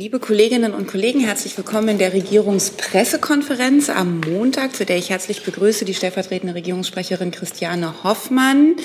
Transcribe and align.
Liebe 0.00 0.20
Kolleginnen 0.20 0.74
und 0.74 0.86
Kollegen, 0.86 1.18
herzlich 1.18 1.56
willkommen 1.56 1.88
in 1.88 1.98
der 1.98 2.12
Regierungspressekonferenz 2.12 3.90
am 3.90 4.20
Montag, 4.20 4.76
zu 4.76 4.86
der 4.86 4.96
ich 4.96 5.10
herzlich 5.10 5.42
begrüße 5.42 5.84
die 5.84 5.92
stellvertretende 5.92 6.54
Regierungssprecherin 6.54 7.32
Christiane 7.32 8.04
Hoffmann, 8.04 8.76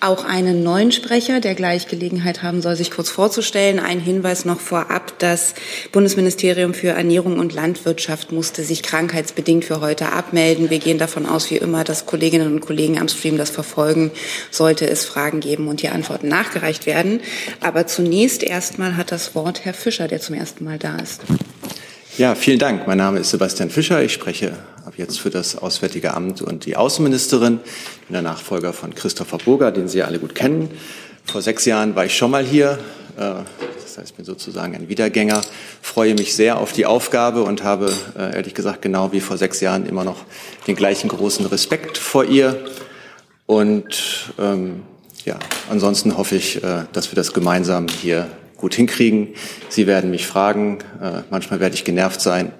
auch 0.00 0.24
einen 0.24 0.62
neuen 0.62 0.90
Sprecher, 0.90 1.40
der 1.40 1.54
gleich 1.54 1.86
Gelegenheit 1.88 2.42
haben 2.42 2.62
soll, 2.62 2.76
sich 2.76 2.90
kurz 2.90 3.10
vorzustellen. 3.10 3.78
Ein 3.78 4.00
Hinweis 4.00 4.46
noch 4.46 4.58
vorab, 4.58 5.18
das 5.18 5.52
Bundesministerium 5.92 6.72
für 6.72 6.92
Ernährung 6.92 7.40
und 7.40 7.52
Landwirtschaft 7.52 8.32
musste 8.32 8.64
sich 8.64 8.82
krankheitsbedingt 8.82 9.66
für 9.66 9.82
heute 9.82 10.12
abmelden. 10.12 10.70
Wir 10.70 10.78
gehen 10.78 10.96
davon 10.96 11.26
aus, 11.26 11.50
wie 11.50 11.58
immer, 11.58 11.84
dass 11.84 12.06
Kolleginnen 12.06 12.50
und 12.50 12.60
Kollegen 12.60 12.98
am 12.98 13.08
Stream 13.08 13.36
das 13.36 13.50
verfolgen, 13.50 14.12
sollte 14.50 14.88
es 14.88 15.04
Fragen 15.04 15.40
geben 15.40 15.68
und 15.68 15.82
die 15.82 15.90
Antworten 15.90 16.28
nachgereicht 16.28 16.86
werden. 16.86 17.20
Aber 17.60 17.86
zunächst 17.86 18.42
erstmal 18.42 18.96
hat 18.96 19.12
das 19.12 19.34
Wort 19.34 19.66
Herr 19.66 19.74
Fischer, 19.74 20.08
der 20.08 20.22
zum 20.22 20.34
ersten 20.34 20.53
ersten 20.54 20.64
Mal 20.66 20.78
da 20.78 20.96
ist. 20.98 21.22
Ja, 22.16 22.36
vielen 22.36 22.60
Dank. 22.60 22.86
Mein 22.86 22.98
Name 22.98 23.18
ist 23.18 23.30
Sebastian 23.30 23.70
Fischer. 23.70 24.04
Ich 24.04 24.12
spreche 24.12 24.52
ab 24.84 24.94
jetzt 24.96 25.18
für 25.18 25.30
das 25.30 25.58
Auswärtige 25.58 26.14
Amt 26.14 26.42
und 26.42 26.64
die 26.64 26.76
Außenministerin. 26.76 27.58
Ich 27.64 28.06
bin 28.06 28.12
der 28.12 28.22
Nachfolger 28.22 28.72
von 28.72 28.94
Christopher 28.94 29.38
Burger, 29.38 29.72
den 29.72 29.88
Sie 29.88 30.04
alle 30.04 30.20
gut 30.20 30.36
kennen. 30.36 30.70
Vor 31.24 31.42
sechs 31.42 31.64
Jahren 31.64 31.96
war 31.96 32.04
ich 32.04 32.16
schon 32.16 32.30
mal 32.30 32.44
hier. 32.44 32.78
Äh, 33.16 33.42
das 33.82 33.98
heißt, 33.98 34.10
ich 34.10 34.14
bin 34.14 34.24
sozusagen 34.24 34.76
ein 34.76 34.88
Wiedergänger. 34.88 35.40
Freue 35.82 36.14
mich 36.14 36.36
sehr 36.36 36.58
auf 36.58 36.72
die 36.72 36.86
Aufgabe 36.86 37.42
und 37.42 37.64
habe, 37.64 37.92
äh, 38.16 38.36
ehrlich 38.36 38.54
gesagt, 38.54 38.80
genau 38.80 39.10
wie 39.10 39.20
vor 39.20 39.36
sechs 39.36 39.60
Jahren 39.60 39.86
immer 39.86 40.04
noch 40.04 40.18
den 40.68 40.76
gleichen 40.76 41.08
großen 41.08 41.44
Respekt 41.46 41.98
vor 41.98 42.24
ihr. 42.24 42.64
Und 43.46 44.32
ähm, 44.38 44.82
ja, 45.24 45.36
ansonsten 45.68 46.16
hoffe 46.16 46.36
ich, 46.36 46.62
äh, 46.62 46.84
dass 46.92 47.10
wir 47.10 47.16
das 47.16 47.32
gemeinsam 47.32 47.88
hier 47.88 48.28
gut 48.56 48.74
hinkriegen. 48.74 49.28
Sie 49.68 49.86
werden 49.86 50.10
mich 50.10 50.26
fragen, 50.26 50.78
äh, 51.02 51.22
manchmal 51.30 51.60
werde 51.60 51.74
ich 51.74 51.84
genervt 51.84 52.20
sein. 52.20 52.52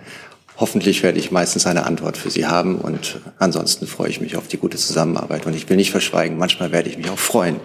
Hoffentlich 0.56 1.02
werde 1.02 1.18
ich 1.18 1.32
meistens 1.32 1.66
eine 1.66 1.84
Antwort 1.84 2.16
für 2.16 2.30
Sie 2.30 2.46
haben 2.46 2.76
und 2.76 3.20
ansonsten 3.38 3.86
freue 3.86 4.08
ich 4.08 4.20
mich 4.20 4.36
auf 4.36 4.46
die 4.46 4.56
gute 4.56 4.78
Zusammenarbeit. 4.78 5.46
Und 5.46 5.56
ich 5.56 5.68
will 5.68 5.76
nicht 5.76 5.90
verschweigen, 5.90 6.38
manchmal 6.38 6.70
werde 6.70 6.88
ich 6.88 6.96
mich 6.96 7.10
auch 7.10 7.18
freuen. 7.18 7.56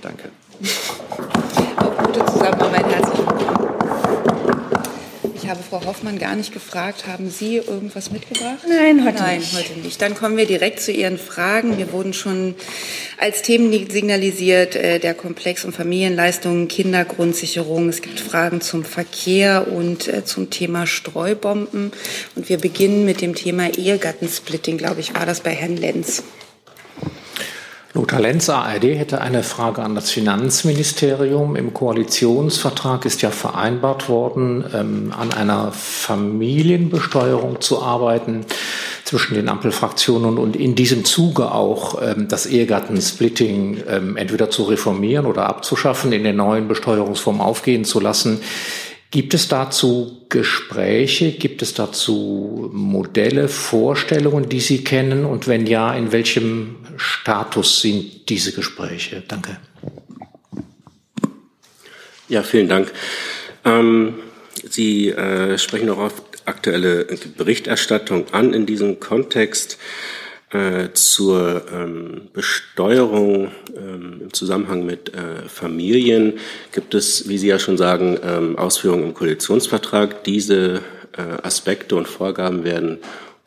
Danke. 0.00 0.30
Auf 1.76 1.96
gute 1.98 2.24
Zusammenarbeit 2.24 2.86
herzlich 2.86 3.18
willkommen. 3.18 3.67
Ich 5.48 5.54
habe 5.54 5.62
Frau 5.62 5.82
Hoffmann 5.86 6.18
gar 6.18 6.36
nicht 6.36 6.52
gefragt, 6.52 7.06
haben 7.06 7.30
Sie 7.30 7.56
irgendwas 7.56 8.10
mitgebracht? 8.10 8.58
Nein, 8.68 9.02
heute 9.06 9.22
Nein, 9.22 9.38
nicht. 9.38 9.56
heute 9.56 9.80
nicht. 9.80 10.02
Dann 10.02 10.14
kommen 10.14 10.36
wir 10.36 10.44
direkt 10.44 10.78
zu 10.78 10.92
Ihren 10.92 11.16
Fragen. 11.16 11.78
Wir 11.78 11.90
wurden 11.90 12.12
schon 12.12 12.54
als 13.16 13.40
Themen 13.40 13.72
signalisiert, 13.88 14.76
äh, 14.76 14.98
der 14.98 15.14
Komplex 15.14 15.64
um 15.64 15.72
Familienleistungen, 15.72 16.68
Kindergrundsicherung. 16.68 17.88
Es 17.88 18.02
gibt 18.02 18.20
Fragen 18.20 18.60
zum 18.60 18.84
Verkehr 18.84 19.72
und 19.72 20.06
äh, 20.06 20.22
zum 20.22 20.50
Thema 20.50 20.86
Streubomben. 20.86 21.92
Und 22.36 22.48
wir 22.50 22.58
beginnen 22.58 23.06
mit 23.06 23.22
dem 23.22 23.34
Thema 23.34 23.70
Ehegattensplitting, 23.74 24.76
glaube 24.76 25.00
ich, 25.00 25.14
war 25.14 25.24
das 25.24 25.40
bei 25.40 25.52
Herrn 25.52 25.78
Lenz. 25.78 26.24
Lothar 27.98 28.20
Lenz, 28.20 28.48
ARD, 28.48 28.84
hätte 28.84 29.20
eine 29.20 29.42
Frage 29.42 29.82
an 29.82 29.96
das 29.96 30.12
Finanzministerium. 30.12 31.56
Im 31.56 31.74
Koalitionsvertrag 31.74 33.04
ist 33.04 33.22
ja 33.22 33.32
vereinbart 33.32 34.08
worden, 34.08 34.64
ähm, 34.72 35.12
an 35.18 35.32
einer 35.32 35.72
Familienbesteuerung 35.72 37.60
zu 37.60 37.82
arbeiten 37.82 38.46
zwischen 39.02 39.34
den 39.34 39.48
Ampelfraktionen 39.48 40.38
und 40.38 40.54
in 40.54 40.76
diesem 40.76 41.04
Zuge 41.04 41.50
auch 41.50 42.00
ähm, 42.00 42.28
das 42.28 42.46
Ehegattensplitting 42.46 43.82
ähm, 43.88 44.16
entweder 44.16 44.48
zu 44.48 44.62
reformieren 44.62 45.26
oder 45.26 45.48
abzuschaffen, 45.48 46.12
in 46.12 46.22
der 46.22 46.34
neuen 46.34 46.68
Besteuerungsform 46.68 47.40
aufgehen 47.40 47.84
zu 47.84 47.98
lassen. 47.98 48.42
Gibt 49.10 49.32
es 49.32 49.48
dazu 49.48 50.26
Gespräche? 50.28 51.32
Gibt 51.32 51.62
es 51.62 51.72
dazu 51.72 52.68
Modelle, 52.72 53.48
Vorstellungen, 53.48 54.48
die 54.50 54.60
Sie 54.60 54.84
kennen? 54.84 55.24
Und 55.24 55.48
wenn 55.48 55.66
ja, 55.66 55.94
in 55.94 56.12
welchem 56.12 56.76
Status 56.96 57.80
sind 57.80 58.28
diese 58.28 58.52
Gespräche? 58.52 59.22
Danke. 59.26 59.58
Ja, 62.28 62.42
vielen 62.42 62.68
Dank. 62.68 62.92
Ähm, 63.64 64.16
Sie 64.68 65.08
äh, 65.08 65.56
sprechen 65.56 65.88
auch 65.88 65.98
auf 65.98 66.22
aktuelle 66.44 67.06
Berichterstattung 67.36 68.26
an 68.32 68.52
in 68.52 68.66
diesem 68.66 69.00
Kontext 69.00 69.78
äh, 70.50 70.92
zur 70.94 71.62
ähm, 71.72 72.28
Besteuerung 72.32 73.50
ähm, 73.76 74.20
im 74.22 74.32
Zusammenhang 74.32 74.86
mit 74.86 75.14
äh, 75.14 75.48
Familien 75.48 76.34
gibt 76.72 76.94
es, 76.94 77.28
wie 77.28 77.38
Sie 77.38 77.48
ja 77.48 77.58
schon 77.58 77.76
sagen, 77.76 78.18
ähm, 78.22 78.58
Ausführungen 78.58 79.04
im 79.04 79.14
Koalitionsvertrag. 79.14 80.24
Diese 80.24 80.80
äh, 81.16 81.42
Aspekte 81.42 81.96
und 81.96 82.08
Vorgaben 82.08 82.64
werden 82.64 82.98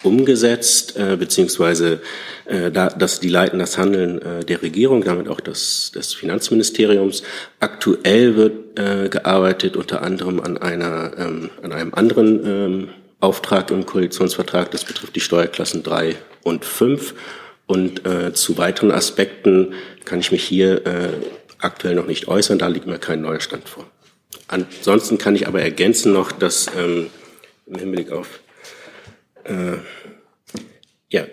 umgesetzt, 0.04 0.98
äh, 0.98 1.16
beziehungsweise 1.18 2.02
äh, 2.46 2.72
da, 2.72 2.90
dass 2.90 3.20
die 3.20 3.30
leiten 3.30 3.60
das 3.60 3.78
Handeln 3.78 4.22
äh, 4.22 4.44
der 4.44 4.62
Regierung, 4.62 5.04
damit 5.04 5.28
auch 5.28 5.40
das, 5.40 5.92
des 5.94 6.14
Finanzministeriums. 6.14 7.24
Aktuell 7.60 8.36
wird 8.36 8.80
äh, 8.80 9.10
gearbeitet 9.10 9.76
unter 9.76 10.02
anderem 10.02 10.40
an 10.40 10.58
einer 10.58 11.14
ähm, 11.18 11.50
an 11.62 11.72
einem 11.72 11.94
anderen 11.94 12.46
ähm, 12.46 12.90
Auftrag 13.22 13.72
im 13.72 13.86
Koalitionsvertrag. 13.86 14.72
Das 14.72 14.84
betrifft 14.84 15.16
die 15.16 15.22
Steuerklassen 15.22 15.84
drei 15.84 16.18
und 16.44 16.66
fünf. 16.66 17.14
Und 17.66 18.06
äh, 18.06 18.34
zu 18.34 18.58
weiteren 18.58 18.92
Aspekten 18.92 19.74
kann 20.04 20.20
ich 20.20 20.32
mich 20.32 20.44
hier 20.44 20.86
äh, 20.86 21.10
aktuell 21.60 21.96
noch 21.96 22.08
nicht 22.08 22.28
äußern. 22.28 22.60
Da 22.60 22.68
liegt 22.68 22.88
mir 22.88 23.00
kein 23.00 23.22
neuer 23.22 23.40
Stand 23.40 23.70
vor. 23.70 23.86
Ansonsten 24.48 25.18
kann 25.18 25.36
ich 25.36 25.48
aber 25.48 25.62
ergänzen 25.62 26.12
noch, 26.12 26.32
dass 26.32 26.68
ähm, 26.78 27.10
im 27.68 27.80
Hinblick 27.80 28.12
auf 28.12 28.42
äh, 29.46 29.78
ja, 31.10 31.26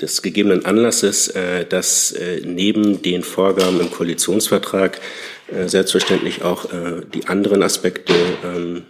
des 0.00 0.22
gegebenen 0.22 0.64
Anlasses, 0.64 1.28
äh, 1.28 1.64
dass 1.64 2.12
äh, 2.12 2.42
neben 2.44 3.02
den 3.02 3.22
Vorgaben 3.22 3.80
im 3.80 3.90
Koalitionsvertrag 3.90 5.00
äh, 5.48 5.68
selbstverständlich 5.68 6.42
auch 6.42 6.72
äh, 6.72 7.02
die 7.12 7.26
anderen 7.26 7.62
Aspekte 7.62 8.14
ähm, 8.44 8.84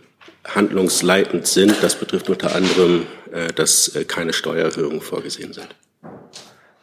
handlungsleitend 0.45 1.47
sind. 1.47 1.77
Das 1.83 1.95
betrifft 1.95 2.29
unter 2.31 2.55
anderem, 2.55 3.07
äh, 3.33 3.53
dass 3.53 3.89
äh, 3.95 4.05
keine 4.05 4.33
Steuererhöhungen 4.33 5.01
vorgesehen 5.01 5.53
sind. 5.53 5.69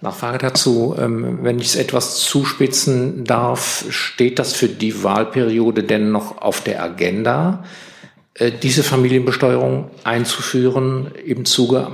Nachfrage 0.02 0.38
dazu, 0.38 0.96
ähm, 0.98 1.40
wenn 1.44 1.60
ich 1.60 1.68
es 1.68 1.76
etwas 1.76 2.16
zuspitzen 2.22 3.26
darf, 3.26 3.86
steht 3.90 4.40
das 4.40 4.54
für 4.54 4.70
die 4.70 5.04
Wahlperiode 5.04 5.84
denn 5.84 6.12
noch 6.12 6.42
auf 6.42 6.62
der 6.62 6.82
Agenda, 6.82 7.66
äh, 8.36 8.52
diese 8.52 8.84
Familienbesteuerung 8.84 9.92
einzuführen 10.06 11.12
im 11.26 11.44
Zuge 11.44 11.92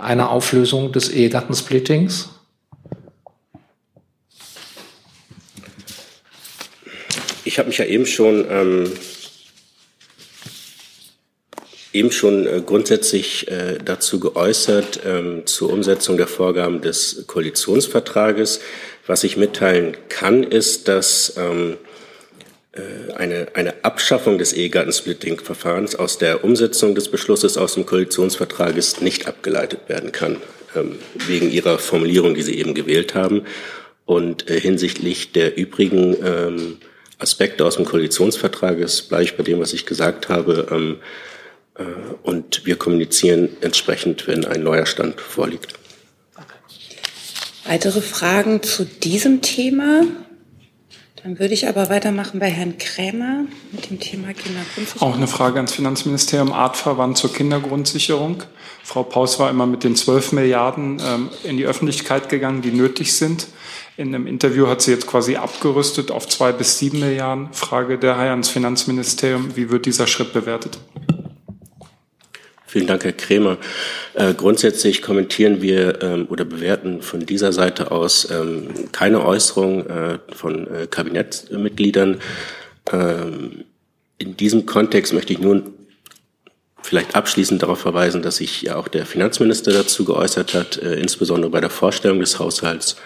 einer 0.00 0.30
Auflösung 0.30 0.92
des 0.92 1.10
Ehegattensplittings? 1.10 2.30
Ich 7.44 7.58
habe 7.58 7.68
mich 7.68 7.76
ja 7.76 7.84
eben 7.84 8.06
schon 8.06 8.46
ähm, 8.48 8.90
eben 11.94 12.10
schon 12.10 12.46
äh, 12.46 12.60
grundsätzlich 12.64 13.48
äh, 13.48 13.78
dazu 13.82 14.20
geäußert, 14.20 15.00
ähm, 15.06 15.46
zur 15.46 15.72
Umsetzung 15.72 16.16
der 16.16 16.26
Vorgaben 16.26 16.82
des 16.82 17.24
Koalitionsvertrages. 17.26 18.60
Was 19.06 19.22
ich 19.22 19.36
mitteilen 19.36 19.96
kann, 20.08 20.42
ist, 20.42 20.88
dass 20.88 21.34
ähm, 21.38 21.76
äh, 22.72 23.12
eine, 23.14 23.46
eine 23.54 23.84
Abschaffung 23.84 24.38
des 24.38 24.52
Ehegattensplitting-Verfahrens 24.52 25.94
aus 25.94 26.18
der 26.18 26.42
Umsetzung 26.42 26.96
des 26.96 27.08
Beschlusses 27.08 27.56
aus 27.56 27.74
dem 27.74 27.86
Koalitionsvertrages 27.86 29.00
nicht 29.00 29.28
abgeleitet 29.28 29.88
werden 29.88 30.10
kann, 30.10 30.38
ähm, 30.74 30.96
wegen 31.28 31.50
ihrer 31.50 31.78
Formulierung, 31.78 32.34
die 32.34 32.42
Sie 32.42 32.58
eben 32.58 32.74
gewählt 32.74 33.14
haben. 33.14 33.42
Und 34.04 34.50
hinsichtlich 34.50 35.32
der 35.32 35.56
übrigen 35.56 36.78
Aspekte 37.18 37.64
aus 37.64 37.76
dem 37.76 37.86
Koalitionsvertrages 37.86 39.00
bleibe 39.00 39.24
ich 39.24 39.34
bei 39.34 39.42
dem, 39.42 39.60
was 39.60 39.72
ich 39.72 39.86
gesagt 39.86 40.28
habe. 40.28 40.98
Äh, 41.76 41.84
und 42.22 42.64
wir 42.64 42.76
kommunizieren 42.76 43.48
entsprechend, 43.60 44.26
wenn 44.26 44.44
ein 44.44 44.62
neuer 44.62 44.86
Stand 44.86 45.20
vorliegt. 45.20 45.74
Weitere 47.66 48.02
Fragen 48.02 48.62
zu 48.62 48.84
diesem 48.84 49.40
Thema? 49.40 50.02
Dann 51.22 51.38
würde 51.38 51.54
ich 51.54 51.66
aber 51.66 51.88
weitermachen 51.88 52.38
bei 52.38 52.50
Herrn 52.50 52.76
Krämer 52.76 53.46
mit 53.72 53.88
dem 53.88 53.98
Thema 53.98 54.34
Kindergrundsicherung. 54.34 55.10
Auch 55.10 55.16
eine 55.16 55.26
Frage 55.26 55.56
ans 55.56 55.72
Finanzministerium, 55.72 56.52
artverwandt 56.52 57.16
zur 57.16 57.32
Kindergrundsicherung. 57.32 58.42
Frau 58.82 59.02
Paus 59.04 59.38
war 59.38 59.48
immer 59.48 59.64
mit 59.66 59.84
den 59.84 59.96
12 59.96 60.32
Milliarden 60.32 61.00
ähm, 61.02 61.30
in 61.42 61.56
die 61.56 61.64
Öffentlichkeit 61.64 62.28
gegangen, 62.28 62.60
die 62.60 62.72
nötig 62.72 63.14
sind. 63.14 63.46
In 63.96 64.14
einem 64.14 64.26
Interview 64.26 64.66
hat 64.66 64.82
sie 64.82 64.90
jetzt 64.90 65.06
quasi 65.06 65.36
abgerüstet 65.36 66.10
auf 66.10 66.28
zwei 66.28 66.52
bis 66.52 66.78
sieben 66.78 67.00
Milliarden. 67.00 67.48
Frage 67.52 67.96
der 67.96 68.18
Herr 68.18 68.32
ans 68.32 68.50
Finanzministerium, 68.50 69.56
wie 69.56 69.70
wird 69.70 69.86
dieser 69.86 70.06
Schritt 70.06 70.34
bewertet? 70.34 70.78
Vielen 72.74 72.88
Dank, 72.88 73.04
Herr 73.04 73.12
Krämer. 73.12 73.58
Äh, 74.14 74.34
grundsätzlich 74.34 75.00
kommentieren 75.00 75.62
wir 75.62 76.02
ähm, 76.02 76.26
oder 76.28 76.44
bewerten 76.44 77.02
von 77.02 77.24
dieser 77.24 77.52
Seite 77.52 77.92
aus 77.92 78.28
ähm, 78.32 78.90
keine 78.90 79.24
Äußerung 79.24 79.86
äh, 79.86 80.18
von 80.34 80.66
äh, 80.66 80.88
Kabinettsmitgliedern. 80.88 82.20
Ähm, 82.90 83.64
in 84.18 84.36
diesem 84.36 84.66
Kontext 84.66 85.12
möchte 85.12 85.32
ich 85.32 85.38
nun 85.38 85.72
vielleicht 86.82 87.14
abschließend 87.14 87.62
darauf 87.62 87.78
verweisen, 87.78 88.22
dass 88.22 88.38
sich 88.38 88.62
ja 88.62 88.74
auch 88.74 88.88
der 88.88 89.06
Finanzminister 89.06 89.70
dazu 89.70 90.04
geäußert 90.04 90.52
hat, 90.52 90.76
äh, 90.78 90.96
insbesondere 90.96 91.52
bei 91.52 91.60
der 91.60 91.70
Vorstellung 91.70 92.18
des 92.18 92.40
Haushalts 92.40 92.96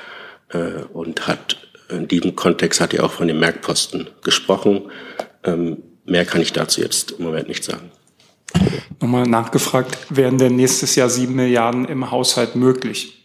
äh, 0.49 0.83
und 0.95 1.27
hat 1.27 1.59
in 1.91 2.09
diesem 2.09 2.35
Kontext 2.37 2.81
hat 2.81 2.95
er 2.95 3.05
auch 3.05 3.13
von 3.13 3.29
den 3.29 3.39
Merkposten 3.39 4.09
gesprochen. 4.25 4.91
Ähm, 5.45 5.83
mehr 6.07 6.25
kann 6.25 6.41
ich 6.41 6.55
dazu 6.55 6.81
jetzt 6.81 7.11
im 7.19 7.27
Moment 7.27 7.49
nicht 7.49 7.65
sagen. 7.65 7.91
Nochmal 9.01 9.27
nachgefragt, 9.27 9.97
wären 10.11 10.39
denn 10.39 10.57
nächstes 10.57 10.97
Jahr 10.97 11.09
sieben 11.09 11.35
Milliarden 11.37 11.85
im 11.85 12.11
Haushalt 12.11 12.57
möglich? 12.57 13.19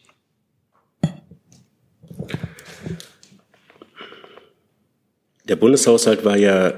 Der 5.47 5.55
Bundeshaushalt 5.55 6.23
war 6.23 6.37
ja 6.37 6.73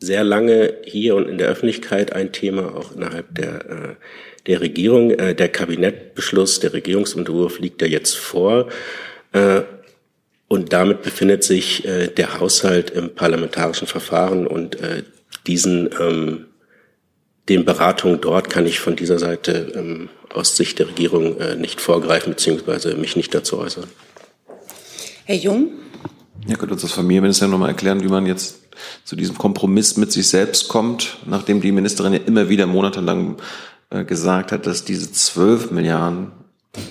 sehr 0.00 0.22
lange 0.22 0.74
hier 0.84 1.16
und 1.16 1.28
in 1.28 1.38
der 1.38 1.48
Öffentlichkeit 1.48 2.12
ein 2.12 2.32
Thema, 2.32 2.74
auch 2.74 2.94
innerhalb 2.94 3.34
der, 3.34 3.70
äh, 3.70 3.94
der 4.46 4.60
Regierung. 4.60 5.10
Äh, 5.10 5.34
der 5.34 5.48
Kabinettbeschluss, 5.48 6.60
der 6.60 6.72
Regierungsentwurf 6.72 7.58
liegt 7.58 7.82
ja 7.82 7.88
jetzt 7.88 8.16
vor. 8.16 8.68
Äh, 9.32 9.62
und 10.46 10.72
damit 10.72 11.02
befindet 11.02 11.44
sich 11.44 11.82
der 11.82 12.40
Haushalt 12.40 12.88
im 12.88 13.14
parlamentarischen 13.14 13.86
Verfahren 13.86 14.46
und 14.46 14.78
diesen, 15.46 15.90
ähm, 16.00 16.46
den 17.48 17.64
Beratungen 17.64 18.20
dort 18.20 18.50
kann 18.50 18.66
ich 18.66 18.80
von 18.80 18.96
dieser 18.96 19.18
Seite 19.18 19.72
ähm, 19.74 20.08
aus 20.32 20.56
Sicht 20.56 20.78
der 20.78 20.88
Regierung 20.88 21.36
nicht 21.58 21.80
vorgreifen 21.80 22.34
beziehungsweise 22.34 22.94
mich 22.94 23.16
nicht 23.16 23.34
dazu 23.34 23.58
äußern. 23.58 23.84
Herr 25.24 25.36
Jung? 25.36 25.70
Ja, 26.46 26.56
könnte 26.56 26.74
uns 26.74 26.82
das 26.82 26.92
Familienministerium 26.92 27.52
nochmal 27.52 27.70
erklären, 27.70 28.02
wie 28.02 28.08
man 28.08 28.26
jetzt 28.26 28.60
zu 29.04 29.16
diesem 29.16 29.36
Kompromiss 29.36 29.96
mit 29.96 30.12
sich 30.12 30.28
selbst 30.28 30.68
kommt, 30.68 31.18
nachdem 31.26 31.60
die 31.60 31.72
Ministerin 31.72 32.12
ja 32.12 32.20
immer 32.26 32.48
wieder 32.48 32.66
monatelang 32.66 33.36
äh, 33.90 34.04
gesagt 34.04 34.52
hat, 34.52 34.66
dass 34.66 34.84
diese 34.84 35.10
zwölf 35.12 35.70
Milliarden 35.70 36.32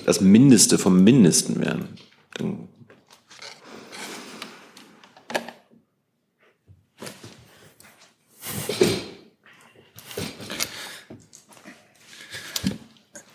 das 0.05 0.21
Mindeste 0.21 0.77
vom 0.77 1.03
Mindesten 1.03 1.61
wären. 1.61 1.89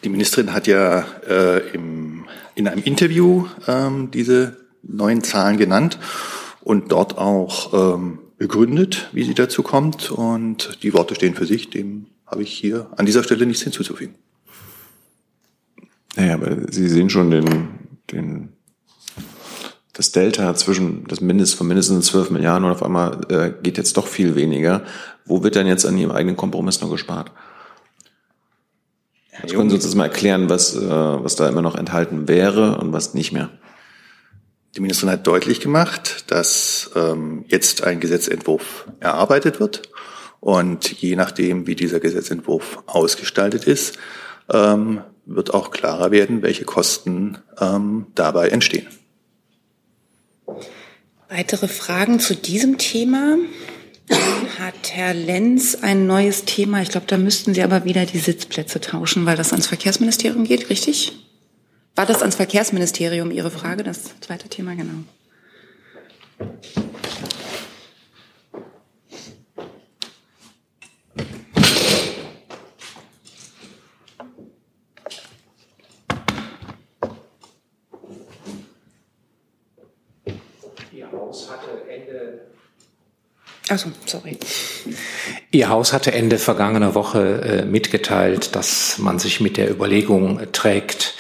Die 0.05 0.09
Ministerin 0.09 0.53
hat 0.53 0.67
ja 0.67 1.05
äh, 1.29 1.59
im, 1.75 2.25
in 2.55 2.67
einem 2.67 2.83
Interview 2.83 3.47
ähm, 3.69 4.11
diese 4.11 4.57
neuen 4.83 5.23
Zahlen 5.23 5.59
genannt 5.59 5.99
und 6.61 6.91
dort 6.91 7.19
auch 7.19 7.95
ähm, 7.95 8.19
begründet, 8.37 9.09
wie 9.13 9.23
sie 9.23 9.35
dazu 9.35 9.63
kommt. 9.63 10.11
Und 10.11 10.83
die 10.83 10.93
Worte 10.93 11.15
stehen 11.15 11.35
für 11.35 11.47
sich. 11.47 11.71
Dem 11.71 12.07
habe 12.27 12.43
ich 12.43 12.53
hier 12.53 12.89
an 12.97 13.07
dieser 13.07 13.23
Stelle 13.23 13.47
nichts 13.47 13.63
hinzuzufügen. 13.63 14.17
Naja, 16.17 16.35
aber 16.35 16.73
Sie 16.73 16.89
sehen 16.89 17.09
schon 17.09 17.31
den, 17.31 17.69
den, 18.11 18.49
das 19.93 20.11
Delta 20.13 20.55
zwischen 20.55 21.05
das 21.07 21.21
Mindest 21.21 21.55
von 21.55 21.69
mindestens 21.69 22.07
12 22.07 22.31
Milliarden 22.31 22.65
und 22.65 22.73
auf 22.73 22.83
einmal 22.83 23.21
äh, 23.29 23.53
geht 23.63 23.79
jetzt 23.79 23.97
doch 23.97 24.09
viel 24.09 24.35
weniger. 24.35 24.83
Wo 25.25 25.45
wird 25.45 25.55
denn 25.55 25.69
jetzt 25.69 25.87
an 25.87 25.97
Ihrem 25.97 26.11
eigenen 26.11 26.37
Kompromiss 26.37 26.81
noch 26.81 26.91
gespart? 26.91 27.31
Ich 29.45 29.55
können 29.55 29.71
Sie 29.71 29.75
uns 29.77 29.85
das 29.85 29.95
mal 29.95 30.05
erklären, 30.05 30.49
was, 30.49 30.75
äh, 30.77 30.81
was 30.89 31.37
da 31.37 31.49
immer 31.49 31.63
noch 31.63 31.75
enthalten 31.75 32.29
wäre 32.29 32.79
und 32.79 32.93
was 32.93 33.15
nicht 33.15 33.33
mehr. 33.33 33.51
Die 34.77 34.81
Ministerin 34.81 35.13
hat 35.13 35.27
deutlich 35.27 35.61
gemacht, 35.61 36.25
dass 36.29 36.91
ähm, 36.95 37.45
jetzt 37.49 37.85
ein 37.85 38.01
Gesetzentwurf 38.01 38.87
erarbeitet 39.01 39.61
wird 39.61 39.83
und 40.41 40.91
je 41.01 41.15
nachdem, 41.15 41.67
wie 41.67 41.75
dieser 41.75 42.01
Gesetzentwurf 42.01 42.83
ausgestaltet 42.87 43.65
ist, 43.65 43.99
ähm, 44.51 45.03
wird 45.27 45.55
auch 45.55 45.71
klarer 45.71 46.11
werden, 46.11 46.43
welche 46.43 46.65
Kosten 46.65 47.39
ähm, 47.61 48.07
dabei 48.15 48.49
entstehen. 48.49 48.89
Weitere 51.29 51.69
Fragen 51.69 52.19
zu 52.19 52.35
diesem 52.35 52.79
Thema? 52.79 53.37
Hat 54.59 54.93
Herr 54.93 55.15
Lenz 55.15 55.77
ein 55.81 56.07
neues 56.07 56.45
Thema? 56.45 56.83
Ich 56.83 56.91
glaube, 56.91 57.07
da 57.07 57.19
müssten 57.19 57.55
Sie 57.55 57.63
aber 57.63 57.85
wieder 57.85 58.07
die 58.07 58.19
Sitzplätze 58.19 58.81
tauschen, 58.81 59.27
weil 59.27 59.37
das 59.37 59.53
ans 59.53 59.67
Verkehrsministerium 59.67 60.45
geht, 60.45 60.71
richtig? 60.71 61.13
War 61.95 62.07
das 62.07 62.21
ans 62.21 62.37
Verkehrsministerium 62.37 63.31
Ihre 63.31 63.51
Frage, 63.51 63.83
das 63.83 64.19
zweite 64.21 64.49
Thema, 64.49 64.75
genau. 64.75 65.05
Achso, 83.73 83.89
sorry. 84.05 84.37
Ihr 85.51 85.71
Haus 85.71 85.95
hatte 85.95 86.13
Ende 86.13 86.37
vergangener 86.37 86.95
Woche 86.95 87.41
äh, 87.41 87.65
mitgeteilt, 87.65 88.55
dass 88.55 88.99
man 88.99 89.19
sich 89.19 89.41
mit 89.41 89.57
der 89.57 89.71
Überlegung 89.71 90.39
äh, 90.39 90.47
trägt, 90.49 91.15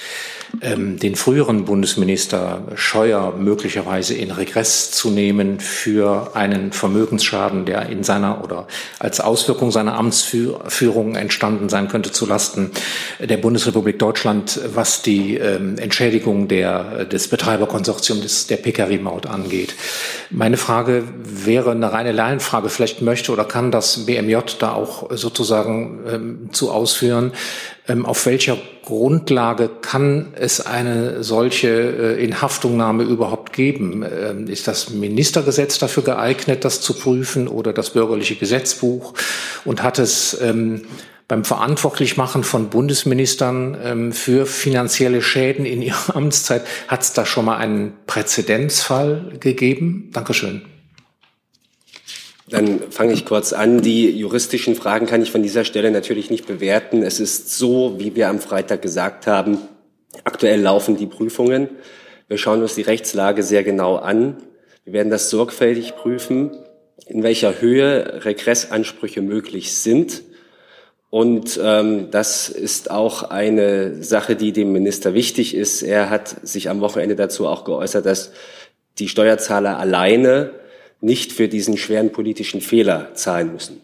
ähm, 0.60 0.98
den 0.98 1.16
früheren 1.16 1.64
Bundesminister 1.64 2.62
Scheuer 2.74 3.34
möglicherweise 3.38 4.14
in 4.14 4.30
Regress 4.30 4.90
zu 4.90 5.08
nehmen 5.08 5.60
für 5.60 6.36
einen 6.36 6.72
Vermögensschaden, 6.72 7.64
der 7.64 7.88
in 7.88 8.04
seiner 8.04 8.44
oder 8.44 8.66
als 8.98 9.20
Auswirkung 9.20 9.70
seiner 9.70 9.94
Amtsführung 9.94 11.14
entstanden 11.14 11.70
sein 11.70 11.88
könnte 11.88 12.12
zulasten 12.12 12.70
der 13.18 13.38
Bundesrepublik 13.38 13.98
Deutschland, 13.98 14.60
was 14.74 15.00
die 15.00 15.36
ähm, 15.36 15.78
Entschädigung 15.78 16.48
der, 16.48 17.06
des 17.06 17.28
Betreiberkonsortiums 17.28 18.46
der 18.46 18.58
PKW-Maut 18.58 19.26
angeht. 19.26 19.74
Meine 20.34 20.56
Frage 20.56 21.04
wäre 21.22 21.72
eine 21.72 21.92
reine 21.92 22.10
Laienfrage. 22.10 22.70
Vielleicht 22.70 23.02
möchte 23.02 23.32
oder 23.32 23.44
kann 23.44 23.70
das 23.70 24.06
BMJ 24.06 24.38
da 24.58 24.72
auch 24.72 25.10
sozusagen 25.14 26.00
ähm, 26.10 26.48
zu 26.52 26.70
ausführen. 26.70 27.32
Ähm, 27.86 28.06
auf 28.06 28.24
welcher 28.24 28.56
Grundlage 28.82 29.68
kann 29.68 30.32
es 30.34 30.64
eine 30.64 31.22
solche 31.22 31.68
äh, 31.68 32.24
Inhaftungnahme 32.24 33.02
überhaupt 33.02 33.52
geben? 33.52 34.04
Ähm, 34.04 34.48
ist 34.48 34.66
das 34.68 34.88
Ministergesetz 34.88 35.78
dafür 35.78 36.02
geeignet, 36.02 36.64
das 36.64 36.80
zu 36.80 36.94
prüfen 36.94 37.46
oder 37.46 37.74
das 37.74 37.90
bürgerliche 37.90 38.36
Gesetzbuch? 38.36 39.12
Und 39.66 39.82
hat 39.82 39.98
es 39.98 40.40
ähm, 40.40 40.86
beim 41.32 41.44
Verantwortlichmachen 41.46 42.44
von 42.44 42.68
Bundesministern 42.68 44.12
für 44.12 44.44
finanzielle 44.44 45.22
Schäden 45.22 45.64
in 45.64 45.80
ihrer 45.80 46.14
Amtszeit, 46.14 46.60
hat 46.88 47.00
es 47.00 47.14
da 47.14 47.24
schon 47.24 47.46
mal 47.46 47.56
einen 47.56 47.94
Präzedenzfall 48.06 49.38
gegeben? 49.40 50.10
Dankeschön. 50.12 50.60
Dann 52.50 52.80
fange 52.90 53.14
ich 53.14 53.24
kurz 53.24 53.54
an. 53.54 53.80
Die 53.80 54.10
juristischen 54.10 54.74
Fragen 54.74 55.06
kann 55.06 55.22
ich 55.22 55.30
von 55.30 55.42
dieser 55.42 55.64
Stelle 55.64 55.90
natürlich 55.90 56.28
nicht 56.28 56.46
bewerten. 56.46 57.02
Es 57.02 57.18
ist 57.18 57.56
so, 57.56 57.98
wie 57.98 58.14
wir 58.14 58.28
am 58.28 58.38
Freitag 58.38 58.82
gesagt 58.82 59.26
haben, 59.26 59.56
aktuell 60.24 60.60
laufen 60.60 60.98
die 60.98 61.06
Prüfungen. 61.06 61.70
Wir 62.28 62.36
schauen 62.36 62.60
uns 62.60 62.74
die 62.74 62.82
Rechtslage 62.82 63.42
sehr 63.42 63.62
genau 63.62 63.96
an. 63.96 64.36
Wir 64.84 64.92
werden 64.92 65.08
das 65.08 65.30
sorgfältig 65.30 65.96
prüfen, 65.96 66.50
in 67.06 67.22
welcher 67.22 67.62
Höhe 67.62 68.22
Regressansprüche 68.22 69.22
möglich 69.22 69.72
sind. 69.72 70.24
Und 71.12 71.60
ähm, 71.62 72.10
das 72.10 72.48
ist 72.48 72.90
auch 72.90 73.24
eine 73.24 74.02
Sache, 74.02 74.34
die 74.34 74.52
dem 74.52 74.72
Minister 74.72 75.12
wichtig 75.12 75.54
ist. 75.54 75.82
Er 75.82 76.08
hat 76.08 76.34
sich 76.42 76.70
am 76.70 76.80
Wochenende 76.80 77.16
dazu 77.16 77.46
auch 77.46 77.64
geäußert, 77.64 78.06
dass 78.06 78.32
die 78.98 79.08
Steuerzahler 79.08 79.78
alleine 79.78 80.52
nicht 81.02 81.32
für 81.32 81.48
diesen 81.48 81.76
schweren 81.76 82.12
politischen 82.12 82.62
Fehler 82.62 83.10
zahlen 83.12 83.52
müssen. 83.52 83.82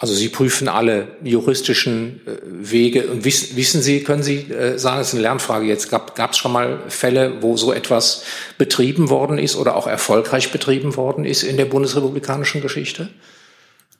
Also 0.00 0.14
Sie 0.14 0.30
prüfen 0.30 0.66
alle 0.66 1.08
juristischen 1.22 2.22
äh, 2.26 2.30
Wege 2.42 3.08
und 3.08 3.26
wissen, 3.26 3.54
wissen 3.56 3.82
Sie, 3.82 4.02
können 4.02 4.22
Sie 4.22 4.50
äh, 4.50 4.78
sagen, 4.78 4.98
es 5.02 5.08
ist 5.08 5.14
eine 5.14 5.22
Lernfrage 5.22 5.66
jetzt, 5.66 5.90
gab 5.90 6.30
es 6.30 6.38
schon 6.38 6.52
mal 6.52 6.78
Fälle, 6.88 7.42
wo 7.42 7.58
so 7.58 7.70
etwas 7.70 8.24
betrieben 8.56 9.10
worden 9.10 9.36
ist 9.36 9.56
oder 9.56 9.76
auch 9.76 9.86
erfolgreich 9.86 10.52
betrieben 10.52 10.96
worden 10.96 11.26
ist 11.26 11.42
in 11.42 11.58
der 11.58 11.66
bundesrepublikanischen 11.66 12.62
Geschichte? 12.62 13.10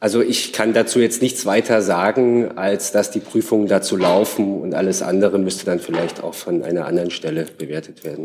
Also 0.00 0.23
ich 0.23 0.54
kann 0.54 0.73
dazu 0.73 1.00
jetzt 1.00 1.21
nichts 1.21 1.45
weiter 1.45 1.83
sagen, 1.83 2.57
als 2.57 2.92
dass 2.92 3.11
die 3.11 3.21
Prüfungen 3.21 3.69
dazu 3.69 3.99
laufen 3.99 4.59
und 4.62 4.75
alles 4.75 5.02
andere 5.02 5.38
müsste 5.38 5.66
dann 5.66 5.80
vielleicht 5.80 6.23
auch 6.23 6.33
von 6.33 6.64
einer 6.64 6.87
anderen 6.87 7.11
Stelle 7.11 7.45
bewertet 7.59 8.04
werden. 8.04 8.25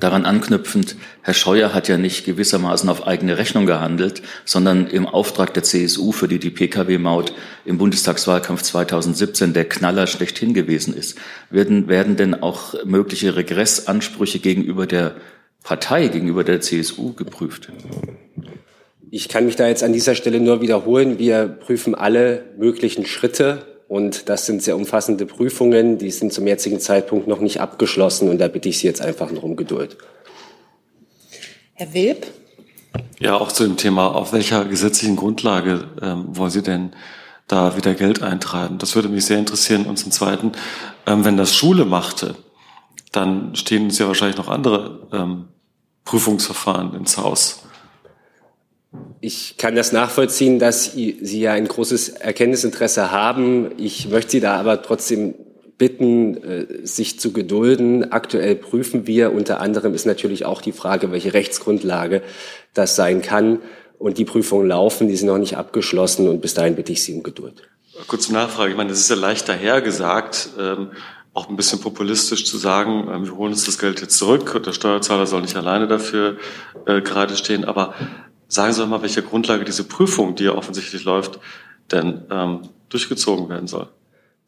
Daran 0.00 0.26
anknüpfend, 0.26 0.96
Herr 1.22 1.34
Scheuer 1.34 1.74
hat 1.74 1.88
ja 1.88 1.98
nicht 1.98 2.24
gewissermaßen 2.24 2.88
auf 2.88 3.06
eigene 3.06 3.36
Rechnung 3.36 3.66
gehandelt, 3.66 4.22
sondern 4.44 4.86
im 4.86 5.06
Auftrag 5.06 5.54
der 5.54 5.64
CSU, 5.64 6.12
für 6.12 6.28
die 6.28 6.38
die 6.38 6.50
Pkw-Maut 6.50 7.32
im 7.64 7.78
Bundestagswahlkampf 7.78 8.62
2017 8.62 9.54
der 9.54 9.64
Knaller 9.64 10.06
schlechthin 10.06 10.54
gewesen 10.54 10.94
ist. 10.94 11.18
Werden, 11.50 11.88
werden 11.88 12.16
denn 12.16 12.34
auch 12.34 12.74
mögliche 12.84 13.34
Regressansprüche 13.34 14.38
gegenüber 14.38 14.86
der 14.86 15.16
Partei, 15.64 16.08
gegenüber 16.08 16.44
der 16.44 16.60
CSU 16.60 17.14
geprüft? 17.14 17.70
Ich 19.10 19.28
kann 19.28 19.46
mich 19.46 19.56
da 19.56 19.66
jetzt 19.66 19.82
an 19.82 19.92
dieser 19.92 20.14
Stelle 20.14 20.38
nur 20.38 20.60
wiederholen. 20.60 21.18
Wir 21.18 21.48
prüfen 21.48 21.94
alle 21.94 22.44
möglichen 22.58 23.06
Schritte 23.06 23.77
und 23.88 24.28
das 24.28 24.44
sind 24.44 24.62
sehr 24.62 24.76
umfassende 24.76 25.24
Prüfungen, 25.24 25.96
die 25.96 26.10
sind 26.10 26.32
zum 26.32 26.46
jetzigen 26.46 26.78
Zeitpunkt 26.78 27.26
noch 27.26 27.40
nicht 27.40 27.60
abgeschlossen. 27.60 28.28
Und 28.28 28.38
da 28.38 28.48
bitte 28.48 28.68
ich 28.68 28.78
Sie 28.78 28.86
jetzt 28.86 29.00
einfach 29.00 29.30
noch 29.32 29.42
um 29.42 29.56
Geduld. 29.56 29.96
Herr 31.72 31.94
Wilb? 31.94 32.26
Ja, 33.18 33.36
auch 33.36 33.50
zu 33.50 33.64
dem 33.64 33.78
Thema, 33.78 34.14
auf 34.14 34.32
welcher 34.34 34.66
gesetzlichen 34.66 35.16
Grundlage 35.16 35.88
ähm, 36.02 36.26
wollen 36.36 36.50
Sie 36.50 36.62
denn 36.62 36.92
da 37.46 37.76
wieder 37.76 37.94
Geld 37.94 38.22
eintreiben? 38.22 38.76
Das 38.76 38.94
würde 38.94 39.08
mich 39.08 39.24
sehr 39.24 39.38
interessieren. 39.38 39.86
Und 39.86 39.96
zum 39.96 40.12
Zweiten, 40.12 40.52
ähm, 41.06 41.24
wenn 41.24 41.38
das 41.38 41.54
Schule 41.54 41.86
machte, 41.86 42.36
dann 43.12 43.56
stehen 43.56 43.84
uns 43.84 43.98
ja 43.98 44.06
wahrscheinlich 44.06 44.36
noch 44.36 44.48
andere 44.48 45.08
ähm, 45.12 45.48
Prüfungsverfahren 46.04 46.94
ins 46.94 47.16
Haus. 47.16 47.62
Ich 49.20 49.56
kann 49.56 49.74
das 49.74 49.92
nachvollziehen, 49.92 50.58
dass 50.58 50.92
Sie 50.92 51.40
ja 51.40 51.52
ein 51.52 51.66
großes 51.66 52.10
Erkenntnisinteresse 52.10 53.10
haben. 53.10 53.70
Ich 53.76 54.08
möchte 54.08 54.32
Sie 54.32 54.40
da 54.40 54.56
aber 54.56 54.82
trotzdem 54.82 55.34
bitten, 55.76 56.36
äh, 56.42 56.86
sich 56.86 57.18
zu 57.18 57.32
gedulden. 57.32 58.12
Aktuell 58.12 58.56
prüfen 58.56 59.06
wir. 59.06 59.32
Unter 59.32 59.60
anderem 59.60 59.94
ist 59.94 60.06
natürlich 60.06 60.44
auch 60.44 60.60
die 60.60 60.72
Frage, 60.72 61.12
welche 61.12 61.32
Rechtsgrundlage 61.34 62.22
das 62.74 62.96
sein 62.96 63.22
kann. 63.22 63.60
Und 63.98 64.18
die 64.18 64.24
Prüfungen 64.24 64.68
laufen, 64.68 65.08
die 65.08 65.16
sind 65.16 65.28
noch 65.28 65.38
nicht 65.38 65.56
abgeschlossen. 65.56 66.28
Und 66.28 66.40
bis 66.40 66.54
dahin 66.54 66.76
bitte 66.76 66.92
ich 66.92 67.02
Sie 67.02 67.14
um 67.14 67.22
Geduld. 67.22 67.68
Kurze 68.06 68.32
Nachfrage. 68.32 68.70
Ich 68.70 68.76
meine, 68.76 68.90
das 68.90 69.00
ist 69.00 69.10
ja 69.10 69.16
leicht 69.16 69.48
dahergesagt, 69.48 70.50
ähm, 70.58 70.90
auch 71.34 71.48
ein 71.48 71.56
bisschen 71.56 71.80
populistisch 71.80 72.44
zu 72.44 72.56
sagen, 72.56 73.08
äh, 73.08 73.24
wir 73.24 73.36
holen 73.36 73.52
uns 73.52 73.64
das 73.64 73.78
Geld 73.78 74.00
jetzt 74.00 74.18
zurück 74.18 74.60
der 74.64 74.72
Steuerzahler 74.72 75.26
soll 75.26 75.42
nicht 75.42 75.56
alleine 75.56 75.86
dafür 75.86 76.36
äh, 76.86 77.00
gerade 77.00 77.36
stehen. 77.36 77.64
Aber 77.64 77.94
Sagen 78.48 78.72
Sie 78.72 78.80
doch 78.80 78.88
mal, 78.88 79.02
welche 79.02 79.22
Grundlage 79.22 79.64
diese 79.64 79.84
Prüfung, 79.84 80.34
die 80.34 80.44
ja 80.44 80.54
offensichtlich 80.54 81.04
läuft, 81.04 81.38
denn 81.92 82.22
ähm, 82.30 82.62
durchgezogen 82.88 83.48
werden 83.48 83.68
soll. 83.68 83.88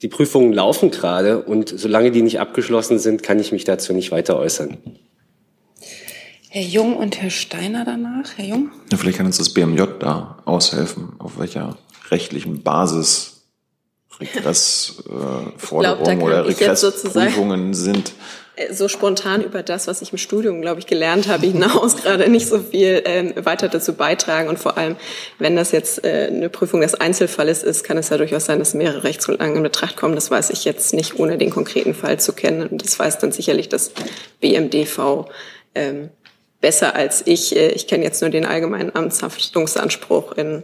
Die 0.03 0.09
Prüfungen 0.09 0.53
laufen 0.53 0.91
gerade 0.91 1.43
und 1.43 1.69
solange 1.69 2.11
die 2.11 2.23
nicht 2.23 2.41
abgeschlossen 2.41 2.99
sind, 2.99 3.23
kann 3.23 3.39
ich 3.39 3.53
mich 3.53 3.65
dazu 3.65 3.93
nicht 3.93 4.11
weiter 4.11 4.39
äußern. 4.39 4.79
Herr 6.49 6.63
Jung 6.63 6.97
und 6.97 7.21
Herr 7.21 7.31
Steiner 7.31 7.85
danach. 7.85 8.37
Herr 8.37 8.47
Jung? 8.47 8.71
Ja, 8.91 8.97
vielleicht 8.97 9.19
kann 9.19 9.27
uns 9.27 9.37
das 9.37 9.51
BMJ 9.51 9.83
da 10.01 10.39
aushelfen, 10.47 11.13
auf 11.19 11.39
welcher 11.39 11.77
rechtlichen 12.11 12.63
Basis 12.63 13.43
Regressforderungen 14.19 16.21
äh, 16.21 16.25
oder 16.25 16.47
Regressprüfungen 16.47 17.75
sind. 17.75 18.13
Äh, 18.61 18.73
so 18.73 18.89
spontan 18.89 19.43
über 19.43 19.63
das, 19.63 19.87
was 19.87 20.03
ich 20.03 20.13
im 20.13 20.19
Studium, 20.19 20.61
glaube 20.61 20.81
ich, 20.81 20.87
gelernt 20.87 21.29
habe, 21.29 21.47
hinaus 21.47 21.97
gerade 22.03 22.29
nicht 22.29 22.47
so 22.47 22.59
viel 22.59 23.03
ähm, 23.05 23.33
weiter 23.37 23.69
dazu 23.69 23.95
beitragen. 23.95 24.49
Und 24.49 24.59
vor 24.59 24.77
allem, 24.77 24.97
wenn 25.39 25.57
das 25.57 25.73
jetzt 25.73 26.05
äh, 26.05 26.29
eine 26.31 26.49
Prüfung 26.49 26.81
des 26.81 26.95
Einzelfalles 26.95 27.63
ist, 27.63 27.85
kann 27.85 27.97
es 27.97 28.11
ja 28.11 28.19
durchaus 28.19 28.45
sein, 28.45 28.59
dass 28.59 28.75
mehrere 28.75 29.05
Rechtsgrundlagen 29.05 29.57
in 29.57 29.63
Betracht 29.63 29.97
kommen. 29.97 30.15
Das 30.15 30.31
weiß 30.31 30.51
ich 30.51 30.65
jetzt 30.65 30.93
nicht, 30.95 31.19
ohne 31.19 31.39
den 31.39 31.51
konkreten 31.51 31.95
Fall 31.95 32.21
zu 32.21 32.33
kennen. 32.33 32.67
Und 32.67 32.85
das 32.85 32.99
weiß 32.99 33.19
dann 33.19 33.33
sicherlich 33.33 33.69
das 33.69 33.93
BMDV 34.41 35.27
ähm, 35.75 36.11
besser 36.61 36.95
als 36.95 37.27
ich. 37.27 37.57
Äh, 37.57 37.71
ich 37.71 37.87
kenne 37.87 38.05
jetzt 38.05 38.21
nur 38.21 38.31
den 38.31 38.45
allgemeinen 38.45 38.95
Amtshaftungsanspruch 38.95 40.33
in 40.33 40.63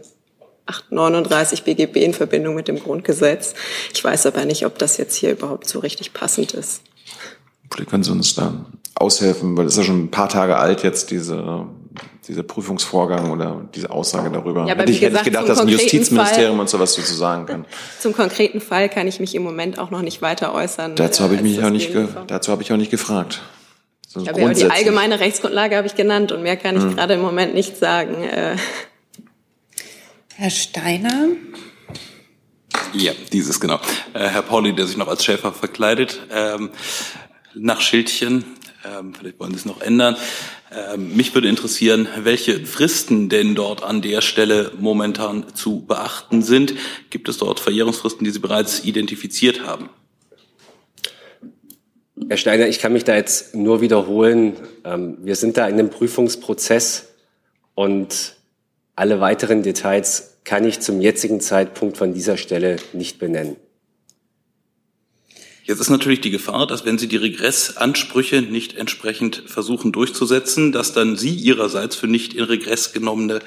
839 0.67 1.63
BGB 1.63 2.03
in 2.03 2.13
Verbindung 2.13 2.53
mit 2.53 2.67
dem 2.67 2.79
Grundgesetz. 2.79 3.53
Ich 3.93 4.03
weiß 4.03 4.25
aber 4.25 4.43
nicht, 4.43 4.65
ob 4.65 4.77
das 4.77 4.97
jetzt 4.97 5.15
hier 5.15 5.31
überhaupt 5.31 5.65
so 5.65 5.79
richtig 5.79 6.11
passend 6.11 6.53
ist. 6.53 6.81
Vielleicht 7.71 7.89
können 7.89 8.03
Sie 8.03 8.11
uns 8.11 8.35
da 8.35 8.65
aushelfen, 8.95 9.57
weil 9.57 9.65
es 9.65 9.73
ist 9.73 9.79
ja 9.79 9.83
schon 9.85 10.05
ein 10.05 10.11
paar 10.11 10.29
Tage 10.29 10.57
alt 10.57 10.83
jetzt, 10.83 11.11
diese, 11.11 11.65
dieser 12.27 12.43
Prüfungsvorgang 12.43 13.31
oder 13.31 13.67
diese 13.75 13.91
Aussage 13.91 14.31
darüber. 14.31 14.67
Ja, 14.67 14.75
hätte 14.75 14.91
ich, 14.91 14.99
gesagt, 14.99 15.25
hätte 15.25 15.29
ich 15.29 15.33
gedacht, 15.33 15.49
dass 15.49 15.59
ein 15.59 15.67
Justizministerium 15.67 16.53
Fall, 16.53 16.61
uns 16.61 16.71
sowas 16.71 16.95
dazu 16.95 17.13
sagen 17.13 17.45
kann. 17.45 17.65
Zum 17.99 18.13
konkreten 18.13 18.61
Fall 18.61 18.89
kann 18.89 19.07
ich 19.07 19.19
mich 19.19 19.35
im 19.35 19.43
Moment 19.43 19.79
auch 19.79 19.91
noch 19.91 20.01
nicht 20.01 20.21
weiter 20.21 20.53
äußern. 20.53 20.95
Dazu 20.95 21.23
habe 21.23 21.35
ich 21.35 21.41
mich 21.41 21.63
auch 21.63 21.69
nicht, 21.69 21.91
dazu 22.27 22.51
habe 22.51 22.63
ich 22.63 22.71
auch 22.71 22.77
nicht 22.77 22.91
gefragt. 22.91 23.41
So 24.07 24.21
ja, 24.21 24.31
die 24.31 24.65
allgemeine 24.65 25.19
Rechtsgrundlage 25.19 25.75
habe 25.75 25.85
ich 25.85 25.95
genannt 25.95 26.31
und 26.31 26.41
mehr 26.41 26.55
kann 26.55 26.77
ich 26.77 26.83
hm. 26.83 26.95
gerade 26.95 27.15
im 27.15 27.21
Moment 27.21 27.53
nicht 27.53 27.77
sagen. 27.77 28.23
Äh. 28.23 28.55
Herr 30.35 30.49
Steiner? 30.49 31.29
Ja, 32.93 33.11
dieses 33.33 33.59
genau. 33.59 33.79
Äh, 34.13 34.27
Herr 34.27 34.43
Pauli, 34.43 34.73
der 34.73 34.87
sich 34.87 34.97
noch 34.97 35.07
als 35.07 35.25
Schäfer 35.25 35.51
verkleidet. 35.51 36.21
Ähm, 36.31 36.69
nach 37.59 37.81
Schildchen. 37.81 38.43
Ähm, 38.85 39.13
vielleicht 39.13 39.39
wollen 39.39 39.51
Sie 39.51 39.57
es 39.57 39.65
noch 39.65 39.81
ändern. 39.81 40.15
Ähm, 40.71 41.15
mich 41.15 41.33
würde 41.33 41.47
interessieren, 41.47 42.07
welche 42.17 42.65
Fristen 42.65 43.29
denn 43.29 43.55
dort 43.55 43.83
an 43.83 44.01
der 44.01 44.21
Stelle 44.21 44.71
momentan 44.79 45.45
zu 45.53 45.85
beachten 45.85 46.41
sind. 46.41 46.75
Gibt 47.09 47.29
es 47.29 47.37
dort 47.37 47.59
Verjährungsfristen, 47.59 48.23
die 48.25 48.31
Sie 48.31 48.39
bereits 48.39 48.83
identifiziert 48.83 49.65
haben? 49.65 49.89
Herr 52.29 52.37
Steiner, 52.37 52.67
ich 52.67 52.79
kann 52.79 52.93
mich 52.93 53.03
da 53.03 53.15
jetzt 53.15 53.55
nur 53.55 53.81
wiederholen. 53.81 54.55
Ähm, 54.83 55.17
wir 55.21 55.35
sind 55.35 55.57
da 55.57 55.67
in 55.67 55.75
einem 55.75 55.89
Prüfungsprozess 55.89 57.09
und 57.75 58.35
alle 58.95 59.19
weiteren 59.19 59.63
Details 59.63 60.39
kann 60.43 60.65
ich 60.65 60.79
zum 60.79 61.01
jetzigen 61.01 61.39
Zeitpunkt 61.39 61.97
von 61.97 62.13
dieser 62.13 62.37
Stelle 62.37 62.77
nicht 62.93 63.19
benennen. 63.19 63.57
Jetzt 65.67 65.81
ist 65.81 65.89
natürlich 65.89 66.21
die 66.21 66.31
Gefahr, 66.31 66.65
dass 66.65 66.85
wenn 66.85 66.97
Sie 66.97 67.09
die 67.09 67.17
Regressansprüche 67.17 68.41
nicht 68.41 68.77
entsprechend 68.77 69.43
versuchen 69.47 69.91
durchzusetzen, 69.91 70.71
dass 70.71 70.93
dann 70.93 71.17
Sie 71.17 71.35
Ihrerseits 71.35 71.97
für 71.97 72.07
nicht 72.07 72.33
in 72.33 72.45
Regress 72.45 72.93
genommene 72.93 73.41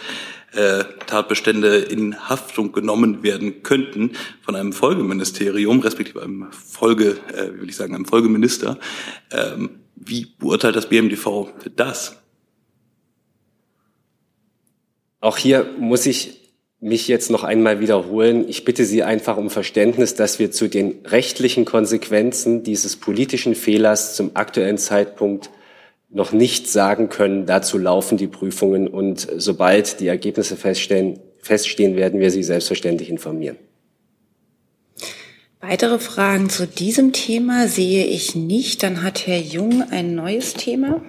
äh, 0.53 0.85
Tatbestände 1.07 1.79
in 1.79 2.29
Haftung 2.29 2.73
genommen 2.73 3.23
werden 3.23 3.63
könnten 3.63 4.13
von 4.43 4.55
einem 4.55 4.75
Folgeministerium, 4.75 5.81
respektive 5.81 6.23
einem 6.23 6.53
Folge, 6.53 7.19
äh, 7.33 7.55
wie 7.55 7.63
will 7.63 7.71
ich 7.71 7.77
sagen, 7.77 7.95
einem 7.95 8.05
Folgeminister. 8.05 8.79
Ähm, 9.31 9.81
wie 9.97 10.27
beurteilt 10.27 10.77
das 10.77 10.91
BMDV 10.91 11.49
das? 11.75 12.19
Auch 15.21 15.39
hier 15.39 15.75
muss 15.79 16.05
ich 16.05 16.40
mich 16.81 17.09
jetzt 17.09 17.31
noch 17.31 17.45
einmal 17.45 17.81
wiederholen. 17.81 18.49
Ich 18.49 18.65
bitte 18.65 18.85
Sie 18.85 19.03
einfach 19.03 19.37
um 19.37 19.51
Verständnis, 19.51 20.15
dass 20.15 20.39
wir 20.39 20.51
zu 20.51 20.69
den 20.69 21.01
rechtlichen 21.05 21.67
Konsequenzen 21.67 22.63
dieses 22.63 22.97
politischen 22.97 23.55
Fehlers 23.55 24.17
zum 24.17 24.31
aktuellen 24.35 24.79
Zeitpunkt 24.79 25.51
noch 26.09 26.33
nicht 26.33 26.69
sagen 26.69 27.11
können. 27.11 27.47
Dazu 27.47 27.77
laufen 27.77 28.17
die 28.17 28.27
Prüfungen 28.27 28.89
und 28.89 29.29
sobald 29.37 30.01
die 30.01 30.09
Ergebnisse 30.09 30.57
feststehen, 30.57 31.21
feststehen 31.39 31.97
werden 31.97 32.19
wir 32.19 32.31
Sie 32.31 32.43
selbstverständlich 32.43 33.11
informieren. 33.11 33.57
Weitere 35.61 35.99
Fragen 35.99 36.49
zu 36.49 36.67
diesem 36.67 37.13
Thema 37.13 37.69
sehe 37.69 38.07
ich 38.07 38.35
nicht. 38.35 38.83
Dann 38.83 39.03
hat 39.03 39.27
Herr 39.27 39.39
Jung 39.39 39.85
ein 39.91 40.15
neues 40.15 40.55
Thema. 40.55 41.03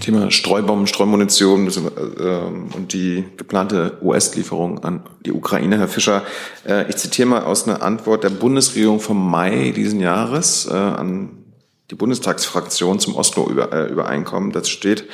Thema 0.00 0.30
Streubomben, 0.30 0.86
Streumunition 0.86 1.70
ähm, 2.18 2.68
und 2.74 2.92
die 2.92 3.24
geplante 3.36 3.98
US-Lieferung 4.02 4.82
an 4.84 5.02
die 5.24 5.32
Ukraine. 5.32 5.78
Herr 5.78 5.88
Fischer, 5.88 6.22
äh, 6.66 6.88
ich 6.88 6.96
zitiere 6.96 7.28
mal 7.28 7.44
aus 7.44 7.68
einer 7.68 7.82
Antwort 7.82 8.24
der 8.24 8.30
Bundesregierung 8.30 9.00
vom 9.00 9.30
Mai 9.30 9.72
diesen 9.74 10.00
Jahres 10.00 10.66
äh, 10.66 10.74
an 10.74 11.30
die 11.90 11.94
Bundestagsfraktion 11.94 12.98
zum 12.98 13.14
Oslo-Übereinkommen. 13.14 14.52
Das 14.52 14.68
steht, 14.68 15.04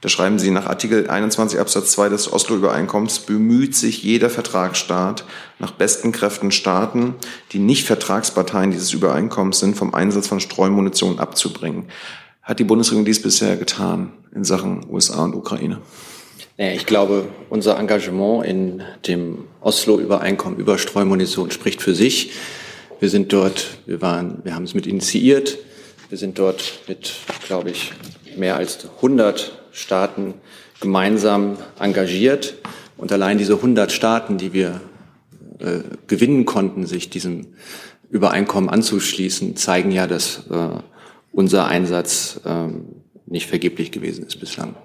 da 0.00 0.08
schreiben 0.08 0.38
Sie, 0.38 0.50
nach 0.50 0.66
Artikel 0.66 1.08
21 1.08 1.58
Absatz 1.58 1.92
2 1.92 2.08
des 2.10 2.32
Oslo-Übereinkommens 2.32 3.20
bemüht 3.20 3.74
sich 3.76 4.02
jeder 4.02 4.30
Vertragsstaat 4.30 5.24
nach 5.58 5.70
besten 5.70 6.12
Kräften 6.12 6.50
Staaten, 6.50 7.14
die 7.52 7.58
nicht 7.58 7.86
Vertragsparteien 7.86 8.70
dieses 8.70 8.92
Übereinkommens 8.92 9.60
sind, 9.60 9.76
vom 9.76 9.94
Einsatz 9.94 10.28
von 10.28 10.40
Streumunition 10.40 11.18
abzubringen. 11.18 11.86
Hat 12.44 12.58
die 12.58 12.64
Bundesregierung 12.64 13.06
dies 13.06 13.22
bisher 13.22 13.56
getan 13.56 14.12
in 14.34 14.44
Sachen 14.44 14.84
USA 14.90 15.24
und 15.24 15.34
Ukraine? 15.34 15.80
Ich 16.58 16.84
glaube, 16.84 17.26
unser 17.48 17.78
Engagement 17.78 18.44
in 18.44 18.82
dem 19.08 19.44
Oslo-Übereinkommen 19.62 20.58
über 20.58 20.76
Streumunition 20.76 21.50
spricht 21.50 21.80
für 21.80 21.94
sich. 21.94 22.32
Wir 23.00 23.08
sind 23.08 23.32
dort, 23.32 23.78
wir 23.86 24.02
waren, 24.02 24.40
wir 24.44 24.54
haben 24.54 24.64
es 24.64 24.74
mit 24.74 24.86
initiiert. 24.86 25.56
Wir 26.10 26.18
sind 26.18 26.38
dort 26.38 26.80
mit, 26.86 27.14
glaube 27.46 27.70
ich, 27.70 27.92
mehr 28.36 28.56
als 28.56 28.86
100 28.96 29.58
Staaten 29.72 30.34
gemeinsam 30.80 31.56
engagiert. 31.80 32.56
Und 32.98 33.10
allein 33.10 33.38
diese 33.38 33.54
100 33.54 33.90
Staaten, 33.90 34.36
die 34.36 34.52
wir 34.52 34.82
äh, 35.60 35.78
gewinnen 36.08 36.44
konnten, 36.44 36.84
sich 36.84 37.08
diesem 37.08 37.54
Übereinkommen 38.10 38.68
anzuschließen, 38.68 39.56
zeigen 39.56 39.90
ja, 39.90 40.06
dass 40.06 40.42
äh, 40.50 40.68
unser 41.34 41.66
Einsatz 41.66 42.40
äh, 42.44 42.68
nicht 43.26 43.46
vergeblich 43.46 43.90
gewesen 43.90 44.24
ist 44.24 44.38
bislang. 44.40 44.76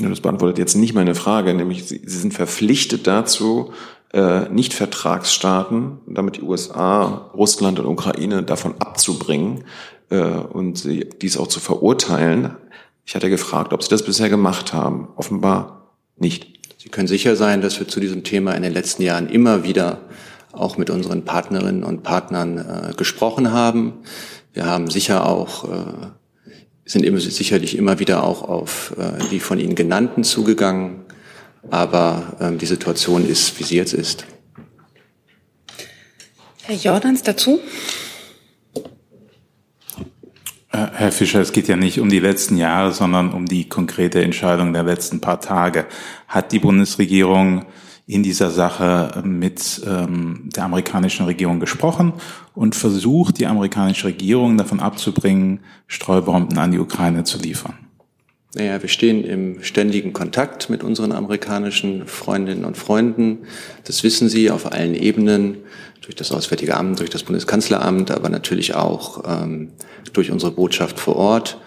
Ja, 0.00 0.08
das 0.08 0.20
beantwortet 0.20 0.58
jetzt 0.58 0.74
nicht 0.74 0.94
meine 0.94 1.14
Frage, 1.14 1.54
nämlich 1.54 1.84
Sie, 1.84 2.00
Sie 2.04 2.18
sind 2.18 2.34
verpflichtet 2.34 3.06
dazu, 3.06 3.72
äh, 4.12 4.48
Nicht-Vertragsstaaten, 4.48 5.98
damit 6.06 6.36
die 6.36 6.42
USA, 6.42 7.30
Russland 7.34 7.78
und 7.80 7.86
Ukraine 7.86 8.42
davon 8.42 8.74
abzubringen 8.80 9.64
äh, 10.10 10.20
und 10.20 10.78
sie, 10.78 11.08
dies 11.20 11.36
auch 11.36 11.48
zu 11.48 11.60
verurteilen. 11.60 12.56
Ich 13.04 13.14
hatte 13.14 13.30
gefragt, 13.30 13.72
ob 13.72 13.82
Sie 13.82 13.90
das 13.90 14.04
bisher 14.04 14.30
gemacht 14.30 14.72
haben. 14.72 15.08
Offenbar 15.16 15.92
nicht. 16.16 16.58
Sie 16.78 16.88
können 16.88 17.08
sicher 17.08 17.36
sein, 17.36 17.60
dass 17.60 17.78
wir 17.78 17.88
zu 17.88 18.00
diesem 18.00 18.24
Thema 18.24 18.52
in 18.52 18.62
den 18.62 18.72
letzten 18.72 19.02
Jahren 19.02 19.28
immer 19.28 19.64
wieder 19.64 20.00
auch 20.52 20.76
mit 20.76 20.90
unseren 20.90 21.24
Partnerinnen 21.24 21.82
und 21.84 22.02
Partnern 22.02 22.58
äh, 22.58 22.94
gesprochen 22.96 23.52
haben. 23.52 23.94
Wir 24.54 24.66
haben 24.66 24.88
sicher 24.88 25.26
auch 25.26 25.64
äh, 25.64 26.06
sind 26.84 27.04
immer, 27.04 27.18
sicherlich 27.18 27.76
immer 27.76 27.98
wieder 27.98 28.22
auch 28.22 28.42
auf 28.42 28.94
äh, 28.98 29.28
die 29.30 29.40
von 29.40 29.58
Ihnen 29.58 29.74
genannten 29.74 30.22
zugegangen, 30.22 31.04
aber 31.70 32.36
ähm, 32.40 32.58
die 32.58 32.66
Situation 32.66 33.28
ist, 33.28 33.58
wie 33.58 33.64
sie 33.64 33.76
jetzt 33.76 33.94
ist. 33.94 34.26
Herr 36.62 36.76
Jordans 36.76 37.22
dazu? 37.22 37.58
Äh, 40.70 40.86
Herr 40.92 41.12
Fischer, 41.12 41.40
es 41.40 41.52
geht 41.52 41.66
ja 41.66 41.76
nicht 41.76 41.98
um 41.98 42.08
die 42.08 42.20
letzten 42.20 42.56
Jahre, 42.56 42.92
sondern 42.92 43.32
um 43.32 43.46
die 43.46 43.68
konkrete 43.68 44.22
Entscheidung 44.22 44.72
der 44.72 44.84
letzten 44.84 45.20
paar 45.20 45.40
Tage. 45.40 45.86
Hat 46.28 46.52
die 46.52 46.60
Bundesregierung 46.60 47.66
in 48.06 48.22
dieser 48.22 48.50
Sache 48.50 49.22
mit 49.24 49.80
ähm, 49.86 50.50
der 50.54 50.64
amerikanischen 50.64 51.24
Regierung 51.24 51.58
gesprochen 51.58 52.12
und 52.54 52.74
versucht, 52.74 53.38
die 53.38 53.46
amerikanische 53.46 54.08
Regierung 54.08 54.58
davon 54.58 54.80
abzubringen, 54.80 55.60
Streubomben 55.86 56.58
an 56.58 56.72
die 56.72 56.78
Ukraine 56.78 57.24
zu 57.24 57.38
liefern. 57.38 57.78
Naja, 58.54 58.80
wir 58.80 58.88
stehen 58.88 59.24
im 59.24 59.62
ständigen 59.62 60.12
Kontakt 60.12 60.70
mit 60.70 60.84
unseren 60.84 61.10
amerikanischen 61.10 62.06
Freundinnen 62.06 62.64
und 62.64 62.76
Freunden. 62.76 63.38
Das 63.84 64.04
wissen 64.04 64.28
Sie 64.28 64.50
auf 64.50 64.70
allen 64.70 64.94
Ebenen, 64.94 65.56
durch 66.02 66.14
das 66.14 66.30
Auswärtige 66.32 66.76
Amt, 66.76 67.00
durch 67.00 67.10
das 67.10 67.22
Bundeskanzleramt, 67.22 68.10
aber 68.10 68.28
natürlich 68.28 68.74
auch 68.74 69.22
ähm, 69.26 69.72
durch 70.12 70.30
unsere 70.30 70.52
Botschaft 70.52 71.00
vor 71.00 71.16
Ort. 71.16 71.58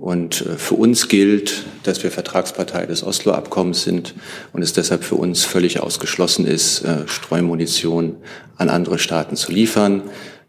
Und 0.00 0.42
äh, 0.42 0.56
für 0.56 0.74
uns 0.74 1.08
gilt, 1.08 1.64
dass 1.82 2.02
wir 2.02 2.10
Vertragspartei 2.10 2.86
des 2.86 3.02
Oslo-Abkommens 3.02 3.82
sind 3.82 4.14
und 4.52 4.62
es 4.62 4.72
deshalb 4.72 5.04
für 5.04 5.16
uns 5.16 5.44
völlig 5.44 5.80
ausgeschlossen 5.80 6.46
ist, 6.46 6.82
äh, 6.82 7.06
Streumunition 7.06 8.16
an 8.56 8.68
andere 8.68 8.98
Staaten 8.98 9.36
zu 9.36 9.52
liefern. 9.52 10.02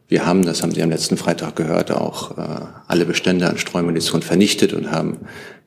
Wir 0.08 0.26
haben, 0.26 0.46
das 0.46 0.64
haben 0.64 0.74
Sie 0.74 0.82
am 0.82 0.90
letzten 0.90 1.18
Freitag 1.18 1.56
gehört, 1.56 1.92
auch 1.92 2.38
äh, 2.38 2.66
alle 2.88 3.06
Bestände 3.06 3.50
an 3.50 3.58
Streumunition 3.58 4.22
vernichtet 4.22 4.74
und 4.74 4.92
haben 4.92 5.20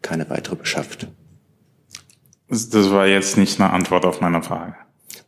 keine 0.02 0.28
weitere 0.30 0.56
beschafft. 0.56 1.08
Das 2.48 2.90
war 2.90 3.06
jetzt 3.06 3.36
nicht 3.36 3.60
eine 3.60 3.70
Antwort 3.70 4.04
auf 4.04 4.20
meine 4.20 4.42
Frage. 4.42 4.74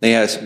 Naja, 0.00 0.23
es, 0.23 0.40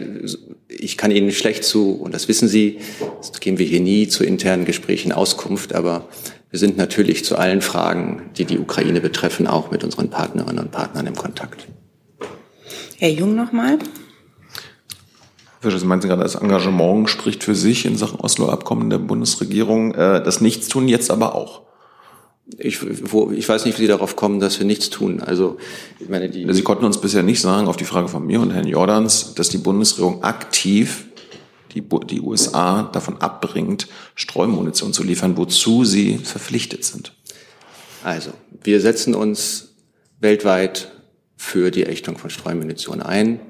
ich 0.68 0.98
kann 0.98 1.10
Ihnen 1.10 1.32
schlecht 1.32 1.64
zu, 1.64 1.92
und 1.92 2.12
das 2.12 2.28
wissen 2.28 2.48
Sie, 2.48 2.78
das 3.18 3.40
geben 3.40 3.58
wir 3.58 3.66
hier 3.66 3.80
nie 3.80 4.06
zu 4.08 4.22
internen 4.22 4.66
Gesprächen 4.66 5.12
Auskunft, 5.12 5.74
aber 5.74 6.08
wir 6.50 6.58
sind 6.58 6.76
natürlich 6.76 7.24
zu 7.24 7.36
allen 7.36 7.60
Fragen, 7.60 8.30
die 8.36 8.44
die 8.44 8.58
Ukraine 8.58 9.00
betreffen, 9.00 9.46
auch 9.46 9.70
mit 9.70 9.84
unseren 9.84 10.10
Partnerinnen 10.10 10.64
und 10.64 10.70
Partnern 10.70 11.06
im 11.06 11.16
Kontakt. 11.16 11.66
Herr 12.98 13.10
Jung 13.10 13.34
nochmal. 13.34 13.78
Fischer, 15.60 15.78
Sie 15.78 15.86
meinten 15.86 16.08
gerade, 16.08 16.22
das 16.22 16.36
Engagement 16.36 17.10
spricht 17.10 17.42
für 17.42 17.54
sich 17.54 17.84
in 17.84 17.96
Sachen 17.96 18.20
Oslo-Abkommen 18.20 18.88
der 18.88 18.98
Bundesregierung. 18.98 19.94
Äh, 19.94 20.22
das 20.22 20.40
Nichtstun 20.40 20.88
jetzt 20.88 21.10
aber 21.10 21.34
auch. 21.34 21.62
Ich, 22.58 22.78
wo, 23.12 23.32
ich 23.32 23.48
weiß 23.48 23.64
nicht, 23.64 23.76
wie 23.78 23.82
Sie 23.82 23.88
darauf 23.88 24.14
kommen, 24.14 24.38
dass 24.38 24.58
wir 24.60 24.66
nichts 24.66 24.88
tun. 24.88 25.20
Also, 25.20 25.56
ich 25.98 26.08
meine, 26.08 26.30
die 26.30 26.46
Sie 26.52 26.62
konnten 26.62 26.84
uns 26.84 27.00
bisher 27.00 27.24
nicht 27.24 27.40
sagen, 27.40 27.66
auf 27.66 27.76
die 27.76 27.84
Frage 27.84 28.06
von 28.06 28.24
mir 28.24 28.40
und 28.40 28.52
Herrn 28.52 28.68
Jordans, 28.68 29.34
dass 29.34 29.48
die 29.48 29.58
Bundesregierung 29.58 30.22
aktiv 30.22 31.06
die, 31.76 31.84
die 32.06 32.20
USA 32.20 32.84
davon 32.84 33.18
abbringt, 33.20 33.86
Streumunition 34.14 34.92
zu 34.92 35.02
liefern, 35.02 35.36
wozu 35.36 35.84
sie 35.84 36.18
verpflichtet 36.18 36.84
sind. 36.84 37.12
Also, 38.02 38.30
wir 38.62 38.80
setzen 38.80 39.14
uns 39.14 39.74
weltweit 40.20 40.92
für 41.36 41.70
die 41.70 41.84
Ächtung 41.84 42.18
von 42.18 42.30
Streumunition 42.30 43.02
ein. 43.02 43.40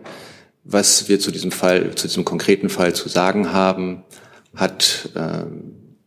Was 0.65 1.09
wir 1.09 1.21
zu 1.21 1.31
diesem 1.31 1.53
Fall, 1.53 1.95
zu 1.95 2.09
diesem 2.09 2.25
konkreten 2.25 2.69
Fall 2.69 2.95
zu 2.95 3.09
sagen 3.09 3.53
haben, 3.53 4.03
hat 4.55 5.11
äh, 5.15 5.45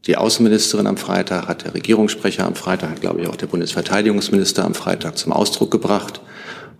die 0.05 0.17
Außenministerin 0.17 0.87
am 0.87 0.97
Freitag, 0.97 1.47
hat 1.47 1.63
der 1.63 1.73
Regierungssprecher 1.73 2.45
am 2.45 2.55
Freitag, 2.55 2.89
hat, 2.89 3.01
glaube 3.01 3.21
ich, 3.21 3.27
auch 3.27 3.37
der 3.37 3.47
Bundesverteidigungsminister 3.47 4.65
am 4.65 4.73
Freitag 4.73 5.17
zum 5.17 5.31
Ausdruck 5.31 5.71
gebracht. 5.71 6.21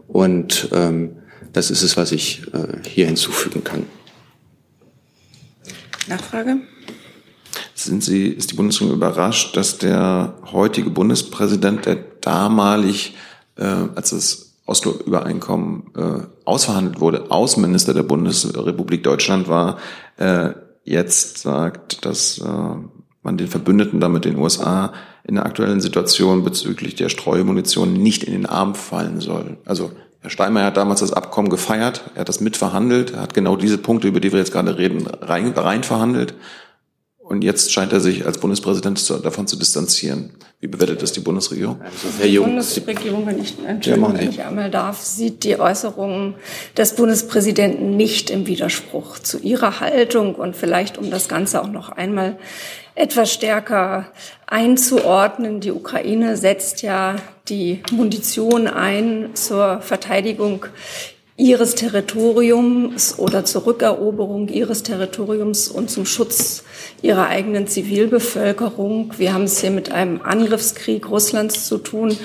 Und 0.08 0.70
ähm, 0.74 1.18
das 1.54 1.72
ist 1.72 1.84
es, 1.84 1.96
was 1.96 2.12
ich 2.12 2.42
äh, 2.54 2.88
hier 2.88 3.06
hinzufügen 3.06 3.64
kann. 3.64 3.86
Nachfrage? 6.08 6.58
Sind 7.74 8.04
Sie, 8.04 8.28
ist 8.28 8.52
die 8.52 8.56
Bundesregierung 8.56 8.98
überrascht, 8.98 9.56
dass 9.56 9.78
der 9.78 10.34
heutige 10.52 10.90
Bundespräsident, 10.90 11.86
der 11.86 11.98
damalig, 12.22 13.16
äh, 13.58 13.64
als 13.64 14.12
das 14.12 14.54
Oslo-Übereinkommen 14.66 15.84
äh, 15.96 16.22
ausverhandelt 16.46 17.00
wurde, 17.00 17.32
Außenminister 17.32 17.94
der 17.94 18.04
Bundesrepublik 18.04 19.04
Deutschland 19.04 19.48
war, 19.48 19.80
äh, 20.18 20.52
jetzt 20.84 21.40
sagt, 21.40 22.06
dass 22.06 22.38
äh, 22.40 22.44
man 23.24 23.38
den 23.38 23.48
Verbündeten, 23.48 24.00
damit 24.00 24.26
den 24.26 24.38
USA, 24.38 24.94
in 25.24 25.36
der 25.36 25.46
aktuellen 25.46 25.82
Situation 25.82 26.44
bezüglich 26.44 26.96
der 26.96 27.10
Streumunition 27.10 27.94
nicht 27.94 28.24
in 28.24 28.34
den 28.34 28.46
Arm 28.46 28.76
fallen 28.76 29.20
soll. 29.20 29.58
Also 29.66 29.92
Herr 30.22 30.30
Steinmeier 30.30 30.66
hat 30.66 30.78
damals 30.78 31.00
das 31.00 31.14
Abkommen 31.14 31.50
gefeiert, 31.50 32.04
er 32.14 32.22
hat 32.22 32.30
das 32.30 32.42
mitverhandelt, 32.42 33.12
er 33.12 33.22
hat 33.22 33.34
genau 33.34 33.56
diese 33.56 33.78
Punkte, 33.78 34.08
über 34.08 34.20
die 34.20 34.32
wir 34.32 34.40
jetzt 34.40 34.52
gerade 34.52 34.78
reden, 34.78 35.08
rein, 35.08 35.54
rein 35.54 35.84
verhandelt. 35.84 36.34
Und 37.30 37.44
jetzt 37.44 37.72
scheint 37.72 37.94
er 37.94 38.00
sich 38.00 38.26
als 38.26 38.40
Bundespräsident 38.40 38.98
zu, 38.98 39.20
davon 39.20 39.46
zu 39.46 39.56
distanzieren. 39.56 40.32
Wie 40.60 40.68
bewertet 40.68 41.04
das 41.04 41.12
die 41.12 41.20
Bundesregierung? 41.20 41.80
Also 41.80 42.08
die 42.24 42.40
Bundesregierung, 42.40 43.28
wenn 43.28 43.40
ich, 43.40 43.54
Entschuldigung, 43.64 44.18
wenn 44.18 44.30
ich 44.30 44.42
einmal 44.42 44.72
darf, 44.72 45.00
sieht 45.00 45.44
die 45.44 45.60
Äußerungen 45.60 46.34
des 46.76 46.96
Bundespräsidenten 46.96 47.96
nicht 47.96 48.32
im 48.32 48.48
Widerspruch 48.48 49.20
zu 49.20 49.38
ihrer 49.38 49.80
Haltung. 49.80 50.34
Und 50.34 50.56
vielleicht, 50.56 50.98
um 50.98 51.12
das 51.12 51.28
Ganze 51.28 51.62
auch 51.62 51.70
noch 51.70 51.90
einmal 51.90 52.40
etwas 53.00 53.32
stärker 53.34 54.08
einzuordnen. 54.46 55.62
Die 55.62 55.72
Ukraine 55.72 56.36
setzt 56.36 56.82
ja 56.82 57.16
die 57.48 57.82
Munition 57.92 58.68
ein 58.68 59.30
zur 59.36 59.80
Verteidigung 59.82 60.66
ihres 61.38 61.76
Territoriums 61.76 63.18
oder 63.18 63.46
zur 63.46 63.66
Rückeroberung 63.66 64.50
ihres 64.50 64.84
Territoriums 64.84 65.70
und 65.70 65.90
zum 65.90 66.06
Schutz 66.06 66.66
ihrer 67.02 67.28
eigenen 67.28 67.68
Zivilbevölkerung. 67.68 69.14
Wir 69.18 69.34
haben 69.34 69.46
es 69.46 69.62
hier 69.62 69.72
mit 69.72 69.94
einem 69.94 70.22
Angriffskrieg 70.22 71.10
Russlands 71.10 71.68
zu 71.68 71.78
tun, 71.78 72.18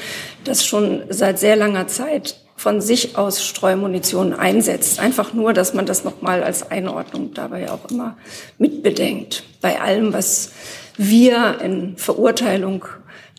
das 0.42 0.66
schon 0.66 1.04
seit 1.08 1.38
sehr 1.38 1.54
langer 1.54 1.86
Zeit 1.86 2.40
von 2.56 2.80
sich 2.80 3.16
aus 3.16 3.44
Streumunition 3.44 4.32
einsetzt. 4.32 4.98
Einfach 4.98 5.34
nur, 5.34 5.52
dass 5.52 5.74
man 5.74 5.86
das 5.86 6.02
nochmal 6.02 6.42
als 6.42 6.68
Einordnung 6.72 7.32
dabei 7.34 7.70
auch 7.70 7.90
immer 7.90 8.16
mitbedenkt. 8.58 9.44
Bei 9.64 9.80
allem, 9.80 10.12
was 10.12 10.52
wir 10.98 11.58
in 11.62 11.96
Verurteilung 11.96 12.84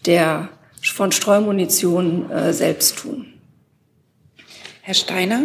der, 0.07 0.49
von 0.81 1.11
Streumunition 1.11 2.31
äh, 2.31 2.51
selbst 2.51 2.97
tun. 2.97 3.31
Herr 4.81 4.95
Steiner? 4.95 5.43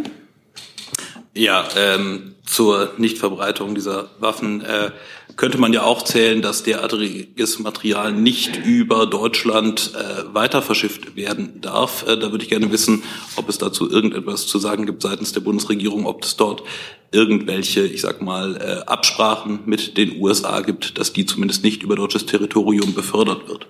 Ja, 1.35 1.69
ähm, 1.77 2.35
zur 2.51 2.95
Nichtverbreitung 2.99 3.75
dieser 3.75 4.11
Waffen 4.19 4.61
äh, 4.63 4.91
könnte 5.37 5.59
man 5.59 5.73
ja 5.73 5.85
auch 5.85 6.03
zählen, 6.03 6.43
dass 6.43 6.65
derartiges 6.65 7.61
Material 7.61 8.13
nicht 8.13 8.57
über 8.65 9.07
Deutschland 9.07 9.93
äh, 9.95 10.35
weiter 10.35 10.61
verschifft 10.61 11.15
werden 11.15 11.61
darf. 11.61 12.05
Äh, 12.09 12.19
da 12.19 12.33
würde 12.33 12.43
ich 12.43 12.51
gerne 12.51 12.73
wissen, 12.73 13.05
ob 13.37 13.49
es 13.49 13.59
dazu 13.59 13.89
irgendetwas 13.89 14.49
zu 14.49 14.59
sagen 14.59 14.85
gibt 14.85 15.03
seitens 15.03 15.33
der 15.33 15.41
Bundesregierung, 15.41 16.07
ob 16.07 16.25
es 16.25 16.37
dort 16.37 16.65
irgendwelche, 17.13 17.83
ich 17.83 18.01
sag 18.01 18.21
mal, 18.21 18.57
äh, 18.57 18.85
Absprachen 18.87 19.61
mit 19.67 19.97
den 19.97 20.21
USA 20.21 20.61
gibt, 20.61 20.99
dass 20.99 21.13
die 21.13 21.27
zumindest 21.27 21.63
nicht 21.63 21.85
über 21.85 21.95
deutsches 21.95 22.27
Territorium 22.27 22.95
befördert 22.95 23.49
wird. 23.49 23.69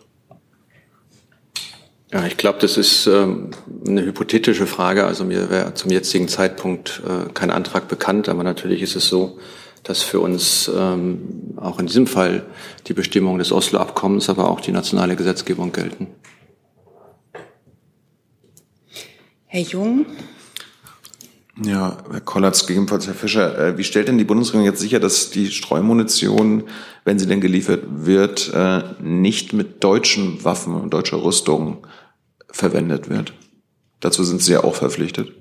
Ja, 2.12 2.26
ich 2.26 2.36
glaube, 2.36 2.58
das 2.58 2.76
ist 2.76 3.06
ähm, 3.06 3.50
eine 3.86 4.04
hypothetische 4.04 4.66
Frage. 4.66 5.06
Also 5.06 5.24
mir 5.24 5.48
wäre 5.48 5.74
zum 5.74 5.92
jetzigen 5.92 6.26
Zeitpunkt 6.26 7.02
äh, 7.06 7.32
kein 7.32 7.50
Antrag 7.50 7.86
bekannt, 7.86 8.28
aber 8.28 8.42
natürlich 8.42 8.82
ist 8.82 8.96
es 8.96 9.06
so, 9.06 9.38
dass 9.84 10.02
für 10.02 10.18
uns 10.18 10.70
ähm, 10.74 11.54
auch 11.56 11.78
in 11.78 11.86
diesem 11.86 12.08
Fall 12.08 12.44
die 12.88 12.94
Bestimmungen 12.94 13.38
des 13.38 13.52
Oslo-Abkommens, 13.52 14.28
aber 14.28 14.50
auch 14.50 14.60
die 14.60 14.72
nationale 14.72 15.14
Gesetzgebung 15.14 15.70
gelten. 15.72 16.08
Herr 19.46 19.62
Jung? 19.62 20.06
Ja, 21.62 21.98
Herr 22.10 22.20
Kollatz, 22.20 22.66
gegebenenfalls 22.66 23.06
Herr 23.06 23.14
Fischer, 23.14 23.58
äh, 23.58 23.78
wie 23.78 23.84
stellt 23.84 24.08
denn 24.08 24.18
die 24.18 24.24
Bundesregierung 24.24 24.66
jetzt 24.66 24.80
sicher, 24.80 24.98
dass 24.98 25.30
die 25.30 25.50
Streumunition, 25.50 26.64
wenn 27.04 27.18
sie 27.18 27.26
denn 27.26 27.40
geliefert 27.40 27.82
wird, 27.88 28.52
äh, 28.52 28.82
nicht 29.00 29.52
mit 29.52 29.84
deutschen 29.84 30.42
Waffen 30.44 30.74
und 30.74 30.92
deutscher 30.94 31.22
Rüstung 31.22 31.86
verwendet 32.52 33.08
wird? 33.08 33.34
Dazu 34.00 34.24
sind 34.24 34.42
Sie 34.42 34.52
ja 34.52 34.64
auch 34.64 34.74
verpflichtet. 34.74 35.32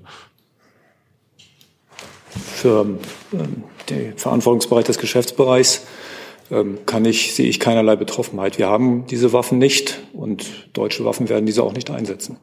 Für 2.28 2.86
ähm, 3.32 3.64
den 3.88 4.16
Verantwortungsbereich 4.18 4.84
des 4.84 4.98
Geschäftsbereichs 4.98 5.86
ähm, 6.50 6.78
kann 6.86 7.04
ich, 7.04 7.34
sehe 7.34 7.48
ich 7.48 7.58
keinerlei 7.60 7.96
Betroffenheit. 7.96 8.58
Wir 8.58 8.68
haben 8.68 9.06
diese 9.06 9.32
Waffen 9.32 9.58
nicht 9.58 10.00
und 10.12 10.68
deutsche 10.72 11.04
Waffen 11.04 11.28
werden 11.28 11.46
diese 11.46 11.62
auch 11.62 11.72
nicht 11.72 11.90
einsetzen. 11.90 12.36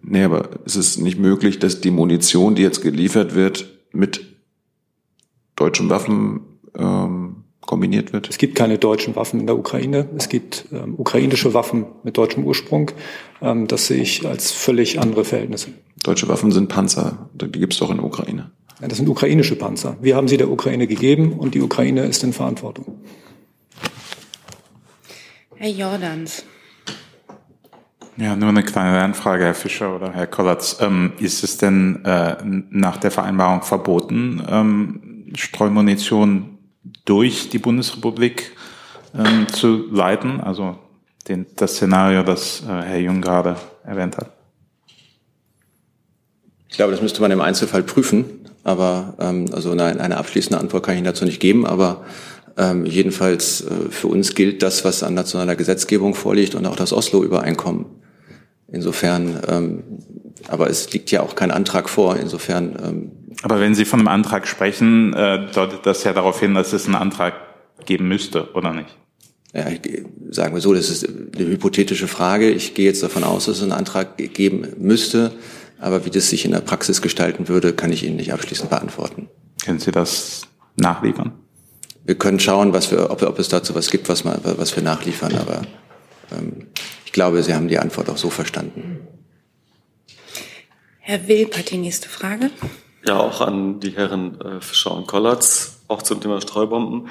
Nee, 0.00 0.22
aber 0.22 0.50
ist 0.64 0.76
es 0.76 0.98
nicht 0.98 1.18
möglich, 1.18 1.58
dass 1.58 1.80
die 1.80 1.90
Munition, 1.90 2.54
die 2.54 2.62
jetzt 2.62 2.82
geliefert 2.82 3.34
wird, 3.34 3.78
mit 3.92 4.24
deutschen 5.56 5.90
Waffen 5.90 6.40
ähm, 6.76 7.27
kombiniert 7.68 8.12
wird? 8.12 8.28
Es 8.28 8.38
gibt 8.38 8.56
keine 8.56 8.78
deutschen 8.78 9.14
Waffen 9.14 9.40
in 9.40 9.46
der 9.46 9.56
Ukraine. 9.56 10.08
Es 10.16 10.28
gibt 10.28 10.64
ähm, 10.72 10.94
ukrainische 10.96 11.54
Waffen 11.54 11.86
mit 12.02 12.16
deutschem 12.16 12.44
Ursprung. 12.44 12.90
Ähm, 13.40 13.68
das 13.68 13.86
sehe 13.86 14.02
ich 14.02 14.26
als 14.26 14.50
völlig 14.50 14.98
andere 14.98 15.24
Verhältnisse. 15.24 15.68
Deutsche 16.02 16.28
Waffen 16.28 16.50
sind 16.50 16.68
Panzer. 16.68 17.28
Die 17.34 17.52
gibt 17.52 17.74
es 17.74 17.78
doch 17.78 17.90
in 17.90 17.98
der 17.98 18.06
Ukraine. 18.06 18.50
Ja, 18.80 18.88
das 18.88 18.96
sind 18.96 19.08
ukrainische 19.08 19.54
Panzer. 19.54 19.96
Wir 20.00 20.16
haben 20.16 20.28
sie 20.28 20.38
der 20.38 20.50
Ukraine 20.50 20.86
gegeben 20.86 21.34
und 21.34 21.54
die 21.54 21.60
Ukraine 21.60 22.06
ist 22.06 22.24
in 22.24 22.32
Verantwortung. 22.32 23.00
Herr 25.56 25.70
Jordans. 25.70 26.44
Ja, 28.16 28.34
nur 28.34 28.48
eine 28.48 28.62
kleine 28.62 29.00
Anfrage, 29.02 29.44
Herr 29.44 29.54
Fischer 29.54 29.94
oder 29.94 30.12
Herr 30.12 30.26
Kollatz. 30.26 30.78
Ähm, 30.80 31.12
ist 31.18 31.44
es 31.44 31.58
denn 31.58 32.02
äh, 32.04 32.36
nach 32.70 32.96
der 32.96 33.10
Vereinbarung 33.10 33.62
verboten, 33.62 34.42
ähm, 34.48 35.32
Streumunition 35.34 36.57
durch 37.08 37.48
die 37.48 37.58
Bundesrepublik 37.58 38.52
ähm, 39.16 39.46
zu 39.48 39.86
leiten? 39.90 40.40
Also 40.40 40.78
den, 41.28 41.46
das 41.56 41.74
Szenario, 41.74 42.22
das 42.22 42.62
äh, 42.62 42.82
Herr 42.82 42.98
Jung 42.98 43.20
gerade 43.20 43.56
erwähnt 43.84 44.16
hat. 44.16 44.30
Ich 46.68 46.76
glaube, 46.76 46.92
das 46.92 47.02
müsste 47.02 47.20
man 47.20 47.30
im 47.30 47.40
Einzelfall 47.40 47.82
prüfen. 47.82 48.24
Aber 48.64 49.14
ähm, 49.18 49.46
also 49.52 49.74
nein, 49.74 50.00
eine 50.00 50.18
abschließende 50.18 50.58
Antwort 50.58 50.84
kann 50.84 50.94
ich 50.94 50.98
Ihnen 50.98 51.06
dazu 51.06 51.24
nicht 51.24 51.40
geben. 51.40 51.66
Aber 51.66 52.04
ähm, 52.58 52.84
jedenfalls 52.84 53.62
äh, 53.62 53.88
für 53.90 54.08
uns 54.08 54.34
gilt 54.34 54.62
das, 54.62 54.84
was 54.84 55.02
an 55.02 55.14
nationaler 55.14 55.56
Gesetzgebung 55.56 56.14
vorliegt 56.14 56.54
und 56.54 56.66
auch 56.66 56.76
das 56.76 56.92
Oslo-Übereinkommen. 56.92 57.86
Insofern, 58.70 59.40
ähm, 59.48 59.82
aber 60.46 60.70
es 60.70 60.92
liegt 60.92 61.10
ja 61.10 61.22
auch 61.22 61.34
kein 61.34 61.50
Antrag 61.50 61.88
vor. 61.88 62.16
Insofern. 62.16 62.76
Ähm, 62.82 63.12
aber 63.42 63.60
wenn 63.60 63.74
Sie 63.74 63.84
von 63.84 64.00
einem 64.00 64.08
Antrag 64.08 64.46
sprechen, 64.46 65.12
äh, 65.14 65.50
deutet 65.52 65.84
das 65.84 66.04
ja 66.04 66.12
darauf 66.12 66.40
hin, 66.40 66.54
dass 66.54 66.72
es 66.72 66.86
einen 66.86 66.94
Antrag 66.94 67.34
geben 67.86 68.08
müsste, 68.08 68.52
oder 68.54 68.72
nicht? 68.72 68.96
Ja, 69.54 69.68
ich, 69.68 69.80
sagen 70.30 70.54
wir 70.54 70.60
so, 70.60 70.74
das 70.74 70.90
ist 70.90 71.08
eine 71.08 71.46
hypothetische 71.46 72.08
Frage. 72.08 72.50
Ich 72.50 72.74
gehe 72.74 72.86
jetzt 72.86 73.02
davon 73.02 73.24
aus, 73.24 73.46
dass 73.46 73.58
es 73.58 73.62
einen 73.62 73.72
Antrag 73.72 74.16
geben 74.16 74.68
müsste. 74.78 75.32
Aber 75.80 76.04
wie 76.04 76.10
das 76.10 76.28
sich 76.28 76.44
in 76.44 76.50
der 76.50 76.60
Praxis 76.60 77.02
gestalten 77.02 77.48
würde, 77.48 77.72
kann 77.72 77.92
ich 77.92 78.04
Ihnen 78.04 78.16
nicht 78.16 78.32
abschließend 78.32 78.70
beantworten. 78.70 79.28
Können 79.64 79.78
Sie 79.78 79.92
das 79.92 80.42
nachliefern? 80.76 81.32
Wir 82.04 82.16
können 82.16 82.40
schauen, 82.40 82.72
was 82.72 82.90
wir, 82.90 83.10
ob, 83.10 83.22
ob 83.22 83.38
es 83.38 83.48
dazu 83.48 83.74
was 83.74 83.90
gibt, 83.90 84.08
was, 84.08 84.24
mal, 84.24 84.40
was 84.42 84.74
wir 84.74 84.82
nachliefern. 84.82 85.36
Aber 85.36 85.62
ähm, 86.32 86.66
ich 87.04 87.12
glaube, 87.12 87.42
Sie 87.42 87.54
haben 87.54 87.68
die 87.68 87.78
Antwort 87.78 88.10
auch 88.10 88.16
so 88.16 88.30
verstanden. 88.30 89.00
Herr 91.08 91.26
Wilp 91.26 91.56
hat 91.56 91.70
die 91.70 91.78
nächste 91.78 92.06
Frage. 92.06 92.50
Ja, 93.06 93.18
auch 93.18 93.40
an 93.40 93.80
die 93.80 93.92
Herren 93.92 94.38
äh, 94.42 94.60
Fischer 94.60 94.94
und 94.94 95.06
Kollatz, 95.06 95.80
auch 95.88 96.02
zum 96.02 96.20
Thema 96.20 96.38
Streubomben. 96.38 97.08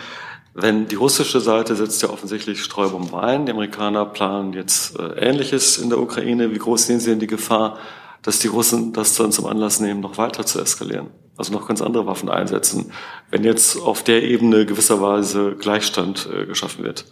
Wenn 0.54 0.88
die 0.88 0.94
russische 0.94 1.40
Seite 1.40 1.76
setzt 1.76 2.04
ja 2.04 2.12
offensichtlich 2.12 2.64
Streubomben 2.64 3.16
ein, 3.16 3.48
die 3.48 3.54
Amerikaner 3.54 4.06
planen 4.06 4.54
jetzt 4.54 5.00
äh, 5.00 5.14
Ähnliches 5.20 5.80
in 5.80 5.90
der 5.90 5.98
Ukraine. 5.98 6.54
Wie 6.54 6.60
groß 6.60 6.86
sehen 6.86 7.00
Sie 7.00 7.10
denn 7.10 7.20
die 7.20 7.26
Gefahr, 7.26 7.80
dass 8.22 8.38
die 8.38 8.50
Russen 8.50 8.94
das 8.94 9.16
dann 9.16 9.32
zum 9.32 9.48
Anlass 9.48 9.80
nehmen, 9.80 10.02
noch 10.02 10.20
weiter 10.20 10.46
zu 10.46 10.62
eskalieren? 10.62 11.08
Also 11.36 11.52
noch 11.52 11.68
ganz 11.68 11.82
andere 11.82 12.06
Waffen 12.06 12.30
einsetzen, 12.30 12.92
wenn 13.32 13.44
jetzt 13.44 13.82
auf 13.82 14.04
der 14.04 14.22
Ebene 14.22 14.68
gewisserweise 14.68 15.56
Gleichstand 15.56 16.30
äh, 16.32 16.46
geschaffen 16.46 16.84
wird? 16.84 17.06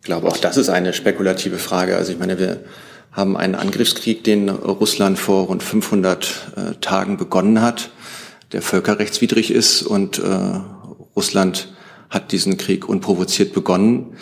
Ich 0.00 0.06
glaube, 0.06 0.26
auch 0.26 0.36
das 0.36 0.56
ist 0.56 0.68
eine 0.68 0.94
spekulative 0.94 1.58
Frage. 1.58 1.94
Also 1.94 2.10
ich 2.10 2.18
meine, 2.18 2.40
wir 2.40 2.64
haben 3.18 3.36
einen 3.36 3.56
Angriffskrieg, 3.56 4.22
den 4.22 4.48
Russland 4.48 5.18
vor 5.18 5.46
rund 5.46 5.62
500 5.62 6.52
äh, 6.56 6.74
Tagen 6.80 7.16
begonnen 7.16 7.60
hat, 7.60 7.90
der 8.52 8.62
völkerrechtswidrig 8.62 9.50
ist 9.50 9.82
und 9.82 10.18
äh, 10.18 10.60
Russland 11.16 11.74
hat 12.10 12.32
diesen 12.32 12.56
Krieg 12.56 12.88
unprovoziert 12.88 13.52
begonnen. 13.52 14.14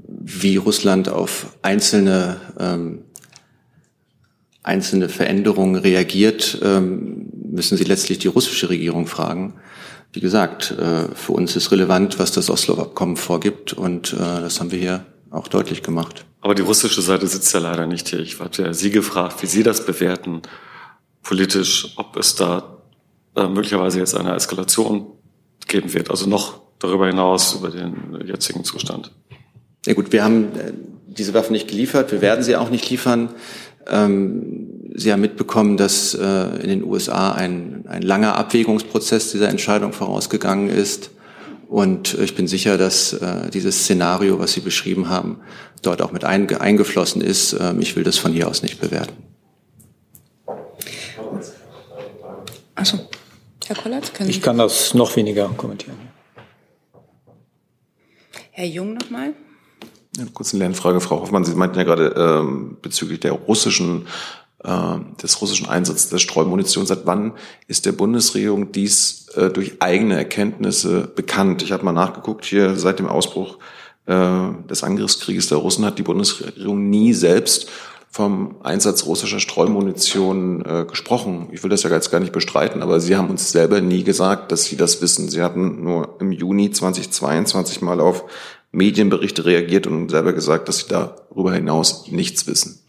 Wie 0.00 0.56
Russland 0.56 1.08
auf 1.08 1.56
einzelne 1.62 2.40
ähm, 2.58 3.04
einzelne 4.62 5.08
Veränderungen 5.08 5.76
reagiert, 5.76 6.58
ähm, 6.62 7.30
müssen 7.50 7.78
Sie 7.78 7.84
letztlich 7.84 8.18
die 8.18 8.28
russische 8.28 8.68
Regierung 8.68 9.06
fragen. 9.06 9.54
Wie 10.12 10.20
gesagt, 10.20 10.72
äh, 10.72 11.14
für 11.14 11.32
uns 11.32 11.54
ist 11.54 11.70
relevant, 11.70 12.18
was 12.18 12.32
das 12.32 12.50
Oslo-Abkommen 12.50 13.16
vorgibt 13.16 13.72
und 13.72 14.14
äh, 14.14 14.16
das 14.16 14.60
haben 14.60 14.70
wir 14.70 14.78
hier 14.78 15.06
auch 15.30 15.48
deutlich 15.48 15.82
gemacht. 15.82 16.24
Aber 16.48 16.54
die 16.54 16.62
russische 16.62 17.02
Seite 17.02 17.26
sitzt 17.26 17.52
ja 17.52 17.60
leider 17.60 17.86
nicht 17.86 18.08
hier. 18.08 18.20
Ich 18.20 18.40
hatte 18.40 18.62
ja 18.62 18.72
Sie 18.72 18.90
gefragt, 18.90 19.42
wie 19.42 19.46
Sie 19.46 19.62
das 19.62 19.84
bewerten, 19.84 20.40
politisch, 21.22 21.92
ob 21.96 22.16
es 22.16 22.36
da 22.36 22.78
äh, 23.36 23.46
möglicherweise 23.46 23.98
jetzt 23.98 24.14
eine 24.14 24.34
Eskalation 24.34 25.08
geben 25.66 25.92
wird, 25.92 26.08
also 26.08 26.26
noch 26.26 26.62
darüber 26.78 27.06
hinaus 27.06 27.56
über 27.56 27.68
den 27.68 28.22
jetzigen 28.24 28.64
Zustand. 28.64 29.12
Ja 29.84 29.92
gut, 29.92 30.10
wir 30.10 30.24
haben 30.24 30.48
diese 31.06 31.34
Waffen 31.34 31.52
nicht 31.52 31.68
geliefert, 31.68 32.12
wir 32.12 32.22
werden 32.22 32.42
sie 32.42 32.56
auch 32.56 32.70
nicht 32.70 32.88
liefern. 32.88 33.28
Ähm, 33.86 34.70
Sie 34.94 35.12
haben 35.12 35.20
mitbekommen, 35.20 35.76
dass 35.76 36.14
äh, 36.14 36.44
in 36.62 36.70
den 36.70 36.82
USA 36.82 37.32
ein, 37.32 37.84
ein 37.88 38.00
langer 38.00 38.36
Abwägungsprozess 38.36 39.32
dieser 39.32 39.50
Entscheidung 39.50 39.92
vorausgegangen 39.92 40.70
ist. 40.70 41.10
Und 41.68 42.14
ich 42.14 42.34
bin 42.34 42.46
sicher, 42.46 42.78
dass 42.78 43.12
äh, 43.12 43.50
dieses 43.50 43.80
Szenario, 43.82 44.38
was 44.38 44.54
Sie 44.54 44.60
beschrieben 44.60 45.10
haben, 45.10 45.40
dort 45.82 46.02
auch 46.02 46.12
mit 46.12 46.24
einge 46.24 46.60
eingeflossen 46.60 47.22
ist. 47.22 47.52
Ähm, 47.52 47.80
ich 47.80 47.96
will 47.96 48.04
das 48.04 48.18
von 48.18 48.32
hier 48.32 48.48
aus 48.48 48.62
nicht 48.62 48.80
bewerten. 48.80 49.14
Achso, 52.74 52.98
Herr 53.66 53.76
Kollatz, 53.76 54.12
können 54.12 54.30
Sie 54.30 54.36
Ich 54.36 54.42
kann 54.42 54.58
das 54.58 54.94
noch 54.94 55.16
weniger 55.16 55.48
kommentieren. 55.48 55.96
Herr 58.52 58.66
Jung 58.66 58.94
nochmal. 58.94 59.34
Eine 60.16 60.30
Lernfrage, 60.52 61.00
Frau 61.00 61.20
Hoffmann. 61.20 61.44
Sie 61.44 61.54
meinten 61.54 61.78
ja 61.78 61.84
gerade 61.84 62.14
ähm, 62.16 62.76
bezüglich 62.82 63.20
der 63.20 63.32
russischen, 63.32 64.06
äh, 64.64 64.96
des 65.22 65.40
russischen 65.40 65.68
Einsatzes 65.68 66.08
der 66.08 66.18
Streumunition. 66.18 66.86
Seit 66.86 67.06
wann 67.06 67.34
ist 67.68 67.86
der 67.86 67.92
Bundesregierung 67.92 68.72
dies 68.72 69.28
äh, 69.36 69.50
durch 69.50 69.80
eigene 69.80 70.16
Erkenntnisse 70.16 71.06
bekannt? 71.06 71.62
Ich 71.62 71.72
habe 71.72 71.84
mal 71.84 71.92
nachgeguckt 71.92 72.44
hier 72.44 72.76
seit 72.76 72.98
dem 72.98 73.06
Ausbruch 73.06 73.58
äh, 73.58 73.77
des 74.08 74.82
Angriffskrieges 74.82 75.48
der 75.48 75.58
Russen 75.58 75.84
hat 75.84 75.98
die 75.98 76.02
Bundesregierung 76.02 76.88
nie 76.88 77.12
selbst 77.12 77.68
vom 78.10 78.56
Einsatz 78.62 79.04
russischer 79.04 79.38
Streumunition 79.38 80.64
äh, 80.64 80.86
gesprochen. 80.86 81.48
Ich 81.52 81.62
will 81.62 81.70
das 81.70 81.82
ja 81.82 81.90
jetzt 81.90 82.10
gar 82.10 82.20
nicht 82.20 82.32
bestreiten, 82.32 82.82
aber 82.82 83.00
Sie 83.00 83.16
haben 83.16 83.28
uns 83.28 83.52
selber 83.52 83.82
nie 83.82 84.02
gesagt, 84.02 84.50
dass 84.50 84.64
Sie 84.64 84.76
das 84.76 85.02
wissen. 85.02 85.28
Sie 85.28 85.42
hatten 85.42 85.84
nur 85.84 86.16
im 86.18 86.32
Juni 86.32 86.70
2022 86.70 87.82
mal 87.82 88.00
auf 88.00 88.24
Medienberichte 88.72 89.44
reagiert 89.44 89.86
und 89.86 90.10
selber 90.10 90.32
gesagt, 90.32 90.68
dass 90.68 90.78
sie 90.78 90.88
darüber 90.88 91.52
hinaus 91.52 92.08
nichts 92.10 92.46
wissen. 92.46 92.80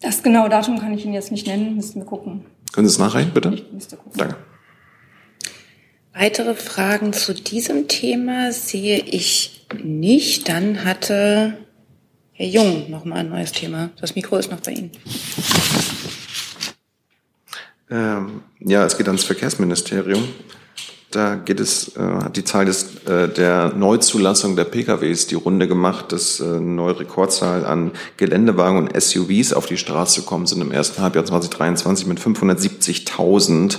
Das 0.00 0.22
genaue 0.22 0.48
Datum 0.48 0.78
kann 0.78 0.92
ich 0.92 1.04
Ihnen 1.04 1.14
jetzt 1.14 1.32
nicht 1.32 1.46
nennen, 1.46 1.76
müssten 1.76 2.00
wir 2.00 2.06
gucken. 2.06 2.44
Können 2.72 2.88
Sie 2.88 2.92
es 2.92 2.98
nachreichen, 2.98 3.32
bitte? 3.32 3.52
Ich 3.54 3.72
müsste 3.72 3.96
gucken. 3.96 4.18
Danke. 4.18 4.36
Weitere 6.12 6.54
Fragen 6.54 7.12
zu 7.12 7.34
diesem 7.34 7.88
Thema 7.88 8.52
sehe 8.52 8.98
ich 8.98 9.53
nicht. 9.82 10.48
Dann 10.48 10.84
hatte 10.84 11.58
Herr 12.32 12.46
Jung 12.46 12.90
noch 12.90 13.04
mal 13.04 13.16
ein 13.16 13.28
neues 13.28 13.52
Thema. 13.52 13.90
Das 14.00 14.14
Mikro 14.16 14.36
ist 14.36 14.50
noch 14.50 14.60
bei 14.60 14.72
Ihnen. 14.72 14.90
Ähm, 17.90 18.42
ja, 18.60 18.84
es 18.84 18.96
geht 18.96 19.06
ans 19.06 19.24
Verkehrsministerium. 19.24 20.28
Da 21.12 21.36
geht 21.36 21.60
es, 21.60 21.96
äh, 21.96 22.00
hat 22.00 22.36
die 22.36 22.42
Zahl 22.42 22.64
des, 22.64 23.04
äh, 23.04 23.28
der 23.28 23.72
Neuzulassung 23.72 24.56
der 24.56 24.64
PKWs 24.64 25.28
die 25.28 25.36
Runde 25.36 25.68
gemacht, 25.68 26.10
dass 26.10 26.40
äh, 26.40 26.44
neue 26.58 26.98
Rekordzahl 26.98 27.64
an 27.64 27.92
Geländewagen 28.16 28.78
und 28.78 29.00
SUVs 29.00 29.52
auf 29.52 29.66
die 29.66 29.76
Straße 29.76 30.22
gekommen 30.22 30.46
sind 30.46 30.60
im 30.60 30.72
ersten 30.72 31.00
Halbjahr 31.02 31.24
2023 31.24 32.06
mit 32.08 32.18
570.000. 32.18 33.78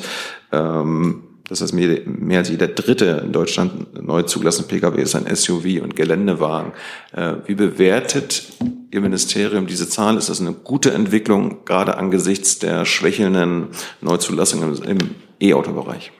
Ähm, 0.54 1.24
das 1.48 1.62
heißt, 1.62 1.74
mehr, 1.74 2.00
mehr 2.06 2.40
als 2.40 2.50
jeder 2.50 2.68
dritte 2.68 3.22
in 3.24 3.32
Deutschland 3.32 4.04
neu 4.04 4.24
zugelassene 4.24 4.68
Pkw 4.68 5.02
ist 5.02 5.16
ein 5.16 5.34
SUV 5.34 5.82
und 5.82 5.96
Geländewagen. 5.96 6.74
Äh, 7.16 7.36
wie 7.46 7.56
bewertet 7.56 8.48
Ihr 8.92 9.02
Ministerium 9.02 9.68
diese 9.68 9.88
Zahl? 9.88 10.18
Ist 10.18 10.30
das 10.30 10.42
eine 10.42 10.54
gute 10.54 10.92
Entwicklung, 10.92 11.66
gerade 11.66 11.98
angesichts 11.98 12.58
der 12.58 12.86
schwächelnden 12.86 13.68
Neuzulassungen 14.02 14.82
im 14.84 14.98
E-Auto-Bereich? 15.40 16.12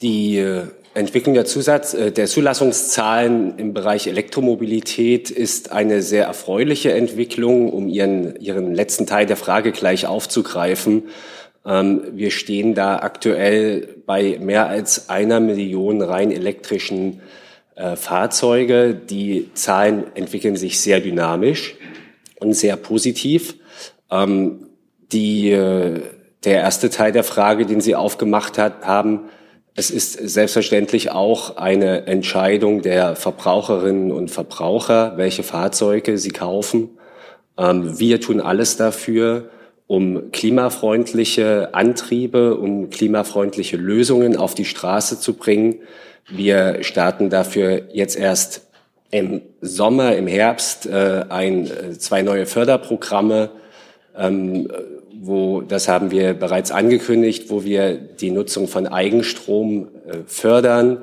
Die 0.00 0.38
äh, 0.38 0.68
Entwicklung 0.94 1.34
der, 1.34 1.44
Zusatz, 1.44 1.92
äh, 1.92 2.10
der 2.10 2.26
Zulassungszahlen 2.26 3.58
im 3.58 3.74
Bereich 3.74 4.06
Elektromobilität 4.06 5.30
ist 5.30 5.72
eine 5.72 6.00
sehr 6.02 6.24
erfreuliche 6.24 6.92
Entwicklung, 6.92 7.70
um 7.70 7.88
Ihren, 7.88 8.36
Ihren 8.36 8.74
letzten 8.74 9.06
Teil 9.06 9.26
der 9.26 9.36
Frage 9.36 9.72
gleich 9.72 10.06
aufzugreifen. 10.06 11.04
Ähm, 11.66 12.02
wir 12.12 12.30
stehen 12.30 12.74
da 12.74 12.96
aktuell 12.98 13.96
bei 14.06 14.38
mehr 14.40 14.68
als 14.68 15.08
einer 15.08 15.40
Million 15.40 16.02
rein 16.02 16.30
elektrischen 16.30 17.20
äh, 17.74 17.96
Fahrzeuge. 17.96 18.94
Die 18.94 19.50
Zahlen 19.54 20.04
entwickeln 20.14 20.56
sich 20.56 20.80
sehr 20.80 21.00
dynamisch 21.00 21.76
und 22.40 22.54
sehr 22.54 22.76
positiv. 22.76 23.56
Ähm, 24.10 24.66
die, 25.12 25.50
äh, 25.50 26.00
der 26.44 26.60
erste 26.60 26.90
Teil 26.90 27.12
der 27.12 27.24
Frage, 27.24 27.66
den 27.66 27.80
Sie 27.80 27.94
aufgemacht 27.94 28.58
haben, 28.58 29.28
es 29.78 29.92
ist 29.92 30.14
selbstverständlich 30.14 31.12
auch 31.12 31.56
eine 31.56 32.06
Entscheidung 32.08 32.82
der 32.82 33.14
Verbraucherinnen 33.14 34.10
und 34.10 34.28
Verbraucher, 34.28 35.12
welche 35.16 35.44
Fahrzeuge 35.44 36.18
sie 36.18 36.32
kaufen. 36.32 36.98
Ähm, 37.56 37.96
wir 37.96 38.20
tun 38.20 38.40
alles 38.40 38.76
dafür, 38.76 39.50
um 39.88 40.30
klimafreundliche 40.30 41.70
Antriebe, 41.72 42.56
um 42.56 42.90
klimafreundliche 42.90 43.78
Lösungen 43.78 44.36
auf 44.36 44.54
die 44.54 44.66
Straße 44.66 45.18
zu 45.18 45.32
bringen. 45.32 45.80
Wir 46.28 46.84
starten 46.84 47.30
dafür 47.30 47.88
jetzt 47.92 48.16
erst 48.16 48.68
im 49.10 49.40
Sommer, 49.62 50.14
im 50.14 50.26
Herbst 50.26 50.84
äh, 50.86 51.24
ein, 51.30 51.66
äh, 51.66 51.98
zwei 51.98 52.20
neue 52.20 52.44
Förderprogramme, 52.44 53.50
ähm, 54.14 54.68
wo, 55.20 55.62
das 55.62 55.88
haben 55.88 56.10
wir 56.10 56.34
bereits 56.34 56.70
angekündigt, 56.70 57.48
wo 57.48 57.64
wir 57.64 57.94
die 57.94 58.30
Nutzung 58.30 58.68
von 58.68 58.86
Eigenstrom 58.86 59.88
äh, 60.06 60.18
fördern, 60.26 60.98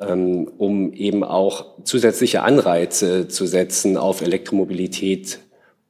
ähm, 0.00 0.50
um 0.56 0.94
eben 0.94 1.22
auch 1.22 1.66
zusätzliche 1.84 2.42
Anreize 2.42 3.28
zu 3.28 3.44
setzen, 3.44 3.98
auf 3.98 4.22
Elektromobilität 4.22 5.38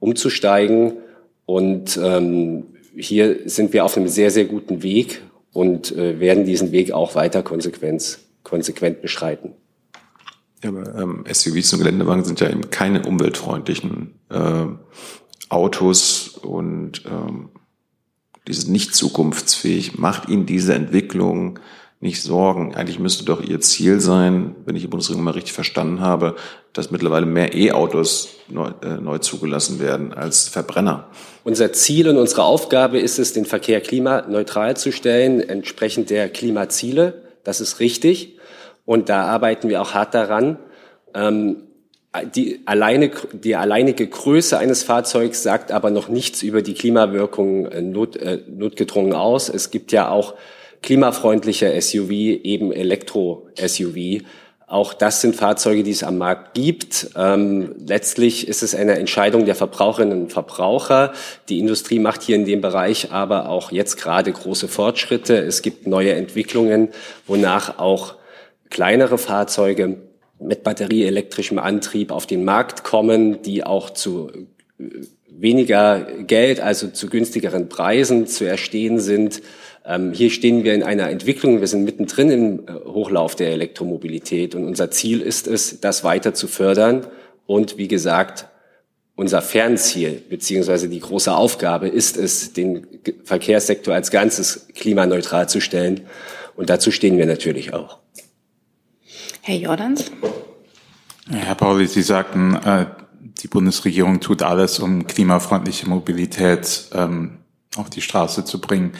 umzusteigen. 0.00 0.94
Und 1.52 2.00
ähm, 2.02 2.64
hier 2.96 3.40
sind 3.44 3.74
wir 3.74 3.84
auf 3.84 3.98
einem 3.98 4.08
sehr, 4.08 4.30
sehr 4.30 4.46
guten 4.46 4.82
Weg 4.82 5.20
und 5.52 5.94
äh, 5.94 6.18
werden 6.18 6.46
diesen 6.46 6.72
Weg 6.72 6.92
auch 6.92 7.14
weiter 7.14 7.42
konsequent, 7.42 8.20
konsequent 8.42 9.02
beschreiten. 9.02 9.52
Ja, 10.64 10.70
aber 10.70 10.94
ähm, 10.94 11.24
SUVs 11.30 11.74
und 11.74 11.80
Geländewagen 11.80 12.24
sind 12.24 12.40
ja 12.40 12.48
eben 12.48 12.70
keine 12.70 13.02
umweltfreundlichen 13.04 14.14
äh, 14.30 14.64
Autos 15.50 16.28
und 16.28 17.02
ähm, 17.04 17.50
die 18.48 18.54
sind 18.54 18.72
nicht 18.72 18.94
zukunftsfähig. 18.94 19.98
Macht 19.98 20.30
Ihnen 20.30 20.46
diese 20.46 20.72
Entwicklung 20.72 21.58
nicht 22.02 22.20
Sorgen? 22.20 22.74
Eigentlich 22.74 22.98
müsste 22.98 23.24
doch 23.24 23.40
Ihr 23.40 23.60
Ziel 23.60 24.00
sein, 24.00 24.56
wenn 24.66 24.74
ich 24.74 24.82
die 24.82 24.88
Bundesregierung 24.88 25.24
mal 25.24 25.30
richtig 25.30 25.52
verstanden 25.52 26.00
habe, 26.00 26.34
dass 26.72 26.90
mittlerweile 26.90 27.26
mehr 27.26 27.54
E-Autos 27.54 28.30
neu, 28.48 28.70
äh, 28.82 29.00
neu 29.00 29.18
zugelassen 29.18 29.78
werden 29.78 30.12
als 30.12 30.48
Verbrenner. 30.48 31.06
Unser 31.44 31.72
Ziel 31.72 32.08
und 32.08 32.18
unsere 32.18 32.42
Aufgabe 32.42 32.98
ist 32.98 33.20
es, 33.20 33.32
den 33.32 33.44
Verkehr 33.44 33.80
klimaneutral 33.80 34.76
zu 34.76 34.90
stellen, 34.90 35.40
entsprechend 35.40 36.10
der 36.10 36.28
Klimaziele. 36.28 37.22
Das 37.44 37.60
ist 37.60 37.78
richtig. 37.78 38.36
Und 38.84 39.08
da 39.08 39.26
arbeiten 39.26 39.68
wir 39.68 39.80
auch 39.80 39.94
hart 39.94 40.12
daran. 40.12 40.58
Ähm, 41.14 41.62
die, 42.34 42.62
alleine, 42.66 43.12
die 43.32 43.54
alleinige 43.54 44.08
Größe 44.08 44.58
eines 44.58 44.82
Fahrzeugs 44.82 45.44
sagt 45.44 45.70
aber 45.70 45.90
noch 45.90 46.08
nichts 46.08 46.42
über 46.42 46.62
die 46.62 46.74
Klimawirkung 46.74 47.66
äh, 47.66 47.80
not, 47.80 48.16
äh, 48.16 48.40
notgedrungen 48.48 49.12
aus. 49.12 49.48
Es 49.48 49.70
gibt 49.70 49.92
ja 49.92 50.10
auch 50.10 50.34
klimafreundliche 50.82 51.80
SUV, 51.80 52.10
eben 52.10 52.72
Elektro-SUV. 52.72 54.22
Auch 54.66 54.94
das 54.94 55.20
sind 55.20 55.36
Fahrzeuge, 55.36 55.82
die 55.82 55.90
es 55.90 56.02
am 56.02 56.16
Markt 56.16 56.54
gibt. 56.54 57.10
Ähm, 57.14 57.74
letztlich 57.86 58.48
ist 58.48 58.62
es 58.62 58.74
eine 58.74 58.98
Entscheidung 58.98 59.44
der 59.44 59.54
Verbraucherinnen 59.54 60.22
und 60.22 60.32
Verbraucher. 60.32 61.12
Die 61.50 61.58
Industrie 61.58 61.98
macht 61.98 62.22
hier 62.22 62.36
in 62.36 62.46
dem 62.46 62.62
Bereich 62.62 63.12
aber 63.12 63.50
auch 63.50 63.70
jetzt 63.70 63.96
gerade 63.96 64.32
große 64.32 64.68
Fortschritte. 64.68 65.36
Es 65.36 65.60
gibt 65.60 65.86
neue 65.86 66.14
Entwicklungen, 66.14 66.88
wonach 67.26 67.78
auch 67.78 68.14
kleinere 68.70 69.18
Fahrzeuge 69.18 69.98
mit 70.40 70.64
batterieelektrischem 70.64 71.58
Antrieb 71.58 72.10
auf 72.10 72.26
den 72.26 72.42
Markt 72.44 72.82
kommen, 72.82 73.42
die 73.42 73.64
auch 73.64 73.90
zu 73.90 74.30
äh, 74.78 74.84
weniger 75.28 76.00
Geld, 76.22 76.60
also 76.60 76.88
zu 76.88 77.08
günstigeren 77.08 77.68
Preisen 77.68 78.26
zu 78.26 78.44
erstehen 78.44 78.98
sind. 79.00 79.42
Ähm, 79.84 80.12
hier 80.12 80.30
stehen 80.30 80.64
wir 80.64 80.74
in 80.74 80.82
einer 80.82 81.10
Entwicklung, 81.10 81.60
wir 81.60 81.66
sind 81.66 81.84
mittendrin 81.84 82.30
im 82.30 82.58
äh, 82.66 82.72
Hochlauf 82.86 83.34
der 83.34 83.50
Elektromobilität 83.50 84.54
und 84.54 84.64
unser 84.64 84.90
Ziel 84.90 85.20
ist 85.20 85.46
es, 85.46 85.80
das 85.80 86.04
weiter 86.04 86.34
zu 86.34 86.46
fördern 86.46 87.06
und 87.46 87.78
wie 87.78 87.88
gesagt, 87.88 88.46
unser 89.14 89.42
Fernziel 89.42 90.22
beziehungsweise 90.28 90.88
die 90.88 91.00
große 91.00 91.34
Aufgabe 91.34 91.88
ist 91.88 92.16
es, 92.16 92.52
den 92.52 92.86
Verkehrssektor 93.24 93.94
als 93.94 94.10
Ganzes 94.10 94.68
klimaneutral 94.74 95.48
zu 95.48 95.60
stellen. 95.60 96.02
Und 96.56 96.70
dazu 96.70 96.90
stehen 96.90 97.18
wir 97.18 97.26
natürlich 97.26 97.74
auch. 97.74 97.98
Herr 99.42 99.56
Jordans? 99.56 100.10
Herr 101.30 101.54
Pauli, 101.54 101.86
Sie 101.86 102.02
sagten, 102.02 102.54
äh, 102.56 102.86
die 103.42 103.48
Bundesregierung 103.48 104.20
tut 104.20 104.42
alles, 104.42 104.78
um 104.78 105.06
klimafreundliche 105.06 105.88
Mobilität 105.88 106.88
ähm, 106.94 107.38
auf 107.76 107.90
die 107.90 108.02
Straße 108.02 108.44
zu 108.44 108.60
bringen. 108.60 108.92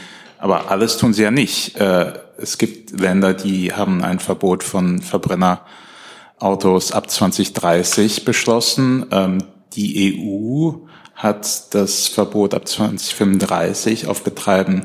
Aber 0.43 0.73
alles 0.73 0.97
tun 0.97 1.15
sie 1.15 1.23
ja 1.23 1.31
nicht. 1.31 1.77
Äh, 1.77 2.15
es 2.37 2.59
gibt 2.59 2.99
Länder, 2.99 3.33
die 3.33 3.73
haben 3.73 4.03
ein 4.03 4.19
Verbot 4.19 4.65
von 4.65 5.01
Verbrennerautos 5.01 6.91
ab 6.91 7.09
2030 7.09 8.25
beschlossen. 8.25 9.07
Ähm, 9.13 9.45
die 9.75 10.19
EU 10.19 10.73
hat 11.15 11.73
das 11.77 12.09
Verbot 12.09 12.55
ab 12.55 12.67
2035 12.67 14.09
auf 14.09 14.25
Betreiben 14.25 14.85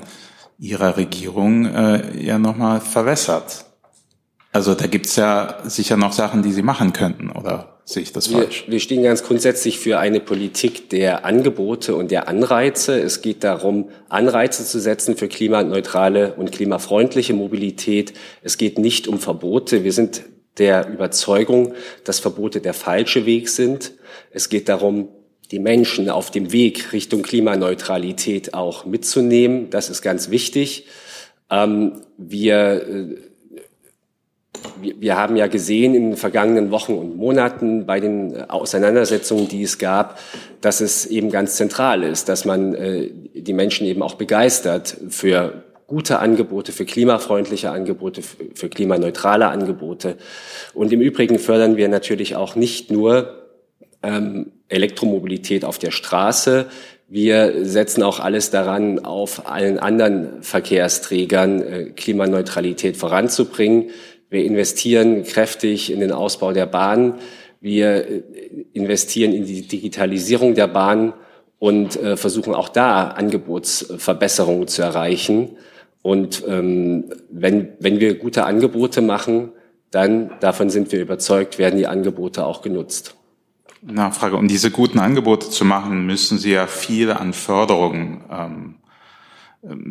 ihrer 0.60 0.96
Regierung 0.96 1.66
äh, 1.66 2.24
ja 2.24 2.38
nochmal 2.38 2.80
verwässert. 2.80 3.66
Also 4.58 4.74
da 4.74 4.88
gibt's 4.88 5.16
ja 5.18 5.60
sicher 5.66 5.98
noch 5.98 6.14
Sachen, 6.14 6.42
die 6.42 6.52
Sie 6.52 6.64
machen 6.64 6.92
könnten, 6.92 7.30
oder 7.30 7.78
sehe 7.86 8.02
ich 8.02 8.12
das 8.12 8.32
wir, 8.32 8.40
falsch? 8.40 8.66
Wir 8.68 8.80
stehen 8.80 9.04
ganz 9.04 9.22
grundsätzlich 9.22 9.78
für 9.78 10.00
eine 10.00 10.20
Politik 10.20 10.90
der 10.90 11.26
Angebote 11.26 11.96
und 11.96 12.10
der 12.10 12.28
Anreize. 12.28 13.00
Es 13.00 13.22
geht 13.22 13.44
darum, 13.44 13.90
Anreize 14.10 14.66
zu 14.66 14.80
setzen 14.80 15.16
für 15.16 15.28
klimaneutrale 15.28 16.34
und 16.34 16.52
klimafreundliche 16.52 17.36
Mobilität. 17.36 18.16
Es 18.42 18.58
geht 18.58 18.80
nicht 18.80 19.08
um 19.08 19.20
Verbote. 19.20 19.84
Wir 19.84 19.94
sind 19.94 20.24
der 20.58 20.90
Überzeugung, 20.90 21.76
dass 22.04 22.18
Verbote 22.18 22.60
der 22.60 22.74
falsche 22.74 23.28
Weg 23.28 23.50
sind. 23.50 23.92
Es 24.32 24.50
geht 24.50 24.70
darum, 24.70 25.10
die 25.52 25.60
Menschen 25.60 26.10
auf 26.10 26.32
dem 26.32 26.52
Weg 26.52 26.94
Richtung 26.94 27.22
Klimaneutralität 27.22 28.56
auch 28.56 28.86
mitzunehmen. 28.86 29.70
Das 29.70 29.92
ist 29.92 30.02
ganz 30.02 30.32
wichtig. 30.32 30.88
Ähm, 31.52 32.02
wir 32.18 32.88
äh, 32.88 33.27
wir 34.82 35.18
haben 35.18 35.36
ja 35.36 35.48
gesehen 35.48 35.96
in 35.96 36.10
den 36.12 36.18
vergangenen 36.18 36.72
Wochen 36.72 36.94
und 36.94 37.18
Monaten 37.18 37.86
bei 37.86 38.00
den 38.00 38.36
äh, 38.36 38.46
Auseinandersetzungen, 38.48 39.48
die 39.48 39.64
es 39.64 39.78
gab, 39.78 40.20
dass 40.62 40.82
es 40.82 41.06
eben 41.06 41.30
ganz 41.30 41.56
zentral 41.56 42.04
ist, 42.04 42.30
dass 42.30 42.46
man 42.46 42.74
äh, 42.74 43.10
die 43.34 43.54
Menschen 43.54 43.88
eben 43.88 44.02
auch 44.02 44.16
begeistert 44.16 44.98
für 45.10 45.64
gute 45.88 46.20
Angebote, 46.20 46.72
für 46.72 46.86
klimafreundliche 46.86 47.72
Angebote, 47.72 48.22
für 48.22 48.70
klimaneutrale 48.70 49.48
Angebote. 49.48 50.18
Und 50.74 50.92
im 50.92 51.02
Übrigen 51.02 51.40
fördern 51.40 51.78
wir 51.78 51.88
natürlich 51.88 52.36
auch 52.36 52.56
nicht 52.56 52.92
nur 52.92 53.48
ähm, 54.04 54.52
Elektromobilität 54.68 55.64
auf 55.64 55.78
der 55.78 55.92
Straße. 55.92 56.66
Wir 57.08 57.66
setzen 57.66 58.04
auch 58.04 58.20
alles 58.20 58.52
daran, 58.52 59.06
auf 59.06 59.50
allen 59.50 59.80
anderen 59.80 60.44
Verkehrsträgern 60.44 61.62
äh, 61.62 61.84
Klimaneutralität 61.96 62.98
voranzubringen. 62.98 63.92
Wir 64.30 64.46
investieren 64.46 65.24
kräftig 65.24 65.92
in 65.92 66.00
den 66.00 66.12
Ausbau 66.12 66.52
der 66.52 66.66
Bahn. 66.66 67.16
Wir 67.62 68.08
äh, 68.08 68.24
investieren 68.74 69.34
in 69.34 69.46
die 69.46 69.68
Digitalisierung 69.68 70.56
der 70.56 70.68
Bahn 70.68 71.14
und 71.60 71.96
äh, 71.96 72.18
versuchen 72.18 72.54
auch 72.54 72.70
da 72.70 73.08
Angebotsverbesserungen 73.10 74.68
zu 74.68 74.82
erreichen. 74.82 75.58
Und 76.02 76.44
ähm, 76.48 77.06
wenn, 77.32 77.70
wenn 77.80 78.00
wir 78.00 78.16
gute 78.16 78.46
Angebote 78.46 79.02
machen, 79.02 79.52
dann, 79.92 80.32
davon 80.40 80.70
sind 80.70 80.92
wir 80.92 81.02
überzeugt, 81.02 81.58
werden 81.58 81.78
die 81.78 81.88
Angebote 81.88 82.46
auch 82.46 82.62
genutzt. 82.62 83.16
Nachfrage. 83.82 84.36
Um 84.36 84.48
diese 84.48 84.72
guten 84.72 85.00
Angebote 85.00 85.50
zu 85.50 85.66
machen, 85.66 86.06
müssen 86.06 86.38
Sie 86.38 86.52
ja 86.52 86.68
viel 86.68 87.12
an 87.12 87.34
Förderungen 87.34 88.24
ähm, 88.32 88.76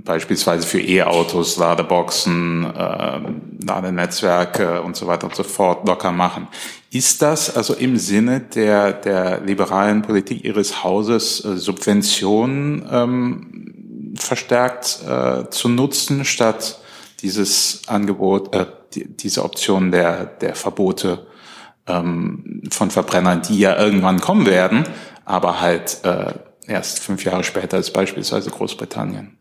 beispielsweise 0.05 0.67
für 0.67 0.81
E-Autos, 0.81 1.57
Ladeboxen, 1.57 2.65
äh, 2.65 3.21
Ladenetzwerke 3.67 4.83
und 4.83 4.97
so 4.97 5.07
weiter 5.07 5.27
und 5.27 5.35
so 5.35 5.43
fort 5.43 5.87
locker 5.87 6.13
machen. 6.13 6.49
ist 6.91 7.21
das 7.21 7.55
also 7.55 7.75
im 7.75 7.99
Sinne 7.99 8.41
der, 8.41 8.93
der 8.93 9.41
liberalen 9.41 10.03
Politik 10.03 10.45
Ihres 10.45 10.83
Hauses, 10.83 11.45
äh, 11.45 11.57
Subventionen 11.57 12.87
ähm, 12.91 14.15
verstärkt 14.17 15.01
äh, 15.07 15.51
zu 15.51 15.69
nutzen, 15.69 16.25
statt 16.25 16.81
dieses 17.21 17.83
Angebot, 17.87 18.55
äh, 18.55 18.67
die, 18.95 19.17
diese 19.17 19.45
Option 19.45 19.91
der, 19.91 20.25
der 20.27 20.55
Verbote 20.55 21.27
ähm, 21.87 22.63
von 22.71 22.91
Verbrennern, 22.91 23.43
die 23.43 23.59
ja 23.59 23.79
irgendwann 23.79 24.21
kommen 24.21 24.47
werden, 24.47 24.85
aber 25.25 25.61
halt 25.61 26.01
äh, 26.05 26.33
erst 26.67 27.01
fünf 27.01 27.25
Jahre 27.25 27.45
später 27.45 27.77
als 27.77 27.93
beispielsweise 27.93 28.51
Großbritannien? 28.51 29.37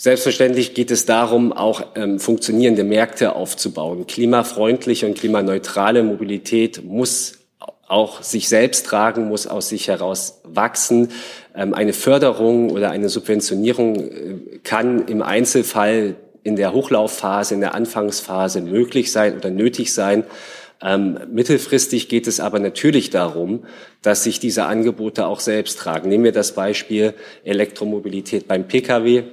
Selbstverständlich 0.00 0.74
geht 0.74 0.92
es 0.92 1.06
darum, 1.06 1.52
auch 1.52 1.82
ähm, 1.96 2.20
funktionierende 2.20 2.84
Märkte 2.84 3.34
aufzubauen. 3.34 4.06
Klimafreundliche 4.06 5.06
und 5.06 5.18
klimaneutrale 5.18 6.04
Mobilität 6.04 6.84
muss 6.84 7.38
auch 7.88 8.22
sich 8.22 8.48
selbst 8.48 8.86
tragen, 8.86 9.26
muss 9.26 9.48
aus 9.48 9.70
sich 9.70 9.88
heraus 9.88 10.40
wachsen. 10.44 11.10
Ähm, 11.52 11.74
eine 11.74 11.92
Förderung 11.92 12.70
oder 12.70 12.92
eine 12.92 13.08
Subventionierung 13.08 13.96
äh, 13.96 14.58
kann 14.62 15.08
im 15.08 15.20
Einzelfall 15.20 16.14
in 16.44 16.54
der 16.54 16.72
Hochlaufphase, 16.72 17.54
in 17.54 17.60
der 17.60 17.74
Anfangsphase 17.74 18.60
möglich 18.60 19.10
sein 19.10 19.36
oder 19.36 19.50
nötig 19.50 19.92
sein. 19.92 20.22
Ähm, 20.80 21.18
mittelfristig 21.32 22.08
geht 22.08 22.28
es 22.28 22.38
aber 22.38 22.60
natürlich 22.60 23.10
darum, 23.10 23.64
dass 24.02 24.22
sich 24.22 24.38
diese 24.38 24.66
Angebote 24.66 25.26
auch 25.26 25.40
selbst 25.40 25.80
tragen. 25.80 26.08
Nehmen 26.08 26.22
wir 26.22 26.30
das 26.30 26.54
Beispiel 26.54 27.14
Elektromobilität 27.42 28.46
beim 28.46 28.68
Pkw. 28.68 29.24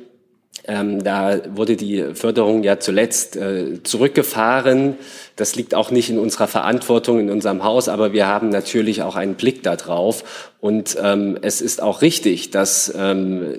Ähm, 0.67 1.03
da 1.03 1.41
wurde 1.55 1.75
die 1.75 2.15
Förderung 2.15 2.63
ja 2.63 2.79
zuletzt 2.79 3.35
äh, 3.35 3.83
zurückgefahren. 3.83 4.95
Das 5.35 5.55
liegt 5.55 5.75
auch 5.75 5.91
nicht 5.91 6.09
in 6.09 6.17
unserer 6.17 6.47
Verantwortung 6.47 7.19
in 7.19 7.29
unserem 7.29 7.63
Haus, 7.63 7.87
aber 7.87 8.13
wir 8.13 8.25
haben 8.25 8.49
natürlich 8.49 9.03
auch 9.03 9.15
einen 9.15 9.35
Blick 9.35 9.61
darauf. 9.61 10.51
Und 10.59 10.97
ähm, 11.01 11.37
es 11.41 11.61
ist 11.61 11.83
auch 11.83 12.01
richtig, 12.01 12.49
dass, 12.49 12.91
ähm, 12.97 13.53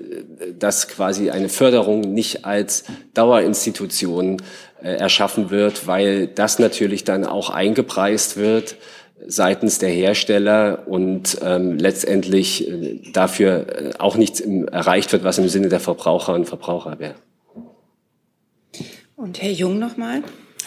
dass 0.59 0.88
quasi 0.88 1.31
eine 1.31 1.49
Förderung 1.49 2.01
nicht 2.01 2.45
als 2.45 2.85
Dauerinstitution 3.14 4.42
äh, 4.83 4.97
erschaffen 4.97 5.51
wird, 5.51 5.87
weil 5.87 6.27
das 6.27 6.59
natürlich 6.59 7.05
dann 7.05 7.25
auch 7.25 7.51
eingepreist 7.51 8.37
wird 8.37 8.77
seitens 9.26 9.79
der 9.79 9.90
Hersteller 9.90 10.85
und 10.87 11.38
ähm, 11.42 11.79
letztendlich 11.79 12.68
äh, 12.68 13.00
dafür 13.12 13.66
äh, 13.68 13.92
auch 13.98 14.16
nichts 14.16 14.40
im, 14.40 14.68
erreicht 14.68 15.12
wird, 15.12 15.24
was 15.24 15.38
im 15.38 15.48
Sinne 15.48 15.68
der 15.68 15.81
Verbraucher 15.81 16.35
und 16.35 16.46
Verbraucher 16.46 16.98
wäre. 16.98 17.14
Und 19.16 19.40
Herr 19.40 19.50
Jung 19.50 19.79
nochmal. 19.79 20.22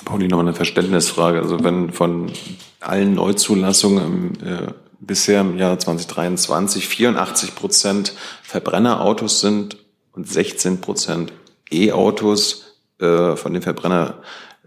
Pauli, 0.05 0.27
nochmal 0.27 0.47
eine 0.47 0.55
Verständnisfrage. 0.55 1.39
Also 1.39 1.63
wenn 1.63 1.91
von 1.91 2.31
allen 2.79 3.13
Neuzulassungen 3.13 4.35
im, 4.41 4.47
äh, 4.47 4.67
bisher 4.99 5.41
im 5.41 5.57
Jahr 5.57 5.77
2023 5.77 6.87
84 6.87 7.55
Prozent 7.55 8.13
Verbrennerautos 8.43 9.41
sind 9.41 9.77
und 10.11 10.27
16 10.27 10.81
Prozent 10.81 11.33
E-Autos, 11.71 12.75
äh, 12.99 13.35
von 13.35 13.53
den 13.53 13.61
Verbrenner 13.61 14.15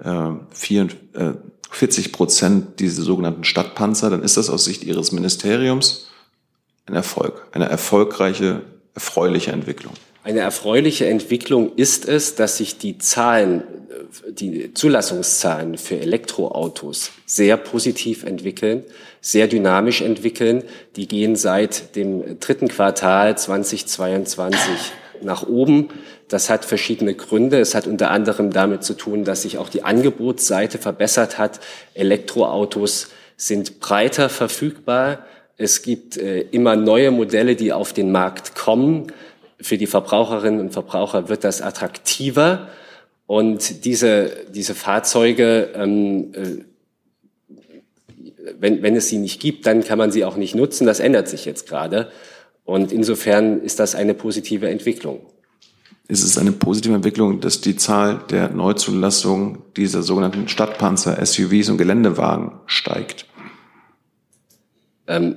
äh, 0.02 0.30
4, 0.50 0.88
äh, 1.14 1.32
40 1.74 2.12
Prozent 2.12 2.80
diese 2.80 3.02
sogenannten 3.02 3.44
Stadtpanzer, 3.44 4.10
dann 4.10 4.22
ist 4.22 4.36
das 4.36 4.50
aus 4.50 4.64
Sicht 4.64 4.84
Ihres 4.84 5.12
Ministeriums 5.12 6.08
ein 6.86 6.94
Erfolg, 6.94 7.46
eine 7.52 7.68
erfolgreiche, 7.68 8.62
erfreuliche 8.94 9.52
Entwicklung. 9.52 9.94
Eine 10.24 10.40
erfreuliche 10.40 11.06
Entwicklung 11.06 11.74
ist 11.74 12.06
es, 12.06 12.36
dass 12.36 12.58
sich 12.58 12.78
die 12.78 12.98
Zahlen, 12.98 13.64
die 14.28 14.72
Zulassungszahlen 14.72 15.78
für 15.78 15.98
Elektroautos 15.98 17.10
sehr 17.26 17.56
positiv 17.56 18.22
entwickeln, 18.22 18.84
sehr 19.20 19.48
dynamisch 19.48 20.00
entwickeln. 20.00 20.62
Die 20.94 21.08
gehen 21.08 21.34
seit 21.34 21.96
dem 21.96 22.38
dritten 22.38 22.68
Quartal 22.68 23.36
2022 23.36 24.92
nach 25.24 25.46
oben. 25.46 25.88
Das 26.28 26.50
hat 26.50 26.64
verschiedene 26.64 27.14
Gründe. 27.14 27.60
Es 27.60 27.74
hat 27.74 27.86
unter 27.86 28.10
anderem 28.10 28.50
damit 28.50 28.84
zu 28.84 28.94
tun, 28.94 29.24
dass 29.24 29.42
sich 29.42 29.58
auch 29.58 29.68
die 29.68 29.84
Angebotsseite 29.84 30.78
verbessert 30.78 31.38
hat. 31.38 31.60
Elektroautos 31.94 33.08
sind 33.36 33.80
breiter 33.80 34.28
verfügbar. 34.28 35.26
Es 35.56 35.82
gibt 35.82 36.16
äh, 36.16 36.40
immer 36.40 36.76
neue 36.76 37.10
Modelle, 37.10 37.56
die 37.56 37.72
auf 37.72 37.92
den 37.92 38.12
Markt 38.12 38.54
kommen. 38.54 39.12
Für 39.60 39.78
die 39.78 39.86
Verbraucherinnen 39.86 40.60
und 40.60 40.72
Verbraucher 40.72 41.28
wird 41.28 41.44
das 41.44 41.62
attraktiver. 41.62 42.68
Und 43.26 43.84
diese, 43.84 44.32
diese 44.52 44.74
Fahrzeuge, 44.74 45.70
ähm, 45.74 46.32
äh, 46.34 46.64
wenn, 48.58 48.82
wenn 48.82 48.96
es 48.96 49.08
sie 49.08 49.18
nicht 49.18 49.40
gibt, 49.40 49.66
dann 49.66 49.84
kann 49.84 49.98
man 49.98 50.10
sie 50.10 50.24
auch 50.24 50.36
nicht 50.36 50.54
nutzen. 50.54 50.86
Das 50.86 51.00
ändert 51.00 51.28
sich 51.28 51.44
jetzt 51.44 51.68
gerade. 51.68 52.10
Und 52.64 52.92
insofern 52.92 53.60
ist 53.60 53.78
das 53.80 53.94
eine 53.94 54.14
positive 54.14 54.68
Entwicklung. 54.68 55.20
Ist 56.08 56.24
es 56.24 56.36
eine 56.36 56.52
positive 56.52 56.94
Entwicklung, 56.94 57.40
dass 57.40 57.60
die 57.60 57.76
Zahl 57.76 58.22
der 58.30 58.50
Neuzulassungen 58.50 59.62
dieser 59.76 60.02
sogenannten 60.02 60.48
Stadtpanzer, 60.48 61.24
SUVs 61.24 61.68
und 61.68 61.78
Geländewagen 61.78 62.52
steigt? 62.66 63.26
Ähm, 65.06 65.36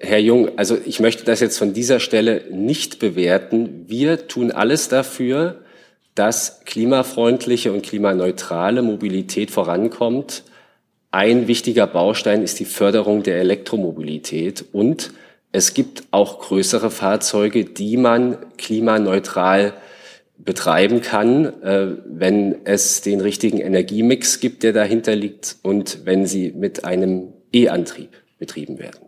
Herr 0.00 0.18
Jung, 0.18 0.58
also 0.58 0.76
ich 0.84 1.00
möchte 1.00 1.24
das 1.24 1.40
jetzt 1.40 1.58
von 1.58 1.72
dieser 1.72 1.98
Stelle 1.98 2.44
nicht 2.50 2.98
bewerten. 2.98 3.84
Wir 3.88 4.28
tun 4.28 4.50
alles 4.50 4.88
dafür, 4.88 5.62
dass 6.14 6.60
klimafreundliche 6.64 7.72
und 7.72 7.82
klimaneutrale 7.82 8.82
Mobilität 8.82 9.50
vorankommt. 9.50 10.44
Ein 11.10 11.48
wichtiger 11.48 11.86
Baustein 11.86 12.42
ist 12.42 12.60
die 12.60 12.64
Förderung 12.64 13.22
der 13.22 13.38
Elektromobilität 13.38 14.64
und 14.72 15.12
es 15.54 15.72
gibt 15.72 16.02
auch 16.10 16.40
größere 16.40 16.90
Fahrzeuge, 16.90 17.64
die 17.64 17.96
man 17.96 18.38
klimaneutral 18.56 19.74
betreiben 20.36 21.00
kann, 21.00 21.62
äh, 21.62 21.96
wenn 22.06 22.66
es 22.66 23.02
den 23.02 23.20
richtigen 23.20 23.58
Energiemix 23.58 24.40
gibt, 24.40 24.64
der 24.64 24.72
dahinter 24.72 25.14
liegt 25.14 25.58
und 25.62 26.04
wenn 26.06 26.26
sie 26.26 26.50
mit 26.50 26.84
einem 26.84 27.34
E-Antrieb 27.52 28.10
betrieben 28.40 28.80
werden. 28.80 29.06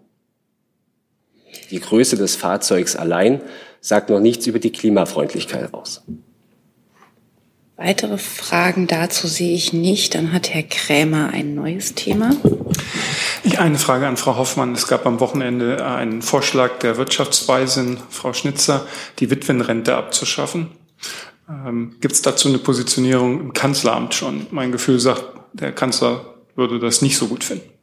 Die 1.73 1.81
Größe 1.81 2.17
des 2.17 2.37
Fahrzeugs 2.37 2.95
allein 2.95 3.41
sagt 3.81 4.09
noch 4.09 4.21
nichts 4.21 4.47
über 4.47 4.61
die 4.61 4.71
Klimafreundlichkeit 4.71 5.75
aus. 5.75 6.05
Weitere 7.77 8.17
Fragen 8.17 8.87
dazu 8.87 9.27
sehe 9.27 9.55
ich 9.55 9.75
nicht. 9.75 10.15
Dann 10.15 10.33
hat 10.33 10.49
Herr 10.49 10.63
Krämer 10.63 11.31
ein 11.33 11.55
neues 11.55 11.95
Thema. 11.95 12.31
Ich 13.45 13.59
eine 13.59 13.79
Frage 13.79 14.07
an 14.07 14.17
Frau 14.17 14.37
Hoffmann. 14.37 14.73
Es 14.73 14.89
gab 14.89 15.05
am 15.05 15.21
Wochenende 15.21 15.85
einen 15.85 16.23
Vorschlag 16.23 16.79
der 16.79 16.97
Wirtschaftsweisin 16.97 17.99
Frau 18.09 18.33
Schnitzer, 18.33 18.87
die 19.19 19.31
Witwenrente 19.31 19.95
abzuschaffen. 19.95 20.69
Ähm, 21.49 21.97
Gibt 22.01 22.15
es 22.15 22.23
dazu 22.23 22.49
eine 22.49 22.59
Positionierung 22.59 23.41
im 23.41 23.53
Kanzleramt 23.53 24.15
schon? 24.15 24.47
Mein 24.51 24.73
Gefühl 24.73 24.99
sagt, 24.99 25.25
der 25.53 25.73
Kanzler 25.73 26.35
würde 26.55 26.79
das 26.79 27.03
nicht 27.03 27.19
so 27.19 27.29
gut 27.29 27.45
finden. 27.45 27.76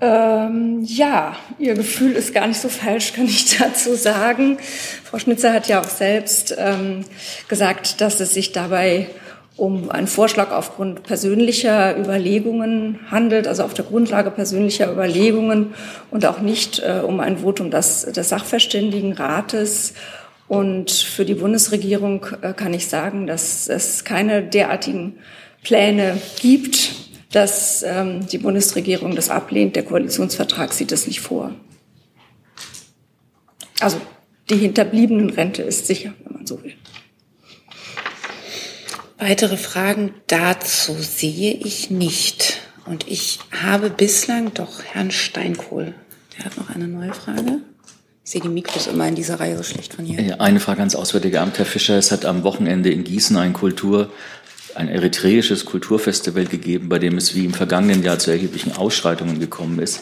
Ähm, 0.00 0.82
ja, 0.84 1.36
Ihr 1.58 1.74
Gefühl 1.74 2.12
ist 2.12 2.34
gar 2.34 2.48
nicht 2.48 2.60
so 2.60 2.68
falsch, 2.68 3.12
kann 3.12 3.26
ich 3.26 3.56
dazu 3.58 3.94
sagen. 3.94 4.58
Frau 5.04 5.18
Schnitzer 5.18 5.52
hat 5.52 5.68
ja 5.68 5.80
auch 5.80 5.88
selbst 5.88 6.54
ähm, 6.58 7.04
gesagt, 7.48 8.00
dass 8.00 8.20
es 8.20 8.34
sich 8.34 8.52
dabei 8.52 9.08
um 9.56 9.90
einen 9.90 10.08
Vorschlag 10.08 10.50
aufgrund 10.50 11.04
persönlicher 11.04 11.96
Überlegungen 11.96 12.98
handelt, 13.08 13.46
also 13.46 13.62
auf 13.62 13.72
der 13.72 13.84
Grundlage 13.84 14.32
persönlicher 14.32 14.90
Überlegungen 14.90 15.74
und 16.10 16.26
auch 16.26 16.40
nicht 16.40 16.80
äh, 16.80 17.00
um 17.04 17.20
ein 17.20 17.38
Votum 17.38 17.70
des, 17.70 18.02
des 18.02 18.28
Sachverständigenrates. 18.28 19.94
Und 20.48 20.90
für 20.90 21.24
die 21.24 21.34
Bundesregierung 21.34 22.26
äh, 22.42 22.52
kann 22.52 22.74
ich 22.74 22.88
sagen, 22.88 23.28
dass 23.28 23.68
es 23.68 24.04
keine 24.04 24.42
derartigen 24.42 25.18
Pläne 25.62 26.20
gibt 26.40 27.03
dass 27.34 27.82
ähm, 27.82 28.26
die 28.28 28.38
Bundesregierung 28.38 29.16
das 29.16 29.28
ablehnt. 29.28 29.74
Der 29.74 29.84
Koalitionsvertrag 29.84 30.72
sieht 30.72 30.92
das 30.92 31.08
nicht 31.08 31.20
vor. 31.20 31.52
Also 33.80 34.00
die 34.50 34.56
hinterbliebenen 34.56 35.30
Rente 35.30 35.62
ist 35.62 35.88
sicher, 35.88 36.14
wenn 36.22 36.34
man 36.34 36.46
so 36.46 36.62
will. 36.62 36.74
Weitere 39.18 39.56
Fragen 39.56 40.14
dazu 40.28 40.94
sehe 40.94 41.54
ich 41.54 41.90
nicht. 41.90 42.60
Und 42.86 43.08
ich 43.08 43.40
habe 43.50 43.90
bislang 43.90 44.54
doch 44.54 44.84
Herrn 44.84 45.10
Steinkohl. 45.10 45.94
Der 46.36 46.44
hat 46.44 46.56
noch 46.56 46.70
eine 46.70 46.86
neue 46.86 47.14
Frage. 47.14 47.62
Ich 48.24 48.30
sehe 48.30 48.40
die 48.40 48.48
Mikros 48.48 48.86
immer 48.86 49.08
in 49.08 49.16
dieser 49.16 49.40
Reihe 49.40 49.56
so 49.56 49.62
schlecht 49.62 49.94
von 49.94 50.04
hier. 50.04 50.40
Eine 50.40 50.60
Frage 50.60 50.80
ans 50.80 50.94
Auswärtige 50.94 51.40
Amt, 51.40 51.58
Herr 51.58 51.66
Fischer. 51.66 51.98
Es 51.98 52.12
hat 52.12 52.24
am 52.24 52.42
Wochenende 52.44 52.90
in 52.90 53.02
Gießen 53.04 53.36
ein 53.36 53.52
Kultur, 53.52 54.10
ein 54.74 54.88
eritreisches 54.88 55.64
Kulturfestival 55.64 56.46
gegeben, 56.46 56.88
bei 56.88 56.98
dem 56.98 57.16
es 57.16 57.34
wie 57.34 57.44
im 57.44 57.54
vergangenen 57.54 58.02
Jahr 58.02 58.18
zu 58.18 58.30
erheblichen 58.30 58.72
Ausschreitungen 58.76 59.40
gekommen 59.40 59.78
ist. 59.78 60.00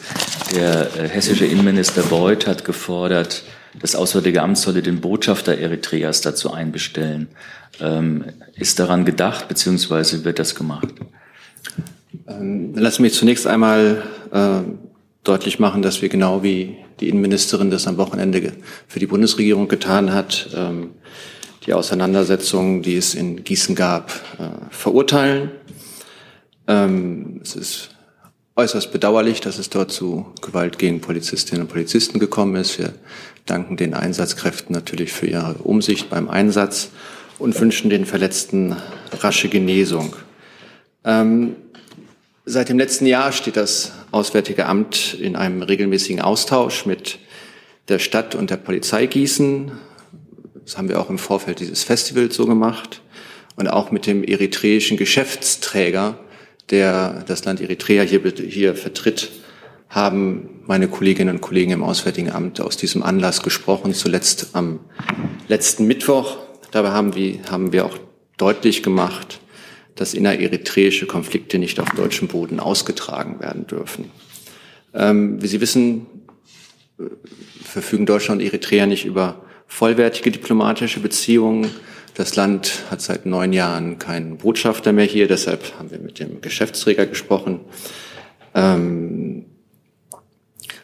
Der 0.54 0.88
äh, 0.96 1.08
hessische 1.08 1.46
Innenminister 1.46 2.02
Beuth 2.02 2.46
hat 2.46 2.64
gefordert, 2.64 3.44
das 3.80 3.94
Auswärtige 3.94 4.42
Amt 4.42 4.58
solle 4.58 4.82
den 4.82 5.00
Botschafter 5.00 5.56
Eritreas 5.56 6.20
dazu 6.20 6.52
einbestellen. 6.52 7.28
Ähm, 7.80 8.24
ist 8.54 8.78
daran 8.78 9.04
gedacht, 9.04 9.48
beziehungsweise 9.48 10.24
wird 10.24 10.38
das 10.38 10.54
gemacht? 10.54 10.88
Ähm, 12.28 12.74
lass 12.74 12.98
mich 12.98 13.14
zunächst 13.14 13.46
einmal 13.46 14.02
äh, 14.30 14.60
deutlich 15.24 15.58
machen, 15.58 15.82
dass 15.82 16.02
wir 16.02 16.08
genau 16.08 16.42
wie 16.42 16.76
die 17.00 17.08
Innenministerin 17.08 17.70
das 17.70 17.86
am 17.86 17.96
Wochenende 17.96 18.52
für 18.86 19.00
die 19.00 19.06
Bundesregierung 19.06 19.68
getan 19.68 20.12
hat, 20.12 20.50
ähm, 20.54 20.90
die 21.66 21.74
Auseinandersetzungen, 21.74 22.82
die 22.82 22.96
es 22.96 23.14
in 23.14 23.44
Gießen 23.44 23.74
gab, 23.74 24.10
äh, 24.38 24.48
verurteilen. 24.70 25.50
Ähm, 26.66 27.40
es 27.42 27.54
ist 27.54 27.90
äußerst 28.56 28.92
bedauerlich, 28.92 29.40
dass 29.40 29.58
es 29.58 29.70
dort 29.70 29.92
zu 29.92 30.26
Gewalt 30.40 30.78
gegen 30.78 31.00
Polizistinnen 31.00 31.62
und 31.62 31.68
Polizisten 31.68 32.18
gekommen 32.18 32.56
ist. 32.56 32.78
Wir 32.78 32.92
danken 33.46 33.76
den 33.76 33.94
Einsatzkräften 33.94 34.74
natürlich 34.74 35.12
für 35.12 35.26
ihre 35.26 35.54
Umsicht 35.62 36.10
beim 36.10 36.28
Einsatz 36.28 36.90
und 37.38 37.58
wünschen 37.58 37.90
den 37.90 38.06
Verletzten 38.06 38.76
rasche 39.20 39.48
Genesung. 39.48 40.14
Ähm, 41.04 41.56
seit 42.44 42.68
dem 42.68 42.78
letzten 42.78 43.06
Jahr 43.06 43.32
steht 43.32 43.56
das 43.56 43.92
Auswärtige 44.10 44.66
Amt 44.66 45.14
in 45.14 45.36
einem 45.36 45.62
regelmäßigen 45.62 46.20
Austausch 46.20 46.86
mit 46.86 47.18
der 47.88 47.98
Stadt 47.98 48.34
und 48.34 48.50
der 48.50 48.58
Polizei 48.58 49.06
Gießen. 49.06 49.72
Das 50.64 50.78
haben 50.78 50.88
wir 50.88 51.00
auch 51.00 51.10
im 51.10 51.18
Vorfeld 51.18 51.60
dieses 51.60 51.84
Festivals 51.84 52.34
so 52.34 52.46
gemacht. 52.46 53.02
Und 53.56 53.68
auch 53.68 53.90
mit 53.90 54.06
dem 54.06 54.24
eritreischen 54.24 54.96
Geschäftsträger, 54.96 56.18
der 56.70 57.24
das 57.26 57.44
Land 57.44 57.60
Eritrea 57.60 58.02
hier, 58.02 58.22
hier 58.48 58.74
vertritt, 58.74 59.30
haben 59.88 60.62
meine 60.66 60.88
Kolleginnen 60.88 61.36
und 61.36 61.40
Kollegen 61.42 61.72
im 61.72 61.82
Auswärtigen 61.82 62.30
Amt 62.30 62.60
aus 62.60 62.78
diesem 62.78 63.02
Anlass 63.02 63.42
gesprochen, 63.42 63.92
zuletzt 63.92 64.50
am 64.54 64.80
letzten 65.48 65.86
Mittwoch. 65.86 66.38
Dabei 66.70 66.90
haben 66.90 67.14
wir, 67.14 67.40
haben 67.50 67.72
wir 67.72 67.84
auch 67.84 67.98
deutlich 68.38 68.82
gemacht, 68.82 69.40
dass 69.96 70.14
innereritreische 70.14 71.06
Konflikte 71.06 71.58
nicht 71.58 71.78
auf 71.78 71.90
deutschem 71.90 72.28
Boden 72.28 72.58
ausgetragen 72.58 73.40
werden 73.40 73.66
dürfen. 73.66 74.10
Ähm, 74.94 75.42
wie 75.42 75.46
Sie 75.46 75.60
wissen, 75.60 76.06
äh, 76.98 77.04
verfügen 77.62 78.06
Deutschland 78.06 78.40
und 78.40 78.46
Eritrea 78.46 78.86
nicht 78.86 79.04
über 79.04 79.44
vollwertige 79.72 80.30
diplomatische 80.30 81.00
Beziehungen. 81.00 81.70
Das 82.14 82.36
Land 82.36 82.82
hat 82.90 83.00
seit 83.00 83.24
neun 83.24 83.54
Jahren 83.54 83.98
keinen 83.98 84.36
Botschafter 84.36 84.92
mehr 84.92 85.06
hier, 85.06 85.26
deshalb 85.26 85.78
haben 85.78 85.90
wir 85.90 85.98
mit 85.98 86.18
dem 86.18 86.42
Geschäftsträger 86.42 87.06
gesprochen. 87.06 87.60
Ähm, 88.54 89.46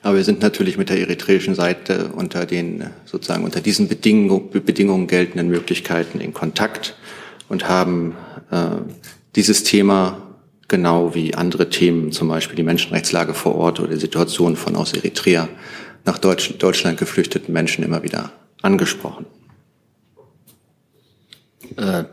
aber 0.02 0.16
wir 0.16 0.24
sind 0.24 0.40
natürlich 0.40 0.78
mit 0.78 0.88
der 0.88 0.98
eritreischen 1.00 1.54
Seite 1.54 2.12
unter 2.14 2.46
den 2.46 2.86
sozusagen 3.04 3.44
unter 3.44 3.60
diesen 3.60 3.88
Bedingung, 3.88 4.50
Bedingungen 4.50 5.06
geltenden 5.06 5.48
Möglichkeiten 5.48 6.20
in 6.20 6.32
Kontakt 6.32 6.96
und 7.50 7.68
haben 7.68 8.16
äh, 8.50 8.70
dieses 9.36 9.64
Thema 9.64 10.22
genau 10.66 11.14
wie 11.14 11.34
andere 11.34 11.68
Themen, 11.68 12.10
zum 12.10 12.28
Beispiel 12.28 12.56
die 12.56 12.62
Menschenrechtslage 12.62 13.34
vor 13.34 13.54
Ort 13.54 13.80
oder 13.80 13.90
die 13.90 14.00
Situation 14.00 14.56
von 14.56 14.76
aus 14.76 14.94
Eritrea 14.94 15.46
nach 16.06 16.16
Deutsch, 16.16 16.54
Deutschland 16.58 16.98
geflüchteten 16.98 17.52
Menschen 17.52 17.84
immer 17.84 18.02
wieder 18.02 18.32
angesprochen. 18.62 19.26
Äh, 21.76 22.04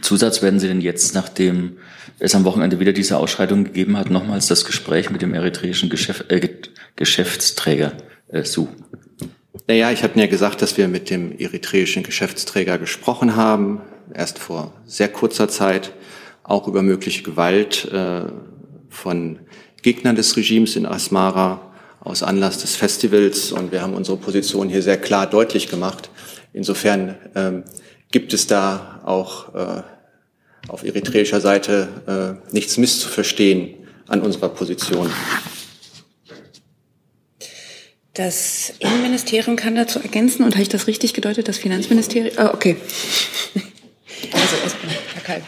Zusatz 0.00 0.42
werden 0.42 0.60
Sie 0.60 0.68
denn 0.68 0.80
jetzt, 0.80 1.14
nachdem 1.14 1.78
es 2.18 2.34
am 2.34 2.44
Wochenende 2.44 2.80
wieder 2.80 2.92
diese 2.92 3.16
Ausschreitung 3.16 3.64
gegeben 3.64 3.96
hat, 3.96 4.10
nochmals 4.10 4.46
das 4.46 4.64
Gespräch 4.64 5.10
mit 5.10 5.22
dem 5.22 5.34
eritreischen 5.34 5.88
Geschäft, 5.88 6.30
äh, 6.30 6.48
Geschäftsträger 6.96 7.92
äh, 8.28 8.44
suchen? 8.44 8.84
Naja, 9.66 9.90
ich 9.90 10.02
hatte 10.02 10.18
ja 10.18 10.26
gesagt, 10.26 10.62
dass 10.62 10.76
wir 10.76 10.88
mit 10.88 11.10
dem 11.10 11.36
eritreischen 11.38 12.02
Geschäftsträger 12.02 12.78
gesprochen 12.78 13.36
haben, 13.36 13.80
erst 14.12 14.38
vor 14.38 14.74
sehr 14.84 15.08
kurzer 15.08 15.48
Zeit, 15.48 15.92
auch 16.42 16.66
über 16.66 16.82
mögliche 16.82 17.22
Gewalt 17.22 17.90
äh, 17.92 18.22
von 18.88 19.38
Gegnern 19.82 20.16
des 20.16 20.36
Regimes 20.36 20.76
in 20.76 20.86
Asmara 20.86 21.69
aus 22.00 22.22
Anlass 22.22 22.58
des 22.58 22.76
Festivals. 22.76 23.52
Und 23.52 23.72
wir 23.72 23.82
haben 23.82 23.94
unsere 23.94 24.16
Position 24.16 24.68
hier 24.68 24.82
sehr 24.82 24.98
klar 24.98 25.28
deutlich 25.28 25.68
gemacht. 25.68 26.10
Insofern 26.52 27.16
ähm, 27.34 27.64
gibt 28.10 28.32
es 28.32 28.46
da 28.46 29.00
auch 29.04 29.54
äh, 29.54 29.82
auf 30.68 30.84
eritreischer 30.84 31.40
Seite 31.40 32.40
äh, 32.50 32.54
nichts 32.54 32.76
misszuverstehen 32.76 33.74
an 34.08 34.20
unserer 34.22 34.48
Position. 34.48 35.10
Das 38.14 38.72
Innenministerium 38.80 39.56
kann 39.56 39.76
dazu 39.76 40.00
ergänzen, 40.00 40.44
und 40.44 40.54
habe 40.54 40.62
ich 40.62 40.68
das 40.68 40.88
richtig 40.88 41.14
gedeutet, 41.14 41.48
das 41.48 41.58
Finanzministerium? 41.58 42.34
Ah, 42.36 42.50
okay. 42.52 42.76
Also 44.32 44.56
erstmal, 44.62 44.92
Herr 45.14 45.22
Keil. 45.22 45.42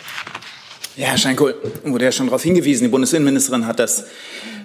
Ja, 0.97 1.17
Scheinkohl, 1.17 1.55
wurde 1.85 2.05
ja 2.05 2.13
schon 2.13 2.27
darauf 2.27 2.43
hingewiesen, 2.43 2.85
die 2.85 2.91
Bundesinnenministerin 2.91 3.67
hat 3.67 3.79
das 3.79 4.05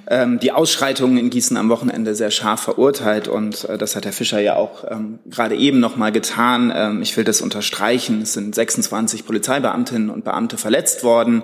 ähm, 0.09 0.39
die 0.39 0.51
Ausschreitungen 0.51 1.17
in 1.17 1.29
Gießen 1.29 1.57
am 1.57 1.69
Wochenende 1.69 2.15
sehr 2.15 2.31
scharf 2.31 2.61
verurteilt 2.61 3.27
und 3.27 3.65
äh, 3.65 3.77
das 3.77 3.95
hat 3.95 4.05
Herr 4.05 4.13
Fischer 4.13 4.39
ja 4.39 4.55
auch 4.55 4.85
ähm, 4.89 5.19
gerade 5.29 5.55
eben 5.55 5.79
noch 5.79 5.97
mal 5.97 6.11
getan. 6.11 6.71
Ähm, 6.73 7.01
ich 7.01 7.15
will 7.17 7.25
das 7.25 7.41
unterstreichen. 7.41 8.21
Es 8.21 8.33
sind 8.33 8.55
26 8.55 9.25
Polizeibeamtinnen 9.25 10.09
und 10.09 10.23
Beamte 10.23 10.57
verletzt 10.57 11.03
worden, 11.03 11.43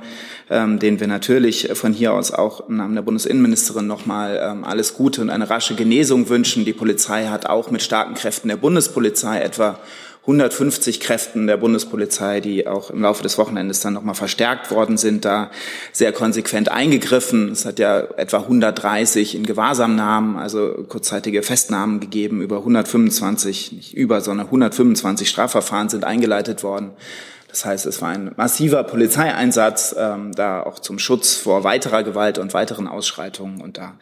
ähm, 0.50 0.80
denen 0.80 1.00
wir 1.02 1.08
natürlich 1.08 1.70
von 1.74 1.92
hier 1.92 2.14
aus 2.14 2.32
auch 2.32 2.70
im 2.70 2.78
Namen 2.78 2.96
der 2.96 3.02
Bundesinnenministerin 3.02 3.88
noch 3.88 4.06
mal 4.06 4.40
ähm, 4.42 4.64
alles 4.64 4.94
Gute 4.94 5.22
und 5.22 5.30
eine 5.30 5.50
rasche 5.50 5.76
Genesung 5.76 6.30
wünschen. 6.30 6.64
Die 6.64 6.74
Polizei 6.74 7.28
hat 7.28 7.46
auch 7.46 7.70
mit 7.70 7.84
starken 7.84 8.16
Kräften 8.16 8.48
der 8.48 8.58
Bundespolizei 8.58 9.40
etwa 9.42 9.80
150 10.24 11.02
Kräften 11.02 11.48
der 11.48 11.58
Bundespolizei, 11.58 12.40
die 12.40 12.66
auch 12.66 12.90
im 12.90 13.02
Laufe 13.02 13.24
des 13.24 13.38
Wochenendes 13.38 13.82
dann 13.82 13.94
nochmal 13.94 14.16
verstärkt 14.16 14.72
worden 14.72 14.96
sind, 14.96 15.26
da 15.26 15.52
sehr 15.92 16.14
konsequent 16.14 16.72
eingegriffen. 16.72 17.52
Es 17.52 17.66
hat 17.66 17.78
ja 17.78 18.00
etwa 18.16 18.38
130 18.38 19.36
in 19.36 19.46
Gewahrsamnahmen, 19.46 20.38
also 20.38 20.86
kurzzeitige 20.88 21.44
Festnahmen 21.44 22.00
gegeben. 22.00 22.42
Über 22.42 22.60
125, 22.60 23.74
nicht 23.74 23.94
über, 23.96 24.22
sondern 24.22 24.46
125 24.46 25.28
Strafverfahren 25.28 25.90
sind 25.90 26.06
eingeleitet 26.06 26.64
worden. 26.64 26.92
Das 27.50 27.66
heißt, 27.66 27.86
es 27.86 28.02
war 28.02 28.10
ein 28.10 28.32
massiver 28.38 28.84
Polizeieinsatz, 28.86 29.94
ähm, 30.00 30.32
da 30.34 30.64
auch 30.64 30.80
zum 30.80 31.00
Schutz 31.00 31.36
vor 31.36 31.66
weiterer 31.66 32.02
Gewalt 32.02 32.38
und 32.38 32.54
weiteren 32.54 32.88
Ausschreitungen. 32.88 33.62
Und 33.62 33.78
da 33.78 33.96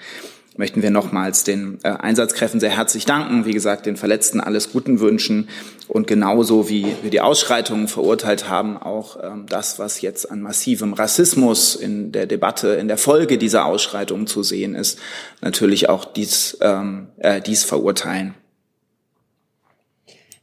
möchten 0.57 0.81
wir 0.81 0.91
nochmals 0.91 1.43
den 1.43 1.79
äh, 1.83 1.89
Einsatzkräften 1.89 2.59
sehr 2.59 2.69
herzlich 2.69 3.05
danken. 3.05 3.45
Wie 3.45 3.53
gesagt, 3.53 3.85
den 3.85 3.95
Verletzten 3.95 4.39
alles 4.39 4.71
Guten 4.71 4.99
wünschen 4.99 5.49
und 5.87 6.07
genauso 6.07 6.69
wie 6.69 6.85
wir 7.01 7.09
die 7.09 7.21
Ausschreitungen 7.21 7.87
verurteilt 7.87 8.49
haben, 8.49 8.77
auch 8.77 9.17
ähm, 9.21 9.45
das, 9.47 9.79
was 9.79 10.01
jetzt 10.01 10.29
an 10.29 10.41
massivem 10.41 10.93
Rassismus 10.93 11.75
in 11.75 12.11
der 12.11 12.25
Debatte, 12.25 12.69
in 12.69 12.87
der 12.87 12.97
Folge 12.97 13.37
dieser 13.37 13.65
Ausschreitungen 13.65 14.27
zu 14.27 14.43
sehen 14.43 14.75
ist, 14.75 14.99
natürlich 15.41 15.89
auch 15.89 16.05
dies, 16.05 16.57
ähm, 16.61 17.07
äh, 17.17 17.41
dies 17.41 17.63
verurteilen. 17.63 18.33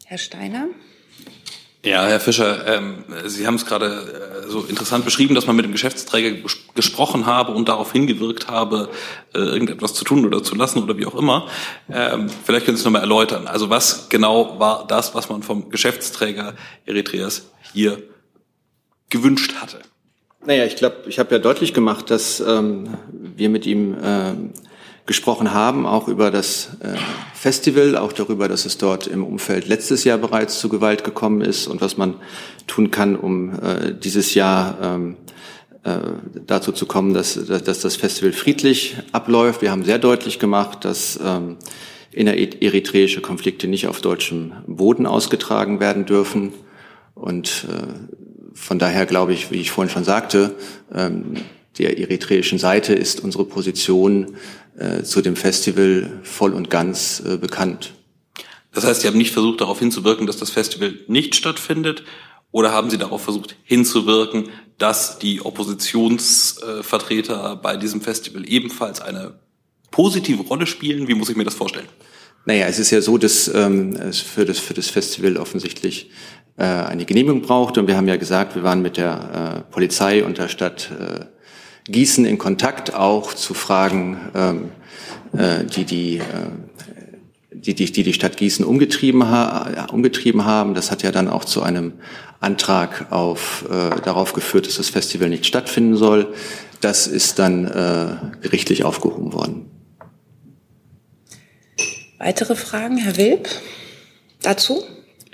Herr 0.07 0.19
Steiner. 0.19 0.69
Ja, 1.85 2.07
Herr 2.07 2.19
Fischer, 2.19 2.67
ähm, 2.67 3.05
Sie 3.27 3.47
haben 3.47 3.55
es 3.55 3.65
gerade 3.65 4.43
äh, 4.47 4.51
so 4.51 4.63
interessant 4.63 5.05
beschrieben, 5.05 5.37
dass 5.37 5.47
man 5.47 5.55
mit 5.55 5.65
dem 5.65 5.71
Geschäftsträger 5.71 6.33
ges 6.33 6.59
gesprochen 6.75 7.27
habe 7.27 7.53
und 7.53 7.69
darauf 7.69 7.93
hingewirkt 7.93 8.49
habe, 8.49 8.89
äh, 9.33 9.39
irgendetwas 9.39 9.95
zu 9.95 10.05
tun 10.05 10.27
oder 10.27 10.43
zu 10.43 10.57
lassen 10.57 10.83
oder 10.83 10.99
wie 10.99 11.07
auch 11.07 11.15
immer. 11.15 11.49
Ähm, 11.89 12.29
vielleicht 12.45 12.67
können 12.67 12.77
Sie 12.77 12.81
es 12.81 12.85
nochmal 12.85 13.03
erläutern. 13.03 13.47
Also 13.47 13.71
was 13.71 14.09
genau 14.09 14.59
war 14.59 14.87
das, 14.89 15.15
was 15.15 15.29
man 15.29 15.45
vom 15.45 15.71
Geschäftsträger 15.71 16.55
Eritreas 16.85 17.51
hier 17.73 18.03
gewünscht 19.09 19.55
hatte? 19.61 19.79
Naja, 20.45 20.65
ich 20.65 20.75
glaube, 20.75 20.97
ich 21.07 21.21
habe 21.21 21.33
ja 21.33 21.39
deutlich 21.39 21.75
gemacht, 21.75 22.11
dass 22.11 22.41
ähm, 22.41 22.95
wir 23.13 23.51
mit 23.51 23.67
ihm 23.67 23.97
ähm, 24.03 24.53
gesprochen 25.09 25.55
haben, 25.55 25.87
auch 25.87 26.07
über 26.07 26.31
das 26.31 26.69
äh, 26.81 26.95
Festival, 27.35 27.97
auch 27.97 28.13
darüber, 28.13 28.47
dass 28.47 28.67
es 28.67 28.77
dort 28.77 29.07
im 29.07 29.25
Umfeld 29.25 29.67
letztes 29.67 30.05
Jahr 30.05 30.19
bereits 30.19 30.61
zu 30.61 30.69
Gewalt 30.69 31.03
gekommen 31.03 31.41
ist 31.41 31.67
und 31.67 31.81
was 31.81 31.97
man 31.97 32.15
tun 32.67 32.91
kann, 32.91 33.17
um 33.17 33.59
äh, 33.59 33.95
dieses 33.95 34.35
Jahr 34.35 34.79
ähm, 34.83 35.17
äh, 35.83 35.97
dazu 36.47 36.73
zu 36.73 36.85
kommen, 36.85 37.15
dass, 37.15 37.35
dass 37.47 37.81
das 37.81 37.97
Festival 37.97 38.33
friedlich 38.33 38.99
abläuft. 39.11 39.63
Wir 39.63 39.71
haben 39.71 39.83
sehr 39.83 39.99
deutlich 39.99 40.39
gemacht, 40.39 40.85
dass 40.85 41.19
ähm, 41.25 41.57
innereritreische 42.13 43.23
Konflikte 43.23 43.67
nicht 43.67 43.87
auf 43.87 44.03
deutschem 44.03 44.53
Boden 44.67 45.07
ausgetragen 45.07 45.81
werden 45.81 46.05
dürfen. 46.05 46.53
Und 47.15 47.67
von 48.55 48.79
daher 48.79 49.07
glaube 49.07 49.33
ich, 49.33 49.51
wie 49.51 49.61
ich 49.61 49.71
vorhin 49.71 49.93
schon 49.93 50.05
sagte, 50.05 50.55
ähm, 50.95 51.35
der 51.79 51.99
eritreischen 51.99 52.59
Seite 52.59 52.95
ist 52.95 53.21
unsere 53.21 53.45
Position 53.45 54.37
äh, 54.79 55.03
zu 55.03 55.23
dem 55.23 55.37
Festival 55.37 56.21
voll 56.23 56.55
und 56.55 56.71
ganz 56.71 57.23
äh, 57.25 57.37
bekannt. 57.37 57.95
Das 58.73 58.85
heißt, 58.85 59.01
Sie 59.01 59.09
haben 59.09 59.19
nicht 59.19 59.33
versucht, 59.33 59.61
darauf 59.61 59.79
hinzuwirken, 59.79 60.27
dass 60.27 60.37
das 60.37 60.51
Festival 60.51 60.95
nicht 61.07 61.35
stattfindet, 61.35 62.05
oder 62.51 62.73
haben 62.73 62.91
Sie 62.91 62.97
darauf 62.97 63.23
versucht, 63.23 63.57
hinzuwirken, 63.65 64.49
dass 64.79 65.19
die 65.19 65.45
Oppositionsvertreter 65.45 67.57
bei 67.57 67.77
diesem 67.77 68.01
Festival 68.01 68.49
ebenfalls 68.49 69.01
eine 69.01 69.35
positive 69.91 70.45
Rolle 70.45 70.67
spielen? 70.67 71.09
Wie 71.09 71.15
muss 71.15 71.29
ich 71.29 71.37
mir 71.37 71.45
das 71.45 71.55
vorstellen? 71.55 71.89
Naja, 72.47 72.67
es 72.67 72.79
ist 72.79 72.91
ja 72.91 73.03
so, 73.03 73.19
dass 73.19 73.49
ähm, 73.49 73.97
es 73.97 74.21
für 74.21 74.47
das, 74.47 74.59
für 74.59 74.73
das 74.73 74.89
Festival 74.89 75.37
offensichtlich 75.37 76.11
äh, 76.57 76.65
eine 76.65 77.05
Genehmigung 77.05 77.43
braucht. 77.43 77.77
Und 77.77 77.87
wir 77.87 77.97
haben 77.97 78.09
ja 78.09 78.17
gesagt, 78.17 78.55
wir 78.55 78.63
waren 78.63 78.81
mit 78.81 78.97
der 78.97 79.65
äh, 79.69 79.71
Polizei 79.71 80.25
und 80.25 80.39
der 80.39 80.49
Stadt 80.49 80.91
äh, 80.99 81.27
Gießen 81.89 82.25
in 82.25 82.39
Kontakt, 82.39 82.95
auch 82.95 83.35
zu 83.35 83.55
Fragen, 83.55 84.19
ähm, 84.35 84.71
äh, 85.33 85.65
die 85.65 85.85
die, 85.85 86.19
äh, 86.19 86.23
die, 87.53 87.75
die, 87.75 87.91
die 87.91 88.03
die 88.03 88.13
Stadt 88.13 88.37
Gießen 88.37 88.65
umgetrieben, 88.65 89.29
ha 89.29 89.87
umgetrieben 89.93 90.45
haben. 90.45 90.75
Das 90.75 90.91
hat 90.91 91.03
ja 91.03 91.11
dann 91.11 91.29
auch 91.29 91.45
zu 91.45 91.63
einem 91.63 91.95
Antrag 92.41 93.11
auf, 93.11 93.65
äh, 93.69 94.01
darauf 94.03 94.33
geführt, 94.33 94.67
dass 94.67 94.77
das 94.77 94.91
Festival 94.91 95.29
nicht 95.29 95.47
stattfinden 95.47 95.97
soll. 95.97 96.35
Das 96.81 97.07
ist 97.07 97.39
dann 97.39 97.67
äh, 97.67 98.41
gerichtlich 98.43 98.85
aufgehoben 98.85 99.33
worden. 99.33 99.71
Weitere 102.19 102.55
Fragen, 102.57 102.97
Herr 102.99 103.17
Wilb, 103.17 103.49
dazu? 104.43 104.83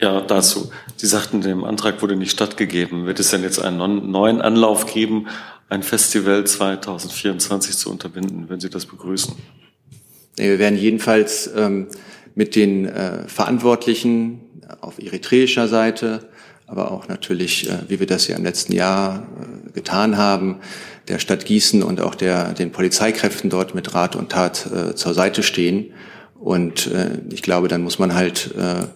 Ja, 0.00 0.20
dazu. 0.20 0.70
Sie 0.96 1.06
sagten, 1.06 1.40
dem 1.40 1.64
Antrag 1.64 2.02
wurde 2.02 2.16
nicht 2.16 2.30
stattgegeben. 2.30 3.06
Wird 3.06 3.20
es 3.20 3.30
denn 3.30 3.42
jetzt 3.42 3.58
einen 3.58 4.10
neuen 4.10 4.40
Anlauf 4.40 4.92
geben, 4.92 5.28
ein 5.74 5.82
Festival 5.82 6.46
2024 6.46 7.76
zu 7.76 7.90
unterbinden, 7.90 8.48
wenn 8.48 8.60
Sie 8.60 8.70
das 8.70 8.86
begrüßen? 8.86 9.34
Wir 10.36 10.58
werden 10.58 10.78
jedenfalls 10.78 11.50
ähm, 11.54 11.88
mit 12.34 12.54
den 12.54 12.86
äh, 12.86 13.26
Verantwortlichen 13.28 14.40
auf 14.80 14.98
eritreischer 14.98 15.66
Seite, 15.68 16.28
aber 16.66 16.92
auch 16.92 17.08
natürlich, 17.08 17.68
äh, 17.68 17.78
wie 17.88 17.98
wir 17.98 18.06
das 18.06 18.28
ja 18.28 18.36
im 18.36 18.44
letzten 18.44 18.72
Jahr 18.72 19.26
äh, 19.68 19.72
getan 19.72 20.16
haben, 20.16 20.60
der 21.08 21.18
Stadt 21.18 21.44
Gießen 21.44 21.82
und 21.82 22.00
auch 22.00 22.14
der, 22.14 22.54
den 22.54 22.70
Polizeikräften 22.70 23.50
dort 23.50 23.74
mit 23.74 23.94
Rat 23.94 24.14
und 24.16 24.30
Tat 24.30 24.66
äh, 24.66 24.94
zur 24.94 25.12
Seite 25.12 25.42
stehen. 25.42 25.92
Und 26.38 26.86
äh, 26.86 27.18
ich 27.32 27.42
glaube, 27.42 27.66
dann 27.66 27.82
muss 27.82 27.98
man 27.98 28.14
halt 28.14 28.54
äh, 28.56 28.86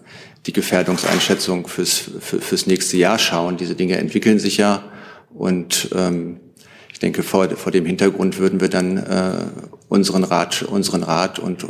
die 0.47 0.53
Gefährdungseinschätzung 0.53 1.67
fürs, 1.67 2.11
für, 2.21 2.41
fürs 2.41 2.67
nächste 2.67 2.97
Jahr 2.97 3.19
schauen. 3.19 3.57
Diese 3.57 3.75
Dinge 3.75 3.99
entwickeln 3.99 4.39
sich 4.39 4.59
ja. 4.59 4.85
Und 5.31 5.91
ähm, 5.95 6.41
ich 6.91 6.99
denke, 6.99 7.23
vor, 7.23 7.49
vor 7.51 7.73
dem 7.73 7.87
Hintergrund 7.87 8.39
würden 8.39 8.61
wir 8.61 8.69
dann 8.69 8.97
äh, 8.97 9.33
unseren 9.89 10.25
Rat, 10.25 10.63
unseren 10.63 11.03
Rat 11.03 11.39
und 11.39 11.65
äh, 11.65 11.67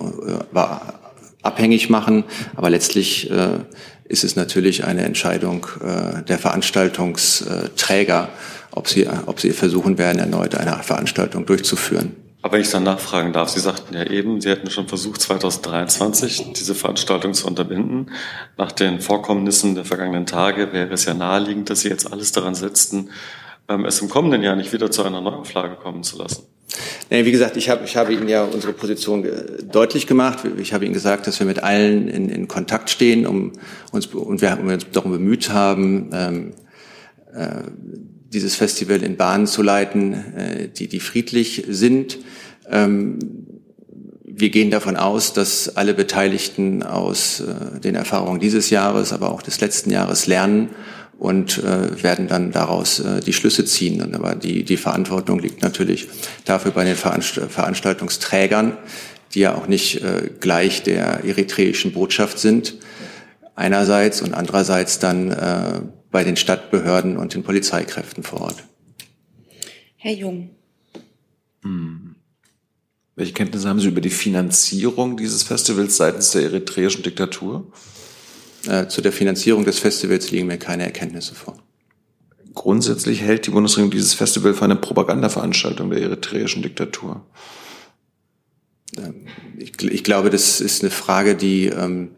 abhängig 1.42 1.90
machen. 1.90 2.24
Aber 2.56 2.70
letztlich 2.70 3.30
äh, 3.30 3.58
ist 4.04 4.24
es 4.24 4.36
natürlich 4.36 4.84
eine 4.84 5.02
Entscheidung 5.02 5.66
äh, 5.84 6.22
der 6.22 6.38
Veranstaltungsträger, 6.38 8.28
ob 8.70 8.88
sie, 8.88 9.08
ob 9.26 9.40
sie 9.40 9.50
versuchen 9.50 9.98
werden, 9.98 10.18
erneut 10.18 10.54
eine 10.54 10.82
Veranstaltung 10.82 11.46
durchzuführen. 11.46 12.16
Aber 12.40 12.54
wenn 12.54 12.60
ich 12.60 12.70
dann 12.70 12.84
nachfragen 12.84 13.32
darf, 13.32 13.48
Sie 13.48 13.60
sagten 13.60 13.94
ja 13.94 14.04
eben, 14.04 14.40
Sie 14.40 14.48
hätten 14.48 14.70
schon 14.70 14.86
versucht, 14.86 15.20
2023 15.20 16.52
diese 16.52 16.74
Veranstaltung 16.74 17.34
zu 17.34 17.46
unterbinden. 17.48 18.12
Nach 18.56 18.70
den 18.70 19.00
Vorkommnissen 19.00 19.74
der 19.74 19.84
vergangenen 19.84 20.24
Tage 20.24 20.72
wäre 20.72 20.92
es 20.94 21.04
ja 21.04 21.14
naheliegend, 21.14 21.68
dass 21.68 21.80
Sie 21.80 21.88
jetzt 21.88 22.10
alles 22.12 22.30
daran 22.30 22.54
setzten, 22.54 23.10
es 23.68 24.00
im 24.00 24.08
kommenden 24.08 24.42
Jahr 24.42 24.56
nicht 24.56 24.72
wieder 24.72 24.90
zu 24.90 25.02
einer 25.02 25.20
Neuauflage 25.20 25.76
kommen 25.76 26.02
zu 26.02 26.18
lassen. 26.18 26.44
Nee, 27.10 27.24
wie 27.24 27.32
gesagt, 27.32 27.56
ich 27.56 27.70
habe, 27.70 27.84
ich 27.84 27.96
habe 27.96 28.12
Ihnen 28.12 28.28
ja 28.28 28.44
unsere 28.44 28.72
Position 28.72 29.26
deutlich 29.70 30.06
gemacht. 30.06 30.40
Ich 30.58 30.72
habe 30.72 30.84
Ihnen 30.84 30.94
gesagt, 30.94 31.26
dass 31.26 31.38
wir 31.38 31.46
mit 31.46 31.62
allen 31.62 32.08
in, 32.08 32.28
in 32.28 32.48
Kontakt 32.48 32.90
stehen, 32.90 33.26
um 33.26 33.52
uns 33.92 34.06
und 34.06 34.40
wir, 34.42 34.58
uns 34.60 34.86
darum 34.92 35.12
bemüht 35.12 35.50
haben, 35.50 36.10
ähm, 36.12 36.52
äh, 37.34 37.62
dieses 38.30 38.54
Festival 38.56 39.02
in 39.02 39.16
Bahnen 39.16 39.46
zu 39.46 39.62
leiten, 39.62 40.12
äh, 40.12 40.68
die, 40.68 40.88
die 40.88 41.00
friedlich 41.00 41.64
sind. 41.68 42.18
Ähm, 42.70 43.18
wir 44.24 44.50
gehen 44.50 44.70
davon 44.70 44.96
aus, 44.96 45.32
dass 45.32 45.76
alle 45.76 45.94
Beteiligten 45.94 46.82
aus 46.82 47.40
äh, 47.40 47.80
den 47.80 47.94
Erfahrungen 47.94 48.40
dieses 48.40 48.70
Jahres, 48.70 49.12
aber 49.12 49.30
auch 49.30 49.42
des 49.42 49.60
letzten 49.60 49.90
Jahres 49.90 50.26
lernen 50.26 50.70
und 51.18 51.58
äh, 51.58 52.02
werden 52.02 52.28
dann 52.28 52.52
daraus 52.52 53.02
die 53.26 53.32
Schlüsse 53.32 53.64
ziehen. 53.64 54.14
Aber 54.14 54.34
die, 54.34 54.64
die 54.64 54.76
Verantwortung 54.76 55.40
liegt 55.40 55.62
natürlich 55.62 56.08
dafür 56.44 56.70
bei 56.70 56.84
den 56.84 56.96
Veranstaltungsträgern, 56.96 58.76
die 59.34 59.40
ja 59.40 59.54
auch 59.54 59.66
nicht 59.66 60.00
gleich 60.40 60.82
der 60.84 61.24
eritreischen 61.24 61.92
Botschaft 61.92 62.38
sind 62.38 62.76
einerseits 63.56 64.22
und 64.22 64.32
andererseits 64.32 65.00
dann 65.00 65.90
bei 66.10 66.24
den 66.24 66.36
Stadtbehörden 66.36 67.16
und 67.16 67.34
den 67.34 67.42
Polizeikräften 67.42 68.22
vor 68.22 68.40
Ort. 68.42 68.64
Herr 69.96 70.14
Jung. 70.14 70.50
Hm. 71.62 72.14
Welche 73.16 73.32
Kenntnisse 73.32 73.68
haben 73.68 73.80
Sie 73.80 73.88
über 73.88 74.00
die 74.00 74.10
Finanzierung 74.10 75.16
dieses 75.16 75.42
Festivals 75.42 75.96
seitens 75.96 76.30
der 76.30 76.42
eritreischen 76.42 77.02
Diktatur? 77.02 77.72
Äh, 78.68 78.88
zu 78.88 79.00
der 79.00 79.12
Finanzierung 79.12 79.64
des 79.64 79.78
Festivals 79.78 80.30
liegen 80.30 80.46
mir 80.46 80.58
keine 80.58 80.84
Erkenntnisse 80.84 81.34
vor. 81.34 81.56
Grundsätzlich 82.54 83.22
hält 83.22 83.46
die 83.46 83.50
Bundesregierung 83.50 83.90
dieses 83.90 84.12
Festival 84.12 84.52
für 84.52 84.64
eine 84.64 84.76
Propagandaveranstaltung 84.76 85.88
der 85.88 86.02
eritreischen 86.02 86.62
Diktatur. 86.62 87.24
Ähm, 88.98 89.26
ich, 89.56 89.80
ich, 89.82 90.04
glaube, 90.04 90.28
das 90.28 90.60
ist 90.60 90.82
eine 90.82 90.90
Frage, 90.90 91.34
die 91.34 91.66
ähm, 91.66 92.10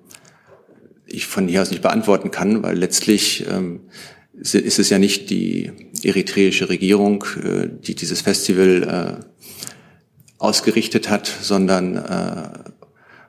ich 1.06 1.26
von 1.26 1.46
hier 1.46 1.62
aus 1.62 1.70
nicht 1.70 1.82
beantworten 1.82 2.32
kann, 2.32 2.64
weil 2.64 2.76
letztlich 2.76 3.46
ähm, 3.48 3.82
ist 4.32 4.78
es 4.78 4.90
ja 4.90 4.98
nicht 4.98 5.30
die 5.30 5.70
eritreische 6.02 6.68
Regierung, 6.68 7.24
äh, 7.44 7.68
die 7.68 7.94
dieses 7.94 8.22
Festival 8.22 9.20
äh, 9.22 9.24
ausgerichtet 10.38 11.10
hat, 11.10 11.30
sondern 11.42 11.96
äh, 11.96 12.70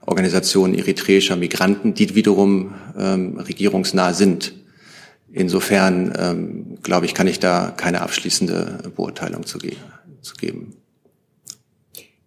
Organisationen 0.05 0.73
eritreischer 0.73 1.35
Migranten, 1.35 1.93
die 1.93 2.15
wiederum 2.15 2.73
ähm, 2.97 3.37
regierungsnah 3.37 4.13
sind. 4.13 4.53
Insofern, 5.31 6.13
ähm, 6.17 6.77
glaube 6.83 7.05
ich, 7.05 7.13
kann 7.13 7.27
ich 7.27 7.39
da 7.39 7.71
keine 7.71 8.01
abschließende 8.01 8.91
Beurteilung 8.95 9.45
zu, 9.45 9.59
ge 9.59 9.75
zu 10.21 10.35
geben. 10.35 10.75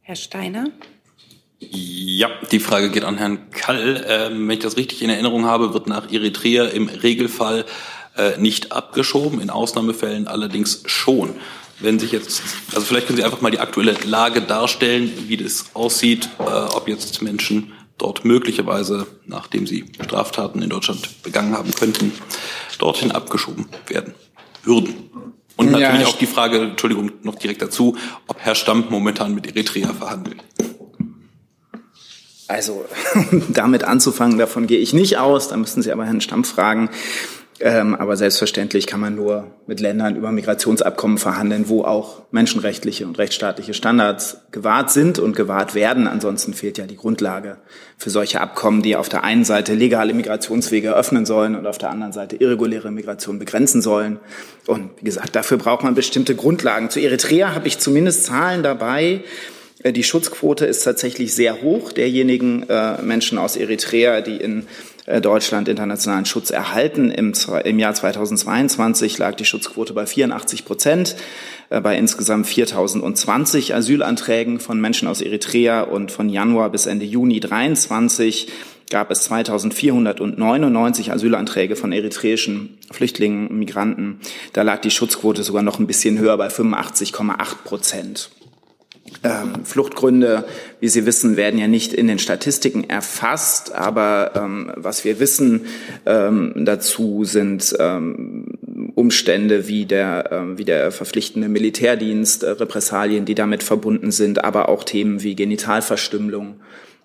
Herr 0.01 0.17
Steiner? 0.17 0.71
Ja, 1.59 2.29
die 2.51 2.61
Frage 2.61 2.91
geht 2.91 3.05
an 3.05 3.19
Herrn 3.19 3.51
Kall. 3.51 4.05
Ähm, 4.09 4.49
wenn 4.49 4.55
ich 4.55 4.63
das 4.63 4.77
richtig 4.77 5.03
in 5.03 5.11
Erinnerung 5.11 5.45
habe, 5.45 5.73
wird 5.75 5.87
nach 5.87 6.13
Eritrea 6.13 6.67
im 6.67 6.89
Regelfall 6.89 7.65
äh, 8.17 8.39
nicht 8.39 8.73
abgeschoben, 8.73 9.41
in 9.41 9.51
Ausnahmefällen 9.51 10.29
allerdings 10.29 10.83
schon. 10.87 11.31
Wenn 11.81 11.99
sich 11.99 12.13
jetzt, 12.13 12.43
also 12.73 12.87
vielleicht 12.87 13.07
können 13.07 13.17
Sie 13.17 13.25
einfach 13.25 13.41
mal 13.41 13.51
die 13.51 13.59
aktuelle 13.59 13.97
Lage 14.05 14.43
darstellen, 14.43 15.13
wie 15.27 15.37
das 15.37 15.67
aussieht, 15.75 16.29
äh, 16.39 16.43
ob 16.43 16.89
jetzt 16.89 17.21
Menschen 17.23 17.73
dort 17.99 18.25
möglicherweise, 18.25 19.07
nachdem 19.27 19.67
sie 19.67 19.85
Straftaten 20.03 20.63
in 20.63 20.71
Deutschland 20.71 21.23
begangen 21.23 21.55
haben 21.57 21.73
könnten, 21.73 22.13
dorthin 22.79 23.13
abgeschoben 23.13 23.67
werden 23.87 24.15
würden. 24.65 25.11
Und 25.57 25.71
natürlich 25.71 26.01
ja, 26.01 26.07
auch 26.09 26.19
die 26.19 26.27
Frage, 26.27 26.59
Entschuldigung, 26.59 27.13
noch 27.23 27.37
direkt 27.37 27.63
dazu, 27.63 27.97
ob 28.27 28.39
Herr 28.41 28.57
Stamm 28.57 28.87
momentan 28.91 29.35
mit 29.35 29.47
Eritrea 29.47 29.93
verhandelt. 29.93 30.43
Also 32.49 32.85
damit 33.49 33.85
anzufangen, 33.85 34.37
davon 34.37 34.67
gehe 34.67 34.79
ich 34.79 34.93
nicht 34.93 35.19
aus. 35.19 35.49
Da 35.49 35.57
müssten 35.57 35.81
Sie 35.83 35.93
aber 35.93 36.05
Herrn 36.05 36.21
Stamm 36.21 36.45
fragen. 36.45 36.91
Ähm, 37.61 37.95
aber 37.95 38.17
selbstverständlich 38.17 38.87
kann 38.89 38.99
man 38.99 39.15
nur 39.15 39.53
mit 39.67 39.79
Ländern 39.79 40.17
über 40.17 40.33
Migrationsabkommen 40.33 41.19
verhandeln, 41.19 41.69
wo 41.69 41.85
auch 41.85 42.23
menschenrechtliche 42.33 43.07
und 43.07 43.17
rechtsstaatliche 43.17 43.75
Standards 43.75 44.39
gewahrt 44.51 44.91
sind 44.91 45.21
und 45.21 45.37
gewahrt 45.37 45.77
werden. 45.77 46.09
Ansonsten 46.09 46.53
fehlt 46.53 46.79
ja 46.79 46.87
die 46.87 46.97
Grundlage 46.97 47.59
für 47.97 48.11
solche 48.11 48.41
Abkommen, 48.41 48.83
die 48.83 48.97
auf 48.97 49.09
der 49.09 49.23
einen 49.23 49.45
Seite 49.45 49.75
legale 49.75 50.15
Migrationswege 50.15 50.89
eröffnen 50.89 51.27
sollen 51.27 51.55
und 51.55 51.67
auf 51.67 51.79
der 51.79 51.91
anderen 51.91 52.13
Seite 52.13 52.35
irreguläre 52.37 52.91
Migration 52.91 53.39
begrenzen 53.39 53.83
sollen. 53.83 54.19
Und 54.67 54.91
wie 54.99 55.05
gesagt, 55.05 55.37
dafür 55.37 55.57
braucht 55.57 55.85
man 55.85 55.95
bestimmte 55.95 56.35
Grundlagen. 56.35 56.91
Zu 56.91 56.99
Eritrea 56.99 57.55
habe 57.55 57.69
ich 57.69 57.79
zumindest 57.79 58.25
Zahlen 58.25 58.65
dabei. 58.65 59.23
Äh, 59.85 59.93
die 59.93 60.03
Schutzquote 60.03 60.67
ist 60.67 60.83
tatsächlich 60.83 61.35
sehr 61.35 61.63
hoch 61.63 61.93
derjenigen 61.93 62.69
äh, 62.69 63.01
Menschen 63.01 63.39
aus 63.39 63.55
Eritrea, 63.55 64.23
die 64.23 64.39
in 64.39 64.67
Deutschland 65.07 65.69
internationalen 65.69 66.25
Schutz 66.25 66.51
erhalten. 66.51 67.11
Im, 67.11 67.33
Im 67.65 67.79
Jahr 67.79 67.95
2022 67.95 69.19
lag 69.19 69.35
die 69.35 69.45
Schutzquote 69.45 69.93
bei 69.93 70.07
84 70.07 70.65
Prozent 70.65 71.17
äh, 71.71 71.81
bei 71.81 71.97
insgesamt 71.99 72.47
4020 72.47 73.75
Asylanträgen 73.75 74.61
von 74.61 74.81
Menschen 74.81 75.09
aus 75.09 75.21
Eritrea 75.21 75.83
und 75.83 76.11
von 76.11 76.29
Januar 76.29 76.71
bis 76.71 76.87
Ende 76.87 77.05
Juni 77.05 77.41
23 77.41 78.49
gab 78.91 79.11
es 79.11 79.23
2499 79.23 81.13
Asylanträge 81.13 81.77
von 81.77 81.93
eritreischen 81.93 82.79
Flüchtlingen, 82.91 83.59
Migranten. 83.59 84.21
Da 84.53 84.63
lag 84.63 84.81
die 84.81 84.91
Schutzquote 84.91 85.43
sogar 85.43 85.63
noch 85.63 85.79
ein 85.79 85.87
bisschen 85.87 86.19
höher 86.19 86.37
bei 86.37 86.49
85,8 86.49 87.57
Prozent. 87.65 88.31
Ähm, 89.25 89.65
Fluchtgründe, 89.65 90.45
wie 90.81 90.89
Sie 90.89 91.07
wissen, 91.07 91.39
werden 91.39 91.59
ja 91.59 91.67
nicht 91.67 91.95
in 91.95 92.09
den 92.09 92.19
Statistiken 92.19 92.85
erfasst, 92.91 93.75
aber 93.75 94.33
ähm, 94.35 94.71
was 94.77 95.07
wir 95.07 95.19
wissen 95.19 95.65
ähm, 96.05 96.53
dazu 96.57 97.25
sind 97.25 97.75
ähm, 97.79 98.59
Umstände 98.95 99.67
wie 99.67 99.87
der, 99.87 100.31
äh, 100.31 100.59
wie 100.59 100.67
der 100.67 100.93
verpflichtende 100.93 101.49
Militärdienst, 101.49 102.43
äh, 102.43 102.51
Repressalien, 102.51 103.25
die 103.25 103.35
damit 103.35 103.63
verbunden 103.63 104.11
sind, 104.11 104.45
aber 104.45 104.69
auch 104.69 104.85
Themen 104.85 105.23
wie 105.23 105.35
Genitalverstümmelung 105.35 106.57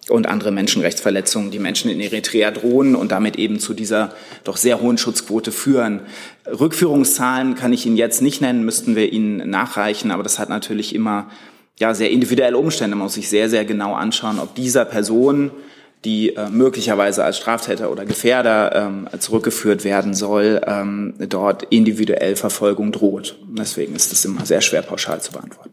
und 0.10 0.28
andere 0.28 0.52
Menschenrechtsverletzungen, 0.52 1.52
die 1.52 1.60
Menschen 1.60 1.90
in 1.90 2.02
Eritrea 2.02 2.52
drohen 2.52 2.96
und 2.96 3.14
damit 3.14 3.38
eben 3.38 3.60
zu 3.60 3.74
dieser 3.74 4.14
doch 4.44 4.58
sehr 4.58 4.82
hohen 4.82 4.98
Schutzquote 4.98 5.54
führen. 5.54 6.02
Rückführungszahlen 6.48 7.56
kann 7.56 7.72
ich 7.72 7.86
Ihnen 7.86 7.96
jetzt 7.96 8.22
nicht 8.22 8.42
nennen, 8.42 8.66
müssten 8.66 8.98
wir 8.98 9.14
Ihnen 9.14 9.50
nachreichen, 9.50 10.12
aber 10.12 10.24
das 10.24 10.38
hat 10.38 10.50
natürlich 10.50 10.94
immer 10.94 11.30
ja, 11.80 11.94
sehr 11.94 12.12
individuelle 12.12 12.58
Umstände. 12.58 12.96
Man 12.96 13.06
muss 13.06 13.16
sich 13.16 13.30
sehr, 13.30 13.50
sehr 13.50 13.66
genau 13.66 13.96
anschauen, 13.96 14.40
ob 14.40 14.54
dieser 14.54 14.86
Person, 14.86 15.52
die 16.06 16.36
äh, 16.36 16.50
möglicherweise 16.50 17.24
als 17.24 17.38
Straftäter 17.38 17.92
oder 17.92 18.06
Gefährder 18.06 18.76
ähm, 18.76 19.08
zurückgeführt 19.18 19.84
werden 19.84 20.14
soll, 20.14 20.62
ähm, 20.66 21.16
dort 21.18 21.64
individuell 21.64 22.36
Verfolgung 22.36 22.92
droht. 22.92 23.38
Deswegen 23.48 23.96
ist 23.96 24.12
es 24.12 24.24
immer 24.26 24.46
sehr 24.46 24.62
schwer 24.62 24.82
pauschal 24.82 25.22
zu 25.22 25.32
beantworten. 25.32 25.72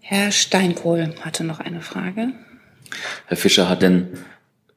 Herr 0.00 0.30
Steinkohl 0.30 1.14
hatte 1.22 1.42
noch 1.42 1.58
eine 1.58 1.80
Frage. 1.80 2.28
Herr 3.26 3.36
Fischer, 3.36 3.68
hat 3.68 3.82
denn 3.82 4.08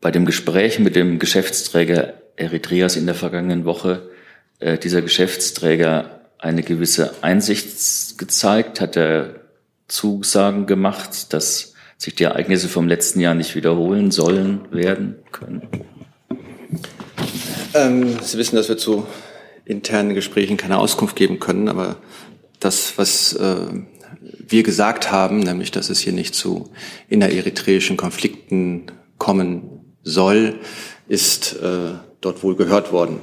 bei 0.02 0.12
dem 0.12 0.26
Gespräch 0.26 0.80
mit 0.80 0.96
dem 0.96 1.20
Geschäftsträger 1.20 2.14
Eritreas 2.36 2.96
in 2.96 3.06
der 3.06 3.16
vergangenen 3.16 3.66
Woche 3.66 4.10
äh, 4.60 4.78
dieser 4.78 5.02
Geschäftsträger 5.02 6.19
eine 6.40 6.64
gewisse 6.64 7.14
Einsicht 7.22 8.18
gezeigt? 8.18 8.82
Hat 8.82 8.98
er 8.98 9.36
Zusagen 9.88 10.66
gemacht, 10.66 11.34
dass 11.34 11.74
sich 11.98 12.16
die 12.16 12.24
Ereignisse 12.24 12.70
vom 12.70 12.88
letzten 12.88 13.20
Jahr 13.20 13.36
nicht 13.36 13.56
wiederholen 13.56 14.12
sollen, 14.12 14.62
werden 14.72 15.18
können? 15.32 15.68
Ähm, 17.74 18.18
Sie 18.22 18.38
wissen, 18.38 18.56
dass 18.56 18.70
wir 18.70 18.78
zu 18.78 19.06
internen 19.66 20.16
Gesprächen 20.16 20.58
keine 20.58 20.80
Auskunft 20.80 21.16
geben 21.16 21.40
können, 21.40 21.68
aber 21.68 21.98
das, 22.60 22.98
was 22.98 23.34
äh, 23.34 23.68
wir 24.22 24.64
gesagt 24.64 25.12
haben, 25.12 25.40
nämlich 25.40 25.72
dass 25.72 25.90
es 25.90 26.00
hier 26.00 26.14
nicht 26.14 26.34
zu 26.34 26.72
innereritreischen 27.08 27.98
Konflikten 27.98 28.88
kommen 29.18 29.96
soll, 30.04 30.60
ist 31.08 31.54
äh, 31.62 31.94
dort 32.22 32.44
wohl 32.44 32.56
gehört 32.56 32.92
worden. 32.92 33.20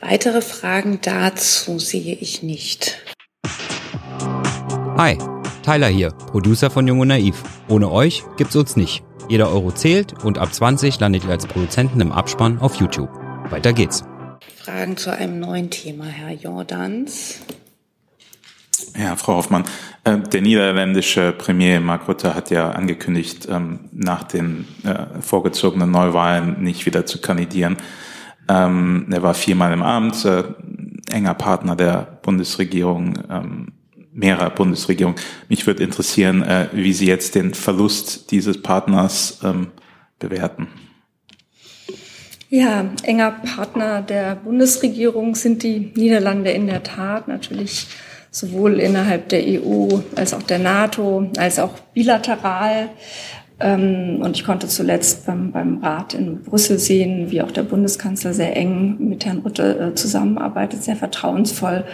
Weitere 0.00 0.40
Fragen 0.40 0.98
dazu 1.02 1.78
sehe 1.78 2.14
ich 2.14 2.42
nicht. 2.42 2.98
Hi, 4.96 5.18
Tyler 5.62 5.88
hier, 5.88 6.10
Producer 6.10 6.70
von 6.70 6.88
Jung 6.88 7.00
und 7.00 7.08
Naiv. 7.08 7.42
Ohne 7.68 7.90
euch 7.90 8.24
gibt's 8.38 8.56
uns 8.56 8.76
nicht. 8.76 9.04
Jeder 9.28 9.50
Euro 9.50 9.72
zählt 9.72 10.24
und 10.24 10.38
ab 10.38 10.54
20 10.54 10.98
landet 11.00 11.24
ihr 11.24 11.30
als 11.30 11.46
Produzenten 11.46 12.00
im 12.00 12.12
Abspann 12.12 12.58
auf 12.58 12.76
YouTube. 12.76 13.10
Weiter 13.50 13.74
geht's. 13.74 14.02
Fragen 14.64 14.96
zu 14.96 15.14
einem 15.14 15.38
neuen 15.38 15.70
Thema, 15.70 16.06
Herr 16.06 16.32
Jordans. 16.32 17.40
Ja, 18.98 19.16
Frau 19.16 19.36
Hoffmann, 19.36 19.64
äh, 20.04 20.18
der 20.18 20.40
niederländische 20.40 21.32
Premier 21.32 21.78
Mark 21.78 22.08
Rutte 22.08 22.34
hat 22.34 22.50
ja 22.50 22.70
angekündigt, 22.70 23.46
ähm, 23.50 23.80
nach 23.92 24.24
den 24.24 24.66
äh, 24.82 25.20
vorgezogenen 25.20 25.90
Neuwahlen 25.90 26.62
nicht 26.62 26.86
wieder 26.86 27.04
zu 27.04 27.20
kandidieren. 27.20 27.76
Ähm, 28.48 29.06
er 29.10 29.22
war 29.22 29.34
viermal 29.34 29.72
im 29.72 29.82
Amt, 29.82 30.24
äh, 30.24 30.44
enger 31.12 31.34
Partner 31.34 31.76
der 31.76 32.18
Bundesregierung, 32.22 33.18
ähm, 33.30 33.72
mehrerer 34.12 34.50
Bundesregierung. 34.50 35.14
Mich 35.48 35.66
würde 35.66 35.84
interessieren, 35.84 36.44
wie 36.72 36.92
Sie 36.92 37.06
jetzt 37.06 37.36
den 37.36 37.54
Verlust 37.54 38.32
dieses 38.32 38.60
Partners 38.60 39.38
bewerten. 40.18 40.66
Ja, 42.48 42.90
enger 43.04 43.30
Partner 43.30 44.02
der 44.02 44.34
Bundesregierung 44.34 45.36
sind 45.36 45.62
die 45.62 45.92
Niederlande 45.94 46.50
in 46.50 46.66
der 46.66 46.82
Tat 46.82 47.28
natürlich 47.28 47.86
sowohl 48.30 48.80
innerhalb 48.80 49.28
der 49.28 49.42
EU 49.46 49.88
als 50.16 50.34
auch 50.34 50.42
der 50.42 50.58
NATO, 50.58 51.30
als 51.36 51.58
auch 51.58 51.78
bilateral. 51.94 52.90
Ähm, 53.60 54.20
und 54.22 54.36
ich 54.36 54.44
konnte 54.44 54.68
zuletzt 54.68 55.26
beim, 55.26 55.52
beim 55.52 55.78
Rat 55.84 56.14
in 56.14 56.42
Brüssel 56.42 56.78
sehen, 56.78 57.30
wie 57.30 57.42
auch 57.42 57.50
der 57.50 57.62
Bundeskanzler 57.62 58.32
sehr 58.32 58.56
eng 58.56 58.96
mit 58.98 59.26
Herrn 59.26 59.38
Rutte 59.38 59.78
äh, 59.78 59.94
zusammenarbeitet, 59.94 60.82
sehr 60.82 60.96
vertrauensvoll. 60.96 61.84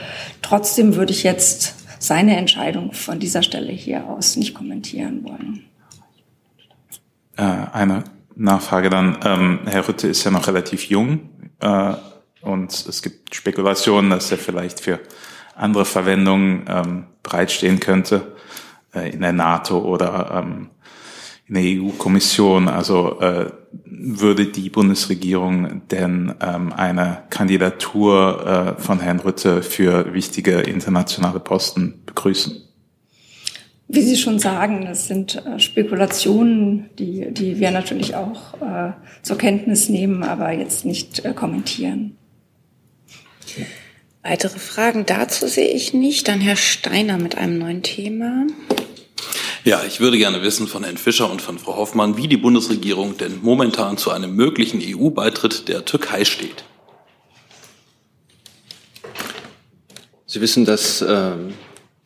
Trotzdem 0.42 0.94
würde 0.94 1.12
ich 1.12 1.24
jetzt 1.24 1.74
seine 1.98 2.36
Entscheidung 2.36 2.92
von 2.92 3.18
dieser 3.18 3.42
Stelle 3.42 3.72
hier 3.72 4.06
aus 4.06 4.36
nicht 4.36 4.54
kommentieren 4.54 5.24
wollen. 5.24 5.64
Äh, 7.36 7.66
eine 7.72 8.04
Nachfrage 8.36 8.88
dann. 8.88 9.18
Ähm, 9.24 9.60
Herr 9.66 9.86
Rutte 9.86 10.06
ist 10.06 10.22
ja 10.22 10.30
noch 10.30 10.46
relativ 10.46 10.84
jung 10.84 11.30
äh, 11.58 11.94
und 12.42 12.70
es 12.70 13.02
gibt 13.02 13.34
Spekulationen, 13.34 14.10
dass 14.10 14.30
er 14.30 14.38
vielleicht 14.38 14.80
für 14.80 15.00
andere 15.56 15.84
Verwendung 15.84 16.62
ähm, 16.68 17.06
bereitstehen 17.22 17.80
könnte 17.80 18.36
in 18.94 19.20
der 19.20 19.32
NATO 19.32 19.78
oder 19.78 20.46
in 21.48 21.54
der 21.54 21.64
EU-Kommission. 21.64 22.68
Also 22.68 23.20
äh, 23.20 23.50
würde 23.84 24.46
die 24.46 24.70
Bundesregierung 24.70 25.82
denn 25.90 26.34
ähm, 26.40 26.72
eine 26.72 27.22
Kandidatur 27.30 28.76
äh, 28.78 28.80
von 28.80 29.00
Herrn 29.00 29.20
Rütte 29.20 29.62
für 29.62 30.12
wichtige 30.12 30.60
internationale 30.60 31.40
Posten 31.40 32.02
begrüßen? 32.06 32.62
Wie 33.88 34.02
Sie 34.02 34.16
schon 34.16 34.40
sagen, 34.40 34.84
das 34.84 35.06
sind 35.06 35.36
äh, 35.46 35.60
Spekulationen, 35.60 36.90
die, 36.98 37.32
die 37.32 37.60
wir 37.60 37.70
natürlich 37.70 38.16
auch 38.16 38.54
äh, 38.60 38.92
zur 39.22 39.38
Kenntnis 39.38 39.88
nehmen, 39.88 40.24
aber 40.24 40.50
jetzt 40.52 40.84
nicht 40.84 41.24
äh, 41.24 41.32
kommentieren. 41.32 42.16
Weitere 44.24 44.58
Fragen 44.58 45.06
dazu 45.06 45.46
sehe 45.46 45.68
ich 45.68 45.94
nicht. 45.94 46.26
Dann 46.26 46.40
Herr 46.40 46.56
Steiner 46.56 47.16
mit 47.16 47.38
einem 47.38 47.58
neuen 47.58 47.84
Thema. 47.84 48.46
Ja, 49.66 49.82
ich 49.82 49.98
würde 49.98 50.16
gerne 50.16 50.42
wissen 50.42 50.68
von 50.68 50.84
Herrn 50.84 50.96
Fischer 50.96 51.28
und 51.28 51.42
von 51.42 51.58
Frau 51.58 51.74
Hoffmann, 51.74 52.16
wie 52.16 52.28
die 52.28 52.36
Bundesregierung 52.36 53.16
denn 53.16 53.40
momentan 53.42 53.98
zu 53.98 54.12
einem 54.12 54.36
möglichen 54.36 54.80
EU-Beitritt 54.80 55.66
der 55.66 55.84
Türkei 55.84 56.24
steht. 56.24 56.64
Sie 60.24 60.40
wissen, 60.40 60.66
dass 60.66 61.02
ähm, 61.02 61.54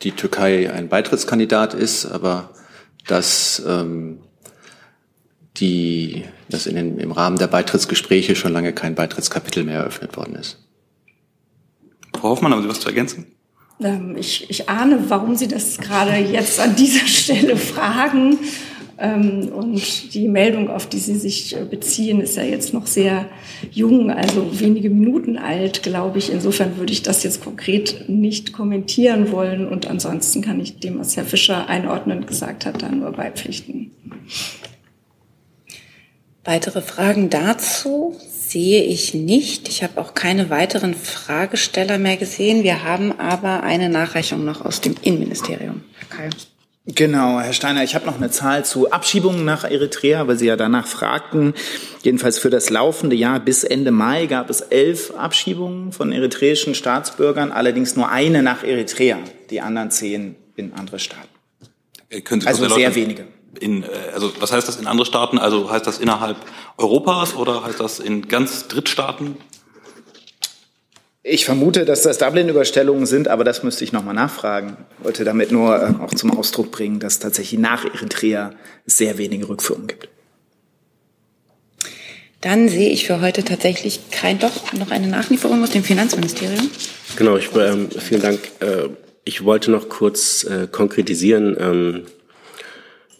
die 0.01 0.13
Türkei 0.13 0.73
ein 0.73 0.89
Beitrittskandidat 0.89 1.75
ist, 1.75 2.07
aber 2.07 2.49
dass, 3.05 3.61
ähm, 3.67 4.23
die, 5.57 6.25
dass 6.49 6.65
in 6.65 6.75
den, 6.75 6.97
im 6.97 7.11
Rahmen 7.11 7.37
der 7.37 7.45
Beitrittsgespräche 7.45 8.35
schon 8.35 8.53
lange 8.53 8.73
kein 8.73 8.95
Beitrittskapitel 8.95 9.63
mehr 9.65 9.81
eröffnet 9.81 10.17
worden 10.17 10.33
ist. 10.33 10.57
Frau 12.15 12.29
Hoffmann, 12.29 12.53
haben 12.53 12.63
Sie 12.63 12.69
was 12.69 12.79
zu 12.79 12.87
ergänzen? 12.87 13.35
Ähm, 13.83 14.15
ich, 14.17 14.49
ich 14.49 14.69
ahne, 14.69 15.05
warum 15.09 15.35
Sie 15.35 15.47
das 15.47 15.77
gerade 15.77 16.15
jetzt 16.17 16.59
an 16.59 16.75
dieser 16.75 17.05
Stelle 17.07 17.57
fragen. 17.57 18.37
Ähm, 18.97 19.49
und 19.53 20.13
die 20.13 20.27
Meldung, 20.27 20.69
auf 20.69 20.87
die 20.87 20.99
Sie 20.99 21.15
sich 21.15 21.55
äh, 21.55 21.65
beziehen, 21.65 22.21
ist 22.21 22.37
ja 22.37 22.43
jetzt 22.43 22.73
noch 22.73 22.85
sehr 22.85 23.25
jung, 23.71 24.11
also 24.11 24.59
wenige 24.59 24.91
Minuten 24.91 25.37
alt, 25.37 25.81
glaube 25.81 26.19
ich. 26.19 26.31
Insofern 26.31 26.77
würde 26.77 26.93
ich 26.93 27.01
das 27.01 27.23
jetzt 27.23 27.43
konkret 27.43 28.09
nicht 28.09 28.53
kommentieren 28.53 29.31
wollen. 29.31 29.67
Und 29.67 29.87
ansonsten 29.87 30.41
kann 30.41 30.59
ich 30.59 30.79
dem, 30.79 30.99
was 30.99 31.17
Herr 31.17 31.25
Fischer 31.25 31.67
einordnend 31.67 32.27
gesagt 32.27 32.65
hat, 32.65 32.83
dann 32.83 32.99
nur 32.99 33.11
beipflichten. 33.11 33.91
Weitere 36.43 36.81
Fragen 36.81 37.29
dazu? 37.29 38.15
Sehe 38.51 38.83
ich 38.83 39.13
nicht. 39.13 39.69
Ich 39.69 39.81
habe 39.81 39.99
auch 39.99 40.13
keine 40.13 40.49
weiteren 40.49 40.93
Fragesteller 40.93 41.97
mehr 41.97 42.17
gesehen. 42.17 42.63
Wir 42.63 42.83
haben 42.83 43.17
aber 43.19 43.63
eine 43.63 43.89
Nachreichung 43.89 44.43
noch 44.43 44.65
aus 44.65 44.81
dem 44.81 44.95
Innenministerium. 45.01 45.83
Herr 45.97 46.17
Keil. 46.17 46.29
Genau, 46.87 47.39
Herr 47.39 47.53
Steiner, 47.53 47.83
ich 47.83 47.93
habe 47.93 48.07
noch 48.07 48.17
eine 48.17 48.31
Zahl 48.31 48.65
zu 48.65 48.91
Abschiebungen 48.91 49.45
nach 49.45 49.63
Eritrea, 49.63 50.27
weil 50.27 50.37
Sie 50.37 50.47
ja 50.47 50.55
danach 50.55 50.87
fragten. 50.87 51.53
Jedenfalls 52.01 52.39
für 52.39 52.49
das 52.49 52.69
laufende 52.69 53.15
Jahr 53.15 53.39
bis 53.39 53.63
Ende 53.63 53.91
Mai 53.91 54.25
gab 54.25 54.49
es 54.49 54.61
elf 54.61 55.11
Abschiebungen 55.11 55.91
von 55.91 56.11
eritreischen 56.11 56.73
Staatsbürgern, 56.73 57.51
allerdings 57.51 57.95
nur 57.95 58.09
eine 58.09 58.41
nach 58.41 58.63
Eritrea, 58.63 59.19
die 59.51 59.61
anderen 59.61 59.91
zehn 59.91 60.35
in 60.55 60.73
andere 60.73 60.99
Staaten. 60.99 61.29
Äh, 62.09 62.21
also 62.45 62.67
sehr 62.67 62.95
wenige 62.95 63.27
in, 63.59 63.83
äh, 63.83 63.87
also 64.13 64.31
was 64.39 64.51
heißt 64.51 64.67
das 64.67 64.77
in 64.77 64.87
andere 64.87 65.05
Staaten? 65.05 65.37
Also 65.37 65.69
heißt 65.69 65.85
das 65.85 65.99
innerhalb 65.99 66.37
Europas 66.77 67.35
oder 67.35 67.63
heißt 67.63 67.79
das 67.79 67.99
in 67.99 68.27
ganz 68.27 68.67
Drittstaaten? 68.67 69.37
Ich 71.23 71.45
vermute, 71.45 71.85
dass 71.85 72.01
das 72.01 72.17
Dublin-Überstellungen 72.17 73.05
sind, 73.05 73.27
aber 73.27 73.43
das 73.43 73.61
müsste 73.61 73.83
ich 73.83 73.91
nochmal 73.91 74.15
nachfragen. 74.15 74.75
Ich 74.97 75.05
wollte 75.05 75.23
damit 75.23 75.51
nur 75.51 75.75
äh, 75.75 76.03
auch 76.03 76.13
zum 76.15 76.35
Ausdruck 76.35 76.71
bringen, 76.71 76.99
dass 76.99 77.19
tatsächlich 77.19 77.59
nach 77.59 77.85
Eritrea 77.85 78.53
sehr 78.87 79.17
wenige 79.19 79.47
Rückführungen 79.47 79.87
gibt. 79.87 80.09
Dann 82.41 82.69
sehe 82.69 82.89
ich 82.89 83.05
für 83.05 83.21
heute 83.21 83.43
tatsächlich 83.43 84.09
kein 84.09 84.39
doch 84.39 84.73
noch 84.73 84.89
eine 84.89 85.07
Nachlieferung 85.07 85.61
aus 85.61 85.69
dem 85.69 85.83
Finanzministerium. 85.83 86.71
Genau, 87.15 87.37
ich, 87.37 87.49
ähm, 87.55 87.89
vielen 87.91 88.21
Dank. 88.23 88.39
Äh, 88.59 88.89
ich 89.23 89.43
wollte 89.43 89.69
noch 89.69 89.89
kurz 89.89 90.43
äh, 90.45 90.65
konkretisieren. 90.65 91.55
Ähm, 91.59 92.05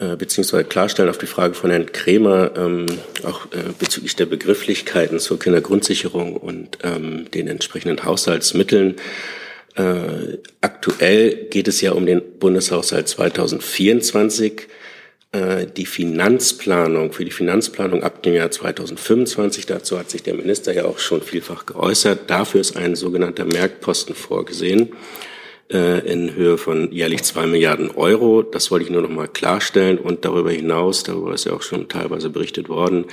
äh, 0.01 0.15
beziehungsweise 0.15 0.63
klarstellen 0.63 1.11
auf 1.11 1.19
die 1.19 1.27
Frage 1.27 1.53
von 1.53 1.69
Herrn 1.69 1.91
Kremer, 1.91 2.51
ähm, 2.57 2.87
auch 3.23 3.45
äh, 3.51 3.71
bezüglich 3.77 4.15
der 4.15 4.25
Begrifflichkeiten 4.25 5.19
zur 5.19 5.37
Kindergrundsicherung 5.37 6.35
und 6.35 6.79
ähm, 6.81 7.29
den 7.29 7.47
entsprechenden 7.47 8.03
Haushaltsmitteln. 8.03 8.95
Äh, 9.75 10.39
aktuell 10.59 11.45
geht 11.51 11.67
es 11.67 11.81
ja 11.81 11.91
um 11.91 12.07
den 12.07 12.21
Bundeshaushalt 12.39 13.09
2024. 13.09 14.67
Äh, 15.33 15.67
die 15.67 15.85
Finanzplanung, 15.85 17.13
für 17.13 17.23
die 17.23 17.29
Finanzplanung 17.29 18.01
ab 18.01 18.23
dem 18.23 18.33
Jahr 18.33 18.49
2025, 18.49 19.67
dazu 19.67 19.99
hat 19.99 20.09
sich 20.09 20.23
der 20.23 20.33
Minister 20.33 20.73
ja 20.73 20.85
auch 20.85 20.97
schon 20.97 21.21
vielfach 21.21 21.67
geäußert. 21.67 22.27
Dafür 22.27 22.61
ist 22.61 22.75
ein 22.75 22.95
sogenannter 22.95 23.45
Merkposten 23.45 24.15
vorgesehen 24.15 24.93
in 25.77 26.35
Höhe 26.35 26.57
von 26.57 26.91
jährlich 26.91 27.23
zwei 27.23 27.47
Milliarden 27.47 27.91
Euro. 27.91 28.41
Das 28.41 28.71
wollte 28.71 28.85
ich 28.85 28.91
nur 28.91 29.01
noch 29.01 29.09
mal 29.09 29.27
klarstellen. 29.27 29.97
Und 29.97 30.25
darüber 30.25 30.51
hinaus, 30.51 31.03
darüber 31.03 31.33
ist 31.33 31.45
ja 31.45 31.53
auch 31.53 31.61
schon 31.61 31.87
teilweise 31.87 32.29
berichtet 32.29 32.67
worden, 32.69 33.05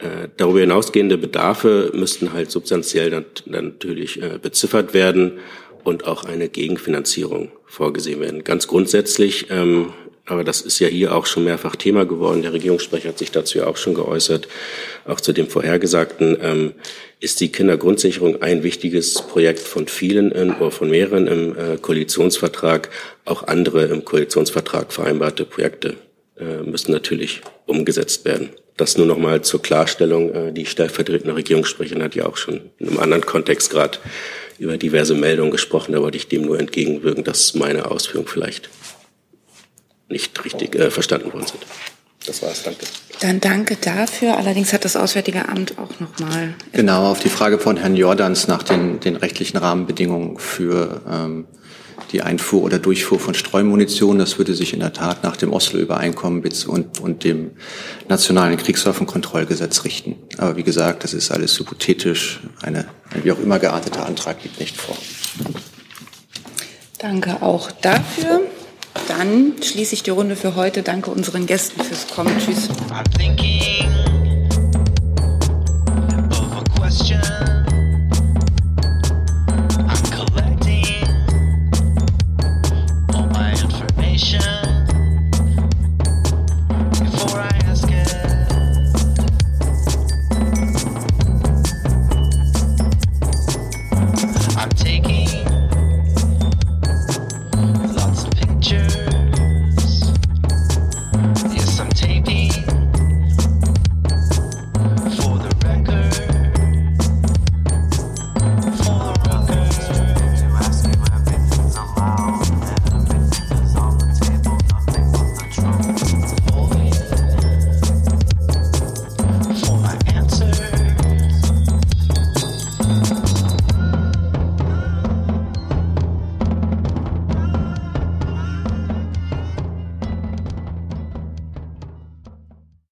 äh, 0.00 0.28
darüber 0.36 0.60
hinausgehende 0.60 1.18
Bedarfe 1.18 1.90
müssten 1.94 2.32
halt 2.32 2.50
substanziell 2.50 3.10
dann 3.10 3.24
natürlich 3.46 4.22
äh, 4.22 4.38
beziffert 4.40 4.94
werden 4.94 5.38
und 5.84 6.06
auch 6.06 6.24
eine 6.24 6.48
Gegenfinanzierung 6.48 7.50
vorgesehen 7.66 8.20
werden. 8.20 8.44
Ganz 8.44 8.68
grundsätzlich 8.68 9.46
ähm, 9.50 9.92
aber 10.28 10.44
das 10.44 10.60
ist 10.60 10.78
ja 10.78 10.88
hier 10.88 11.14
auch 11.14 11.26
schon 11.26 11.44
mehrfach 11.44 11.76
Thema 11.76 12.04
geworden. 12.04 12.42
Der 12.42 12.52
Regierungssprecher 12.52 13.08
hat 13.08 13.18
sich 13.18 13.30
dazu 13.30 13.58
ja 13.58 13.66
auch 13.66 13.76
schon 13.76 13.94
geäußert. 13.94 14.48
Auch 15.06 15.20
zu 15.20 15.32
dem 15.32 15.48
vorhergesagten 15.48 16.36
ähm, 16.42 16.72
ist 17.20 17.40
die 17.40 17.50
Kindergrundsicherung 17.50 18.42
ein 18.42 18.62
wichtiges 18.62 19.14
Projekt 19.14 19.60
von 19.60 19.88
vielen 19.88 20.30
in, 20.32 20.52
oder 20.52 20.70
von 20.70 20.90
mehreren 20.90 21.26
im 21.26 21.56
äh, 21.56 21.76
Koalitionsvertrag. 21.78 22.90
Auch 23.24 23.44
andere 23.44 23.86
im 23.86 24.04
Koalitionsvertrag 24.04 24.92
vereinbarte 24.92 25.44
Projekte 25.44 25.94
äh, 26.38 26.62
müssen 26.62 26.92
natürlich 26.92 27.40
umgesetzt 27.66 28.24
werden. 28.24 28.50
Das 28.76 28.96
nur 28.96 29.06
noch 29.06 29.18
mal 29.18 29.42
zur 29.42 29.62
Klarstellung. 29.62 30.32
Äh, 30.32 30.52
die 30.52 30.66
stellvertretende 30.66 31.34
Regierungssprecherin 31.34 32.02
hat 32.02 32.14
ja 32.14 32.26
auch 32.26 32.36
schon 32.36 32.70
in 32.78 32.88
einem 32.88 33.00
anderen 33.00 33.26
Kontext 33.26 33.70
gerade 33.70 33.98
über 34.58 34.76
diverse 34.76 35.14
Meldungen 35.14 35.50
gesprochen. 35.50 35.92
Da 35.92 36.02
wollte 36.02 36.16
ich 36.16 36.28
dem 36.28 36.42
nur 36.42 36.58
entgegenwirken, 36.58 37.24
dass 37.24 37.54
meine 37.54 37.90
Ausführung 37.90 38.26
vielleicht 38.26 38.68
nicht 40.08 40.44
richtig 40.44 40.74
äh, 40.74 40.90
verstanden 40.90 41.32
worden 41.32 41.46
sind. 41.46 41.66
Das 42.26 42.42
war's, 42.42 42.62
danke. 42.62 42.84
Dann 43.20 43.40
danke 43.40 43.76
dafür. 43.76 44.36
Allerdings 44.36 44.72
hat 44.72 44.84
das 44.84 44.96
Auswärtige 44.96 45.48
Amt 45.48 45.78
auch 45.78 45.98
nochmal. 45.98 46.54
Genau, 46.72 47.10
auf 47.10 47.20
die 47.20 47.30
Frage 47.30 47.58
von 47.58 47.76
Herrn 47.76 47.96
Jordans 47.96 48.48
nach 48.48 48.62
den, 48.62 49.00
den 49.00 49.16
rechtlichen 49.16 49.56
Rahmenbedingungen 49.56 50.38
für 50.38 51.00
ähm, 51.10 51.46
die 52.12 52.22
Einfuhr 52.22 52.62
oder 52.62 52.78
Durchfuhr 52.78 53.18
von 53.18 53.34
Streumunition. 53.34 54.18
Das 54.18 54.38
würde 54.38 54.54
sich 54.54 54.72
in 54.72 54.80
der 54.80 54.92
Tat 54.92 55.22
nach 55.24 55.36
dem 55.36 55.52
Oslo-Übereinkommen 55.52 56.42
und, 56.66 57.00
und 57.00 57.24
dem 57.24 57.52
nationalen 58.08 58.56
Kriegswaffenkontrollgesetz 58.56 59.84
richten. 59.84 60.16
Aber 60.36 60.56
wie 60.56 60.62
gesagt, 60.62 61.04
das 61.04 61.14
ist 61.14 61.30
alles 61.30 61.58
hypothetisch. 61.58 62.40
Eine, 62.62 62.86
ein 63.10 63.24
wie 63.24 63.32
auch 63.32 63.40
immer 63.40 63.58
gearteter 63.58 64.06
Antrag 64.06 64.42
liegt 64.42 64.60
nicht 64.60 64.76
vor. 64.76 64.96
Danke 66.98 67.42
auch 67.42 67.70
dafür. 67.70 68.42
Dann 69.08 69.54
schließe 69.62 69.94
ich 69.94 70.02
die 70.02 70.10
Runde 70.10 70.36
für 70.36 70.54
heute. 70.54 70.82
Danke 70.82 71.10
unseren 71.10 71.46
Gästen 71.46 71.82
fürs 71.82 72.06
Kommen. 72.08 72.36
Tschüss. 72.38 72.68